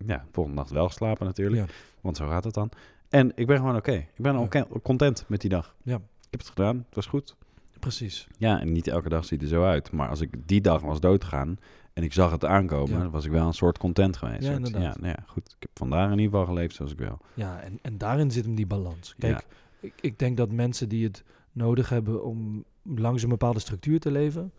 ja, 0.06 0.26
volgende 0.32 0.60
nacht 0.60 0.70
wel 0.72 0.88
geslapen 0.88 1.26
natuurlijk. 1.26 1.72
Want 2.02 2.18
zo 2.18 2.28
gaat 2.28 2.44
het 2.44 2.54
dan. 2.54 2.70
En 3.10 3.32
ik 3.36 3.48
ben 3.48 3.58
gewoon 3.58 3.76
oké. 3.76 3.92
Ik 3.94 4.08
ben 4.16 4.38
oké- 4.38 4.66
content 4.84 5.26
met 5.28 5.42
die 5.42 5.50
dag. 5.50 5.76
Ja. 5.84 5.96
Ik 5.96 6.02
heb 6.30 6.40
het 6.40 6.50
gedaan. 6.50 6.76
Het 6.86 6.96
was 6.96 7.06
goed. 7.06 7.36
Precies. 7.80 8.28
Ja, 8.38 8.60
en 8.60 8.72
niet 8.72 8.88
elke 8.88 9.10
dag 9.10 9.26
ziet 9.26 9.42
er 9.42 9.48
zo 9.48 9.64
uit. 9.64 9.92
Maar 9.92 10.10
als 10.10 10.22
ik 10.22 10.30
die 10.46 10.62
dag 10.62 10.82
was 10.82 11.00
doodgegaan 11.00 11.58
en 12.00 12.06
ik 12.06 12.14
zag 12.14 12.32
het 12.32 12.46
aankomen, 12.46 12.92
Ja. 12.96 13.02
dan 13.02 13.12
was 13.12 13.26
ik 13.26 13.32
wel 13.32 13.48
een 13.48 13.54
soort 13.54 13.78
content 13.78 14.18
geweest. 14.18 14.42
Ja, 14.42 14.46
Soort- 14.46 14.56
inderdaad. 14.66 14.96
Ja, 14.96 15.02
nou 15.02 15.14
ja, 15.18 15.24
goed. 15.28 15.48
Ik 15.48 15.56
heb 15.60 15.70
vandaag 15.74 16.06
in 16.12 16.20
ieder 16.20 16.32
geval 16.40 16.46
geleefd 16.46 16.76
zoals 16.76 16.92
ik 16.92 16.98
wil. 16.98 17.18
Ja, 17.34 17.60
en, 17.62 17.80
en 17.82 17.98
daarin 17.98 18.32
zit 18.32 18.46
hem 18.46 18.56
die 18.56 18.68
balans. 18.68 19.16
Kijk, 19.18 19.46
ik, 19.80 19.94
ik 20.02 20.20
denk 20.20 20.38
dat 20.38 20.52
mensen 20.52 20.90
die 20.90 21.04
het 21.04 21.24
nodig 21.52 21.90
hebben 21.90 22.24
om 22.24 22.64
langs 22.84 23.24
een 23.24 23.30
bepaalde 23.30 23.60
structuur 23.60 24.00
te 24.00 24.12
leven, 24.12 24.52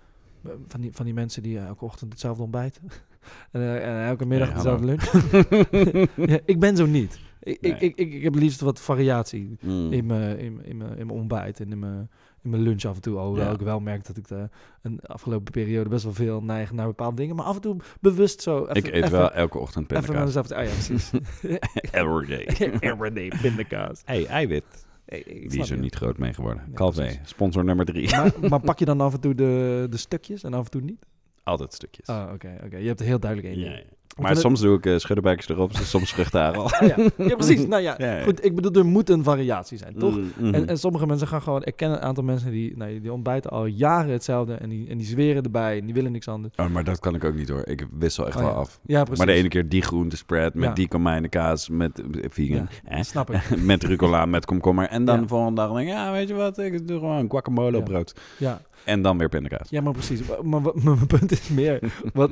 eh, 0.44 0.50
van 0.66 0.80
die, 0.80 0.90
van 0.92 1.04
die 1.04 1.14
mensen 1.14 1.42
die 1.42 1.58
elke 1.58 1.84
ochtend 1.84 2.12
hetzelfde 2.12 2.42
ontbijten 2.42 2.82
en, 3.52 3.60
eh, 3.60 3.88
en 4.02 4.06
elke 4.08 4.26
middag 4.26 4.52
dezelfde 4.52 4.86
hallo. 4.86 4.96
lunch. 4.96 6.08
ja, 6.32 6.38
ik 6.44 6.58
ben 6.60 6.76
zo 6.76 6.86
niet. 6.86 7.18
Ik, 7.42 7.60
Nee. 7.60 7.72
ik, 7.72 7.80
ik, 7.98 8.12
ik, 8.12 8.22
heb 8.22 8.34
liefst 8.34 8.60
wat 8.60 8.80
variatie 8.80 9.56
Mm. 9.60 9.92
in 9.92 10.06
mijn 10.06 10.38
in, 10.38 10.54
mijn- 10.54 10.66
in, 10.66 10.76
mijn- 10.76 10.96
in 10.98 11.06
mijn 11.06 11.18
ontbijt 11.18 11.60
en 11.60 11.70
in 11.70 11.78
mijn, 11.78 12.10
in 12.42 12.50
mijn 12.50 12.62
lunch 12.62 12.84
af 12.84 12.94
en 12.94 13.00
toe. 13.00 13.18
Alhoewel 13.18 13.46
Ja. 13.46 13.52
ik 13.52 13.60
wel 13.60 13.80
merk 13.80 14.06
dat 14.06 14.16
ik 14.16 14.28
de 14.28 14.48
een 14.82 15.00
afgelopen 15.00 15.52
periode 15.52 15.88
best 15.88 16.04
wel 16.04 16.12
veel 16.12 16.42
neig 16.42 16.72
naar 16.72 16.86
bepaalde 16.86 17.16
dingen. 17.16 17.36
Maar 17.36 17.44
af 17.44 17.54
en 17.54 17.60
toe 17.60 17.76
bewust 18.00 18.42
zo. 18.42 18.62
Even, 18.62 18.76
ik 18.76 18.86
eet 18.86 19.04
even, 19.04 19.18
wel 19.18 19.32
elke 19.32 19.58
ochtend 19.58 19.92
Even 19.92 20.14
naar 20.14 20.24
pindakaas. 20.24 20.52
Ah 20.52 20.64
ja, 20.64 20.70
precies. 20.70 21.10
Every 22.00 22.26
day. 22.26 22.70
Everyday 22.92 23.32
pindakaas. 23.42 24.02
hey, 24.04 24.26
eiwit. 24.26 24.86
ik 25.04 25.50
Die 25.50 25.60
is 25.60 25.70
er 25.70 25.78
niet 25.78 25.94
groot 25.94 26.18
mee 26.18 26.34
geworden. 26.34 26.62
Nee, 26.66 26.74
Calvé, 26.74 27.20
sponsor 27.24 27.64
nummer 27.64 27.84
drie. 27.84 28.10
Maar, 28.10 28.32
maar 28.48 28.60
pak 28.60 28.78
je 28.78 28.84
dan 28.84 29.00
af 29.00 29.12
en 29.14 29.20
toe 29.20 29.34
de, 29.34 29.86
de 29.90 29.96
stukjes 29.96 30.42
en 30.42 30.54
af 30.54 30.64
en 30.64 30.70
toe 30.70 30.80
niet? 30.80 31.06
Altijd 31.42 31.72
stukjes. 31.72 32.06
Ah, 32.06 32.32
oké, 32.32 32.58
oké. 32.64 32.76
Je 32.76 32.86
hebt 32.86 33.00
er 33.00 33.06
heel 33.06 33.20
duidelijk 33.20 33.54
één. 33.54 33.64
Ja, 33.64 33.70
ja. 33.70 33.82
Maar 34.20 34.36
soms 34.36 34.60
doe 34.60 34.76
ik 34.76 34.86
uh, 34.86 35.38
erop, 35.46 35.76
dus 35.76 35.90
soms 35.90 36.12
vruchtharen 36.12 36.60
al. 36.60 36.70
Ah, 36.80 36.88
ja. 36.88 36.96
ja, 37.16 37.36
precies. 37.36 37.66
Nou 37.66 37.82
ja, 37.82 38.22
goed. 38.22 38.44
Ik 38.44 38.54
bedoel, 38.54 38.72
er 38.72 38.86
moet 38.86 39.10
een 39.10 39.24
variatie 39.24 39.78
zijn, 39.78 39.94
toch? 39.98 40.16
Mm. 40.16 40.54
En, 40.54 40.66
en 40.66 40.78
sommige 40.78 41.06
mensen 41.06 41.28
gaan 41.28 41.42
gewoon... 41.42 41.64
Ik 41.64 41.76
ken 41.76 41.90
een 41.90 42.00
aantal 42.00 42.24
mensen 42.24 42.50
die, 42.50 42.76
nou, 42.76 43.00
die 43.00 43.12
ontbijten 43.12 43.50
al 43.50 43.66
jaren 43.66 44.12
hetzelfde 44.12 44.54
en 44.54 44.68
die, 44.68 44.88
en 44.88 44.98
die 44.98 45.06
zweren 45.06 45.42
erbij 45.42 45.78
en 45.78 45.84
die 45.84 45.94
willen 45.94 46.12
niks 46.12 46.28
anders. 46.28 46.54
Oh, 46.56 46.68
maar 46.68 46.84
dat 46.84 47.00
kan 47.00 47.14
ik 47.14 47.24
ook 47.24 47.34
niet 47.34 47.48
hoor. 47.48 47.66
Ik 47.66 47.86
wissel 47.98 48.26
echt 48.26 48.36
Oh, 48.36 48.42
wel 48.42 48.52
af. 48.52 48.80
Ja, 48.82 49.02
precies. 49.02 49.18
Maar 49.18 49.34
de 49.34 49.40
ene 49.40 49.48
keer 49.48 49.68
die 49.68 49.82
groentespread 49.82 50.54
met 50.54 50.68
Ja. 50.68 50.74
die 50.74 50.88
komijnenkaas, 50.88 51.68
met 51.68 52.00
eh, 52.00 52.24
vegan, 52.28 52.68
eh, 52.84 53.02
Snap 53.02 53.30
ik. 53.30 53.56
met 53.72 53.82
rucola, 53.82 54.26
met 54.26 54.44
komkommer. 54.44 54.88
En 54.88 55.04
dan 55.04 55.20
de 55.20 55.28
volgende 55.28 55.60
dag 55.60 55.72
denk 55.72 55.88
ik, 55.88 55.94
ja, 55.94 56.12
weet 56.12 56.28
je 56.28 56.34
wat, 56.34 56.58
ik 56.58 56.88
doe 56.88 56.98
gewoon 56.98 57.16
een 57.16 57.30
guacamole 57.30 57.82
brood. 57.82 58.14
Ja, 58.38 58.60
En 58.84 59.02
dan 59.02 59.18
weer 59.18 59.28
pindakaas. 59.28 59.70
ja 59.70 59.80
maar 59.80 59.92
precies. 59.92 60.20
Maar, 60.42 60.60
mijn 60.74 61.06
punt 61.06 61.32
is 61.32 61.48
meer... 61.48 61.80
Wat, 62.12 62.30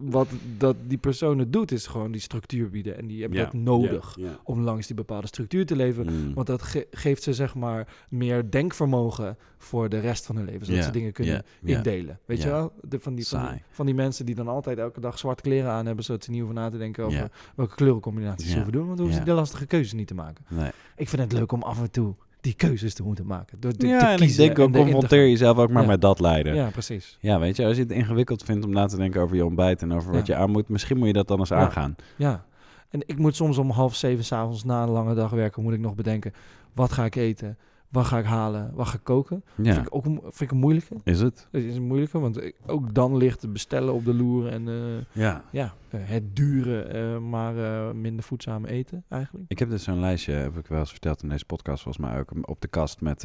wat 0.00 0.28
dat 0.58 0.76
die 0.86 0.98
persoon 0.98 1.38
het 1.38 1.52
doet, 1.52 1.72
is 1.72 1.86
gewoon 1.86 2.12
die 2.12 2.20
structuur 2.20 2.70
bieden. 2.70 2.96
En 2.98 3.06
die 3.06 3.20
hebben 3.20 3.38
Ja. 3.38 3.44
dat 3.44 3.52
nodig 3.54 4.14
Ja, 4.18 4.26
ja. 4.26 4.38
om 4.44 4.60
langs 4.60 4.86
die 4.86 4.96
bepaalde 4.96 5.26
structuur 5.26 5.66
te 5.66 5.76
leven. 5.76 6.06
Mm. 6.12 6.34
Want 6.34 6.46
dat 6.46 6.62
ge- 6.62 6.86
geeft 6.90 7.22
ze 7.22 7.32
zeg 7.34 7.54
maar 7.54 7.88
meer 8.08 8.50
denkvermogen 8.50 9.36
voor 9.58 9.88
de 9.88 9.98
rest 9.98 10.26
van 10.26 10.36
hun 10.36 10.44
leven. 10.44 10.66
Zodat 10.66 10.84
ze 10.84 10.90
dingen 10.90 11.12
kunnen 11.12 11.44
indelen. 11.64 12.18
Weet 12.24 12.42
je 12.42 12.48
wel? 12.48 12.72
De, 12.82 13.00
van, 13.00 13.14
die, 13.14 13.26
van, 13.26 13.48
die, 13.50 13.62
van 13.70 13.86
die 13.86 13.94
mensen 13.94 14.26
die 14.26 14.34
dan 14.34 14.48
altijd 14.48 14.78
elke 14.78 15.00
dag 15.00 15.18
zwarte 15.18 15.42
kleren 15.42 15.70
aan 15.70 15.86
hebben. 15.86 16.04
Zodat 16.04 16.24
ze 16.24 16.30
niet 16.30 16.40
hoeven 16.40 16.58
na 16.58 16.68
te 16.70 16.78
denken 16.78 17.04
over 17.04 17.30
welke 17.56 17.74
kleurencombinaties 17.74 18.48
ze 18.48 18.54
hoeven 18.54 18.72
doen. 18.72 18.84
Want 18.86 18.96
dan 18.96 19.06
hoeven 19.06 19.24
ze 19.24 19.30
de 19.30 19.36
lastige 19.36 19.66
keuzes 19.66 19.92
niet 19.92 20.06
te 20.06 20.14
maken. 20.14 20.44
Nee. 20.48 20.70
Ik 20.96 21.08
vind 21.08 21.22
het 21.22 21.32
leuk 21.32 21.52
om 21.52 21.62
af 21.62 21.80
en 21.80 21.90
toe 21.90 22.14
die 22.40 22.54
keuzes 22.54 22.94
te 22.94 23.02
moeten 23.02 23.26
maken. 23.26 23.60
Door 23.60 23.72
te, 23.72 23.86
ja, 23.86 23.98
te 23.98 24.06
en 24.06 24.20
ik 24.28 24.36
denk 24.36 24.58
ook, 24.58 24.72
confronteer 24.72 25.28
jezelf 25.28 25.56
ook 25.58 25.70
maar 25.70 25.82
Ja. 25.82 25.88
met 25.88 26.00
dat 26.00 26.20
lijden. 26.20 26.54
Ja. 26.54 26.64
Ja, 26.64 26.70
precies. 26.70 27.18
weet 27.20 27.56
je, 27.56 27.64
als 27.66 27.76
je 27.76 27.82
het 27.82 27.90
ingewikkeld 27.92 28.42
vindt 28.42 28.64
om 28.64 28.70
na 28.72 28.86
te 28.86 28.96
denken 28.96 29.20
over 29.20 29.36
je 29.36 29.44
ontbijt 29.44 29.82
en 29.82 29.92
over 29.92 30.12
wat 30.12 30.26
je 30.26 30.32
Ja. 30.32 30.38
aan 30.38 30.50
moet, 30.50 30.68
misschien 30.68 30.96
moet 30.98 31.06
je 31.06 31.12
dat 31.12 31.28
dan 31.28 31.38
eens 31.38 31.48
Ja. 31.48 31.56
aangaan. 31.56 31.96
Ja. 32.16 32.44
En 32.90 33.00
ik 33.06 33.18
moet 33.18 33.36
soms 33.36 33.58
om 33.58 33.70
half 33.70 33.94
zeven 33.94 34.24
s'avonds 34.24 34.64
na 34.64 34.82
een 34.82 34.88
lange 34.90 35.14
dag 35.14 35.30
werken, 35.30 35.62
moet 35.62 35.72
ik 35.72 35.80
nog 35.80 35.94
bedenken, 35.94 36.32
wat 36.72 36.92
ga 36.92 37.04
ik 37.04 37.14
eten? 37.14 37.58
Wat 37.90 38.04
ga 38.04 38.18
ik 38.18 38.24
halen? 38.24 38.70
Wat 38.74 38.86
ga 38.86 38.94
ik 38.96 39.04
koken? 39.04 39.42
Ja, 39.56 39.72
Vind 39.74 39.86
ik 39.86 39.94
ook 39.94 40.04
een, 40.04 40.20
vind 40.22 40.40
ik 40.40 40.50
een 40.50 40.56
moeilijke. 40.58 40.96
is 41.04 41.20
het? 41.20 41.48
Het 41.50 41.62
is 41.64 41.76
een 41.76 41.86
moeilijke, 41.86 42.18
want 42.18 42.42
ik- 42.42 42.56
ook 42.66 42.94
dan 42.94 43.16
ligt 43.16 43.42
het 43.42 43.52
bestellen 43.52 43.94
op 43.94 44.04
de 44.04 44.14
loer 44.14 44.46
en 44.48 44.68
eh, 44.68 45.22
Ja. 45.22 45.44
ja, 45.50 45.74
eh, 45.88 46.00
het 46.02 46.36
dure, 46.36 46.82
eh, 46.82 47.18
maar 47.18 47.54
minder 47.96 48.24
voedzame 48.24 48.68
eten 48.68 49.04
eigenlijk. 49.08 49.44
Ik 49.48 49.58
heb 49.58 49.70
dus 49.70 49.82
zo'n 49.84 50.00
lijstje, 50.00 50.32
heb 50.32 50.58
ik 50.58 50.66
wel 50.66 50.78
eens 50.78 50.90
verteld 50.90 51.22
in 51.22 51.28
deze 51.28 51.44
podcast 51.44 51.82
volgens 51.82 52.06
mij 52.06 52.18
ook, 52.20 52.30
op 52.48 52.60
de 52.60 52.68
kast 52.68 53.00
met 53.00 53.20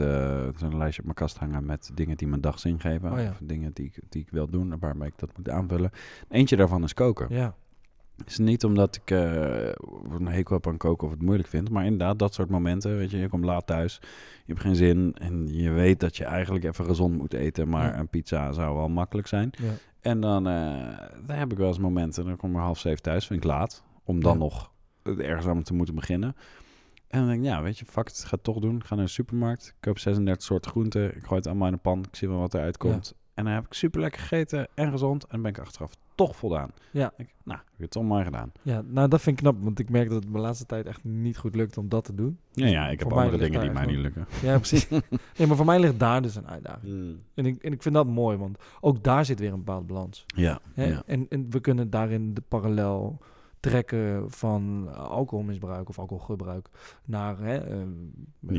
zo'n 0.56 0.78
lijstje 0.78 0.99
op 0.99 1.04
mijn 1.06 1.13
kast 1.13 1.38
hangen 1.38 1.65
met 1.65 1.91
dingen 1.93 2.17
die 2.17 2.28
mijn 2.28 2.41
dag 2.41 2.60
zin 2.60 2.80
geven. 2.80 3.12
Oh 3.12 3.19
ja. 3.19 3.30
Of 3.30 3.39
dingen 3.43 3.71
die 3.73 3.86
ik, 3.86 3.99
die 4.10 4.21
ik 4.21 4.30
wil 4.30 4.49
doen, 4.49 4.80
waarmee 4.80 5.08
ik 5.08 5.17
dat 5.19 5.38
moet 5.38 5.49
aanvullen. 5.49 5.91
Eentje 6.30 6.56
daarvan 6.56 6.84
is 6.84 6.93
koken. 6.93 7.28
Ja, 7.30 7.56
is 8.25 8.38
niet 8.38 8.63
omdat 8.63 8.95
ik 8.95 9.12
eh, 9.12 9.67
een 10.10 10.28
hekel 10.28 10.56
heb 10.56 10.67
aan 10.67 10.78
koken 10.78 11.08
of 11.08 11.13
het 11.13 11.21
moeilijk 11.21 11.49
vind, 11.49 11.69
maar 11.69 11.84
inderdaad 11.86 12.19
dat 12.19 12.34
soort 12.34 12.49
momenten, 12.49 12.97
weet 12.97 13.12
je, 13.12 13.17
je 13.17 13.30
komt 13.30 13.45
laat 13.45 13.67
thuis, 13.67 13.99
je 14.45 14.51
hebt 14.54 14.60
geen 14.60 14.75
zin 14.75 15.15
en 15.19 15.47
je 15.47 15.69
weet 15.71 15.99
dat 15.99 16.17
je 16.17 16.25
eigenlijk 16.25 16.65
even 16.65 16.86
gezond 16.86 17.17
moet 17.17 17.34
eten, 17.34 17.69
maar 17.69 17.93
Ja. 17.93 17.99
een 17.99 18.08
pizza 18.08 18.51
zou 18.51 18.75
wel 18.75 18.89
makkelijk 18.89 19.28
zijn. 19.28 19.49
ja, 19.51 19.73
En 20.01 20.19
dan, 20.19 20.47
eh, 20.47 20.97
dan 21.25 21.36
heb 21.36 21.51
ik 21.51 21.58
wel 21.58 21.67
eens 21.67 21.80
momenten, 21.80 22.25
dan 22.25 22.36
kom 22.38 22.51
ik 22.51 22.58
half 22.58 22.80
zeven 22.80 23.01
thuis, 23.01 23.28
vind 23.28 23.39
ik 23.43 23.49
laat, 23.49 23.84
om 24.04 24.21
dan 24.21 24.34
Ja. 24.34 24.38
nog 24.39 24.71
ergens 25.04 25.47
aan 25.47 25.63
te 25.63 25.73
moeten 25.73 25.95
beginnen. 25.95 26.36
En 27.08 27.19
dan 27.19 27.28
denk 27.30 27.39
ik, 27.39 27.45
ja, 27.45 27.62
weet 27.62 27.78
je, 27.80 27.86
fuck 27.86 28.08
het, 28.08 28.23
ga 28.23 28.30
het 28.36 28.43
toch 28.43 28.60
doen. 28.60 28.75
Ik 28.75 28.84
ga 28.86 28.95
naar 28.95 29.06
de 29.06 29.12
supermarkt, 29.12 29.65
ik 29.67 29.73
koop 29.80 29.99
36 29.99 30.43
soorten 30.45 30.71
groenten, 30.71 31.15
ik 31.15 31.23
gooi 31.23 31.36
het 31.36 31.47
allemaal 31.47 31.67
in 31.67 31.73
een 31.73 31.80
pan, 31.80 31.99
ik 31.99 32.15
zie 32.15 32.28
wel 32.30 32.38
wat 32.39 32.54
eruit 32.54 32.78
komt. 32.78 33.13
En 33.36 33.43
dan 33.43 33.54
heb 33.54 33.65
ik 33.65 33.74
super 33.74 34.02
lekker 34.02 34.21
gegeten 34.21 34.67
en 34.74 34.91
gezond 34.91 35.26
en 35.26 35.41
ben 35.41 35.52
ik 35.52 35.60
achteraf 35.60 35.91
toch 36.15 36.36
voldaan. 36.36 36.71
Ja. 36.91 37.13
Ik, 37.17 37.34
nou, 37.43 37.60
heb 37.60 37.80
het 37.80 37.91
toch 37.91 38.04
mooi 38.04 38.24
gedaan. 38.24 38.52
ja, 38.62 38.82
nou 38.86 39.08
dat 39.08 39.21
vind 39.21 39.38
ik 39.38 39.43
knap, 39.43 39.63
want 39.63 39.80
ik 39.80 39.89
merk 39.89 40.10
dat 40.10 40.24
het 40.24 40.34
de 40.34 40.39
laatste 40.39 40.65
tijd 40.65 40.86
echt 40.86 41.04
niet 41.04 41.38
goed 41.38 41.56
lukt 41.56 41.78
om 41.78 41.89
dat 41.89 42.04
te 42.04 42.15
doen. 42.15 42.39
Ja, 42.52 42.65
ja, 42.65 42.88
ik 42.89 43.00
heb 43.00 43.10
Voor 43.10 43.17
andere 43.17 43.38
dingen 43.38 43.62
die 43.62 43.69
mij 43.69 43.86
niet 43.86 43.98
lukken. 43.98 44.28
Ja, 44.41 44.58
precies. 44.58 44.88
nee, 45.38 45.48
maar 45.48 45.56
voor 45.56 45.65
mij 45.65 45.80
ligt 45.80 46.00
daar 46.00 46.21
dus 46.21 46.36
een 46.36 46.48
uitdaging. 46.48 47.17
En 47.34 47.45
ik, 47.45 47.63
en 47.63 47.71
ik 47.71 47.82
vind 47.82 47.95
dat 47.95 48.08
mooi, 48.08 48.38
want 48.38 48.58
ook 48.82 49.04
daar 49.04 49.26
zit 49.26 49.39
weer 49.39 49.52
een 49.52 49.63
bepaalde 49.63 49.86
balans. 49.86 50.26
Ja, 50.36 50.60
ja. 50.76 51.04
En, 51.06 51.26
en 51.30 51.50
we 51.50 51.60
kunnen 51.60 51.89
daarin 51.89 52.34
de 52.34 52.43
parallel 52.48 53.19
trekken 53.69 54.32
van 54.32 54.89
alcoholmisbruik 54.95 55.89
of 55.89 55.99
alcoholgebruik 55.99 56.67
naar 57.06 57.39
hè, 57.39 57.56
eh, 57.58 57.78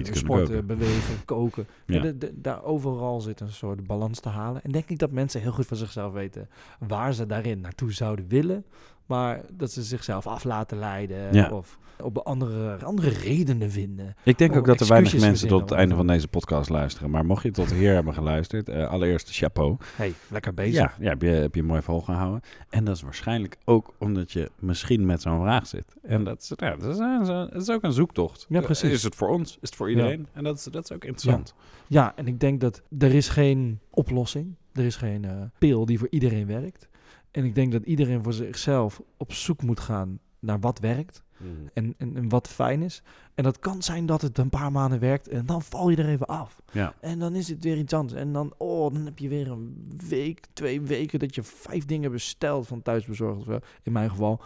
sporten, 0.03 0.47
koken. 0.47 0.67
bewegen, 0.67 1.25
koken. 1.25 1.67
Ja. 1.87 1.95
Ja. 1.95 2.01
de- 2.03 2.19
de- 2.19 2.41
daar 2.41 2.65
overal 2.65 3.21
zit 3.21 3.41
een 3.41 3.53
soort 3.53 3.87
balans 3.87 4.21
te 4.21 4.29
halen. 4.29 4.63
En 4.63 4.73
denk 4.73 4.89
ik 4.91 4.99
dat 4.99 5.11
mensen 5.11 5.41
heel 5.41 5.53
goed 5.53 5.67
van 5.67 5.77
zichzelf 5.77 6.13
weten 6.13 6.49
waar 6.89 7.13
ze 7.15 7.27
daarin 7.27 7.61
naartoe 7.61 7.93
zouden 7.93 8.29
willen. 8.29 8.65
Maar 9.07 9.41
dat 9.53 9.73
ze 9.73 9.83
zichzelf 9.83 10.27
af 10.27 10.45
laten 10.45 10.79
leiden 10.79 11.33
Ja. 11.33 11.51
of 11.51 11.79
op 12.03 12.19
andere, 12.19 12.85
andere 12.85 13.09
redenen 13.09 13.71
vinden. 13.71 14.15
Ik 14.23 14.39
denk 14.39 14.57
ook 14.57 14.67
dat 14.67 14.81
er 14.81 14.87
weinig 14.87 15.21
mensen 15.21 15.49
tot 15.49 15.61
het 15.61 15.71
einde 15.71 15.95
van 15.95 16.07
deze 16.07 16.29
podcast 16.29 16.71
luisteren. 16.71 17.11
Maar 17.11 17.27
mocht 17.27 17.43
je 17.43 17.51
tot 17.51 17.73
hier 17.73 17.95
hebben 17.95 18.15
geluisterd, 18.15 18.69
eh, 18.69 18.89
allereerst 18.89 19.37
chapeau. 19.37 19.77
hey, 19.97 20.13
lekker 20.29 20.55
bezig. 20.55 20.75
Ja, 20.75 20.93
ja 20.99 21.09
heb, 21.09 21.23
je, 21.23 21.29
heb 21.29 21.55
je 21.55 21.63
mooi 21.63 21.83
volgehouden. 21.83 22.41
En 22.69 22.85
dat 22.85 22.97
is 22.97 23.03
waarschijnlijk 23.03 23.57
ook 23.65 23.95
omdat 23.99 24.33
je 24.33 24.51
misschien 24.59 25.07
met 25.07 25.23
zo'n 25.23 25.41
vraag 25.41 25.67
zit. 25.67 25.95
En 26.03 26.25
dat 26.25 26.41
is, 26.43 26.53
ja, 26.57 26.77
dat 26.77 26.89
is, 26.91 27.27
dat 27.27 27.63
is 27.63 27.71
ook 27.71 27.83
een 27.83 27.93
zoektocht. 27.93 28.47
Ja, 28.49 28.61
precies. 28.61 28.91
Is 28.91 29.03
het 29.03 29.15
voor 29.15 29.29
ons? 29.29 29.51
Is 29.51 29.57
het 29.61 29.75
voor 29.75 29.91
iedereen? 29.91 30.27
En 30.33 30.45
dat 30.45 30.57
is, 30.57 30.65
dat 30.65 30.85
is 30.85 30.93
ook 30.93 31.05
interessant. 31.05 31.55
Ja, 31.87 32.13
en 32.17 32.27
ik 32.27 32.41
denk 32.41 32.61
dat 32.61 32.83
er 32.99 33.15
is 33.15 33.29
geen 33.29 33.81
oplossing. 33.91 34.55
Er 34.73 34.85
is 34.85 34.97
geen 34.97 35.25
eh, 35.25 35.33
pil 35.59 35.87
die 35.87 35.99
voor 35.99 36.09
iedereen 36.11 36.47
werkt. 36.47 36.89
En 37.31 37.45
ik 37.45 37.55
denk 37.55 37.73
dat 37.73 37.85
iedereen 37.85 38.23
voor 38.23 38.33
zichzelf 38.33 39.03
op 39.17 39.33
zoek 39.33 39.63
moet 39.63 39.81
gaan 39.81 40.19
naar 40.39 40.61
wat 40.61 40.79
werkt 40.79 41.25
en, 41.73 41.95
en, 41.99 42.17
en 42.17 42.29
wat 42.29 42.49
fijn 42.49 42.83
is. 42.83 43.03
En 43.35 43.45
dat 43.45 43.59
kan 43.59 43.83
zijn 43.83 44.07
dat 44.07 44.23
het 44.23 44.39
een 44.39 44.49
paar 44.49 44.73
maanden 44.73 45.01
werkt 45.01 45.29
en 45.29 45.47
dan 45.47 45.63
val 45.63 45.89
je 45.91 45.97
er 45.97 46.09
even 46.09 46.27
af. 46.27 46.63
Ja. 46.73 46.95
En 47.01 47.19
dan 47.19 47.35
is 47.35 47.49
het 47.49 47.65
weer 47.65 47.77
iets 47.77 47.93
anders. 47.93 48.21
En 48.21 48.33
dan, 48.33 48.55
oh, 48.57 48.93
dan 48.95 49.05
heb 49.05 49.19
je 49.19 49.29
weer 49.29 49.51
een 49.51 49.93
week, 50.09 50.47
twee 50.53 50.81
weken 50.81 51.19
dat 51.19 51.35
je 51.35 51.43
vijf 51.43 51.85
dingen 51.85 52.11
bestelt 52.11 52.67
van 52.67 52.83
thuisbezorgd 52.83 53.65
in 53.83 53.93
mijn 53.93 54.11
geval. 54.11 54.41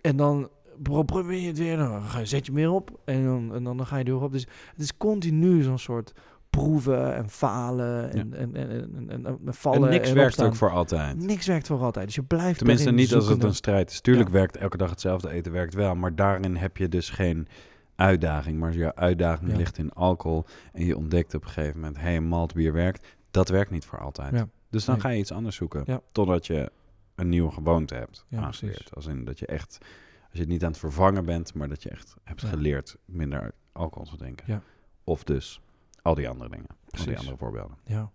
En 0.00 0.16
dan 0.16 0.48
pro- 0.82 1.02
probeer 1.02 1.38
je 1.40 1.46
het 1.46 1.58
weer, 1.58 1.76
dan 1.76 2.02
zet 2.22 2.46
je 2.46 2.52
hem 2.52 2.54
weer 2.54 2.70
op 2.70 3.00
en 3.04 3.24
dan, 3.24 3.54
en 3.54 3.64
dan, 3.64 3.76
dan 3.76 3.86
ga 3.86 3.96
je 3.96 4.04
er 4.04 4.14
weer 4.14 4.22
op. 4.22 4.32
Dus 4.32 4.46
het 4.72 4.80
is 4.80 4.96
continu 4.96 5.62
zo'n 5.62 5.78
soort 5.78 6.12
proeven 6.50 7.14
en 7.14 7.28
falen 7.28 8.12
en, 8.12 8.34
en, 8.34 8.56
en, 8.56 8.70
en, 8.70 9.10
en, 9.10 9.26
en 9.26 9.54
vallen. 9.54 9.82
En 9.84 9.90
niks 9.94 10.08
en 10.08 10.14
werkt 10.14 10.42
ook 10.42 10.54
voor 10.56 10.70
altijd. 10.70 11.16
Niks 11.16 11.46
werkt 11.46 11.66
voor 11.66 11.80
altijd. 11.80 12.06
Dus 12.06 12.14
je 12.14 12.22
blijft 12.22 12.58
Tenminste, 12.58 12.90
niet 12.90 13.14
als 13.14 13.28
het 13.28 13.42
een 13.42 13.54
strijd 13.54 13.90
is. 13.90 14.00
Tuurlijk 14.00 14.28
Ja. 14.28 14.34
werkt 14.34 14.56
elke 14.56 14.76
dag 14.76 14.90
hetzelfde 14.90 15.30
eten, 15.30 15.52
werkt 15.52 15.74
wel. 15.74 15.94
Maar 15.94 16.14
daarin 16.14 16.56
heb 16.56 16.76
je 16.76 16.88
dus 16.88 17.10
geen 17.10 17.48
uitdaging. 17.96 18.58
Maar 18.58 18.68
als 18.68 18.76
jouw 18.76 18.94
uitdaging 18.94 19.50
Ja. 19.50 19.56
ligt 19.56 19.78
in 19.78 19.92
alcohol 19.92 20.44
en 20.72 20.84
je 20.84 20.96
ontdekt 20.96 21.34
op 21.34 21.42
een 21.42 21.48
gegeven 21.50 21.74
moment, 21.80 21.96
hé, 21.96 22.02
hey, 22.02 22.20
maltbier 22.20 22.72
werkt. 22.72 23.06
Dat 23.30 23.48
werkt 23.48 23.70
niet 23.70 23.84
voor 23.84 23.98
altijd. 23.98 24.44
Dus 24.70 24.84
dan 24.84 24.94
Nee. 24.94 25.02
ga 25.04 25.10
je 25.10 25.18
iets 25.18 25.32
anders 25.32 25.56
zoeken. 25.56 26.02
Totdat 26.12 26.46
je 26.46 26.70
een 27.14 27.28
nieuwe 27.28 27.50
gewoonte 27.50 27.94
hebt 27.94 28.24
Ja, 28.28 28.40
aangeleerd. 28.40 28.94
Als 28.94 29.06
in 29.06 29.24
dat 29.24 29.38
je 29.38 29.46
echt, 29.46 29.78
als 29.80 30.32
je 30.32 30.38
het 30.40 30.48
niet 30.48 30.62
aan 30.64 30.70
het 30.70 30.78
vervangen 30.78 31.24
bent, 31.24 31.54
maar 31.54 31.68
dat 31.68 31.82
je 31.82 31.88
echt 31.90 32.14
hebt 32.24 32.42
geleerd 32.44 32.96
minder 33.04 33.52
alcohol 33.72 34.06
te 34.08 34.16
drinken. 34.16 34.44
Ja. 34.48 34.62
Of 35.04 35.24
dus 35.24 35.60
al 36.02 36.14
die 36.14 36.28
andere 36.28 36.50
dingen. 36.50 36.66
Al 36.98 37.04
die 37.04 37.18
andere 37.18 37.36
voorbeelden. 37.36 37.76
Ja, 37.84 38.10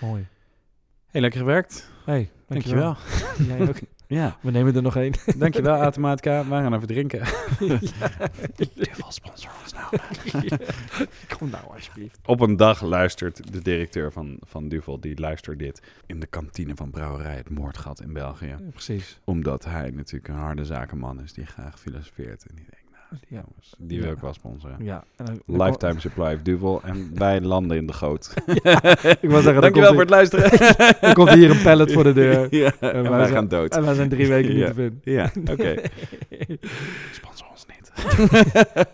mooi. 0.00 0.26
Heel 1.06 1.20
lekker 1.20 1.40
gewerkt. 1.40 1.90
Hey, 2.04 2.30
Dankjewel. 2.48 2.94
dankjewel. 2.94 3.56
Jij 3.58 3.68
ook. 3.68 3.76
Ja, 4.06 4.36
We 4.40 4.50
nemen 4.50 4.74
er 4.74 4.82
nog 4.82 4.96
één. 4.96 5.12
dankjewel 5.36 5.76
Automatica. 5.82 6.44
We 6.44 6.50
gaan 6.50 6.74
even 6.74 6.86
drinken. 6.86 7.20
Duvel 8.56 9.10
sponsor 9.20 9.50
ons 9.62 9.72
nou. 9.72 10.58
Kom 11.38 11.50
nou 11.50 11.64
alsjeblieft. 11.74 12.18
Op 12.26 12.40
een 12.40 12.56
dag 12.56 12.82
luistert 12.82 13.52
de 13.52 13.62
directeur 13.62 14.12
van, 14.12 14.36
van 14.40 14.68
Duvel, 14.68 15.00
die 15.00 15.18
luistert 15.20 15.58
dit 15.58 15.82
in 16.06 16.20
de 16.20 16.26
kantine 16.26 16.74
van 16.76 16.90
Brouwerij 16.90 17.36
Het 17.36 17.50
Moordgat 17.50 18.00
in 18.00 18.12
België. 18.12 18.46
Ja, 18.46 18.58
precies. 18.70 19.20
Omdat 19.24 19.64
hij 19.64 19.90
natuurlijk 19.90 20.28
een 20.28 20.40
harde 20.40 20.64
zakenman 20.64 21.22
is 21.22 21.32
die 21.32 21.46
graag 21.46 21.80
filosofeert. 21.80 22.46
En 22.46 22.54
die 22.54 22.66
denkt, 22.70 22.79
die 23.28 23.38
Ja. 23.38 23.44
die 23.78 23.98
wil 23.98 24.06
Ja. 24.08 24.14
ik 24.14 24.20
wel 24.20 24.32
sponsoren. 24.34 24.76
Ja. 24.84 25.04
En 25.16 25.24
dan- 25.24 25.42
dan 25.46 25.66
Lifetime 25.66 26.00
supply 26.00 26.34
of 26.34 26.42
Duvel. 26.42 26.82
En 26.82 27.10
wij 27.18 27.40
landen 27.40 27.76
in 27.76 27.86
de 27.86 27.92
goot. 27.92 28.32
Ik 28.46 28.56
zeggen, 28.62 29.42
dan 29.44 29.60
Dankjewel 29.60 29.90
voor 29.92 30.00
het 30.00 30.10
luisteren. 30.10 30.50
dan 31.00 31.14
komt 31.14 31.30
hier 31.32 31.50
een 31.50 31.62
pallet 31.62 31.92
voor 31.92 32.04
de 32.04 32.12
deur. 32.12 32.42
En 32.52 32.72
en 32.80 33.02
wij 33.02 33.10
wij 33.10 33.20
zijn- 33.20 33.32
gaan 33.32 33.48
dood. 33.48 33.74
En 33.76 33.84
wij 33.84 33.94
zijn 33.94 34.08
drie 34.08 34.28
weken 34.28 34.54
niet 34.56 34.66
te 34.66 34.74
vinden. 34.74 35.00
Ja, 35.04 35.30
oké. 35.50 35.74
Sponsor 37.12 37.46
ons 37.50 37.66
niet. 37.66 37.78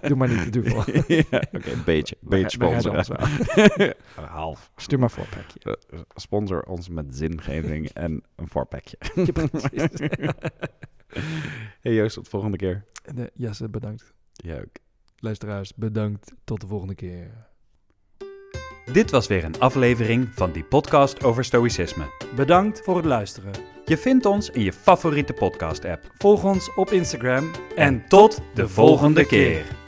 Doe 0.09 0.17
maar 0.17 0.29
niet 0.29 0.43
te 0.43 0.51
duvel. 0.51 0.83
ja, 1.07 1.43
oké, 1.53 1.71
een 1.71 1.83
beetje. 1.85 2.17
Beetje 2.21 2.51
sponsoren. 2.51 2.99
ons 2.99 3.11
Half. 4.15 4.71
Stuur 4.77 4.99
maar 4.99 5.11
voor, 5.11 5.27
Pekje. 5.27 5.79
Eh, 5.91 5.99
Sponsor 6.15 6.63
ons 6.63 6.89
met 6.89 7.05
zingeving 7.11 7.89
en 7.93 8.23
een 8.37 8.49
voorpakje. 8.49 8.97
hey 11.83 11.95
Joost, 11.95 12.15
tot 12.15 12.25
de 12.25 12.31
volgende 12.31 12.57
keer. 12.57 12.85
En, 13.03 13.31
Jesse, 13.35 13.69
bedankt. 13.69 14.15
Jij 14.33 14.61
ook. 14.61 14.77
Luisteraars, 15.19 15.75
bedankt. 15.75 16.33
Tot 16.45 16.61
de 16.61 16.67
volgende 16.67 16.95
keer. 16.95 17.31
Dit 18.93 19.11
was 19.11 19.27
weer 19.27 19.45
een 19.45 19.59
aflevering 19.59 20.29
van 20.35 20.53
die 20.53 20.65
podcast 20.65 21.25
over 21.25 21.45
stoïcisme. 21.45 22.05
Bedankt 22.37 22.81
voor 22.85 22.97
het 22.97 23.05
luisteren. 23.05 23.53
Je 23.85 23.99
vindt 23.99 24.27
ons 24.27 24.51
in 24.51 24.63
je 24.63 24.73
favoriete 24.73 25.33
podcast-app. 25.33 26.11
Volg 26.19 26.45
ons 26.45 26.75
op 26.75 26.91
Instagram 26.91 27.51
En 27.77 28.09
tot 28.09 28.41
de 28.55 28.69
volgende 28.69 29.27
keer. 29.27 29.86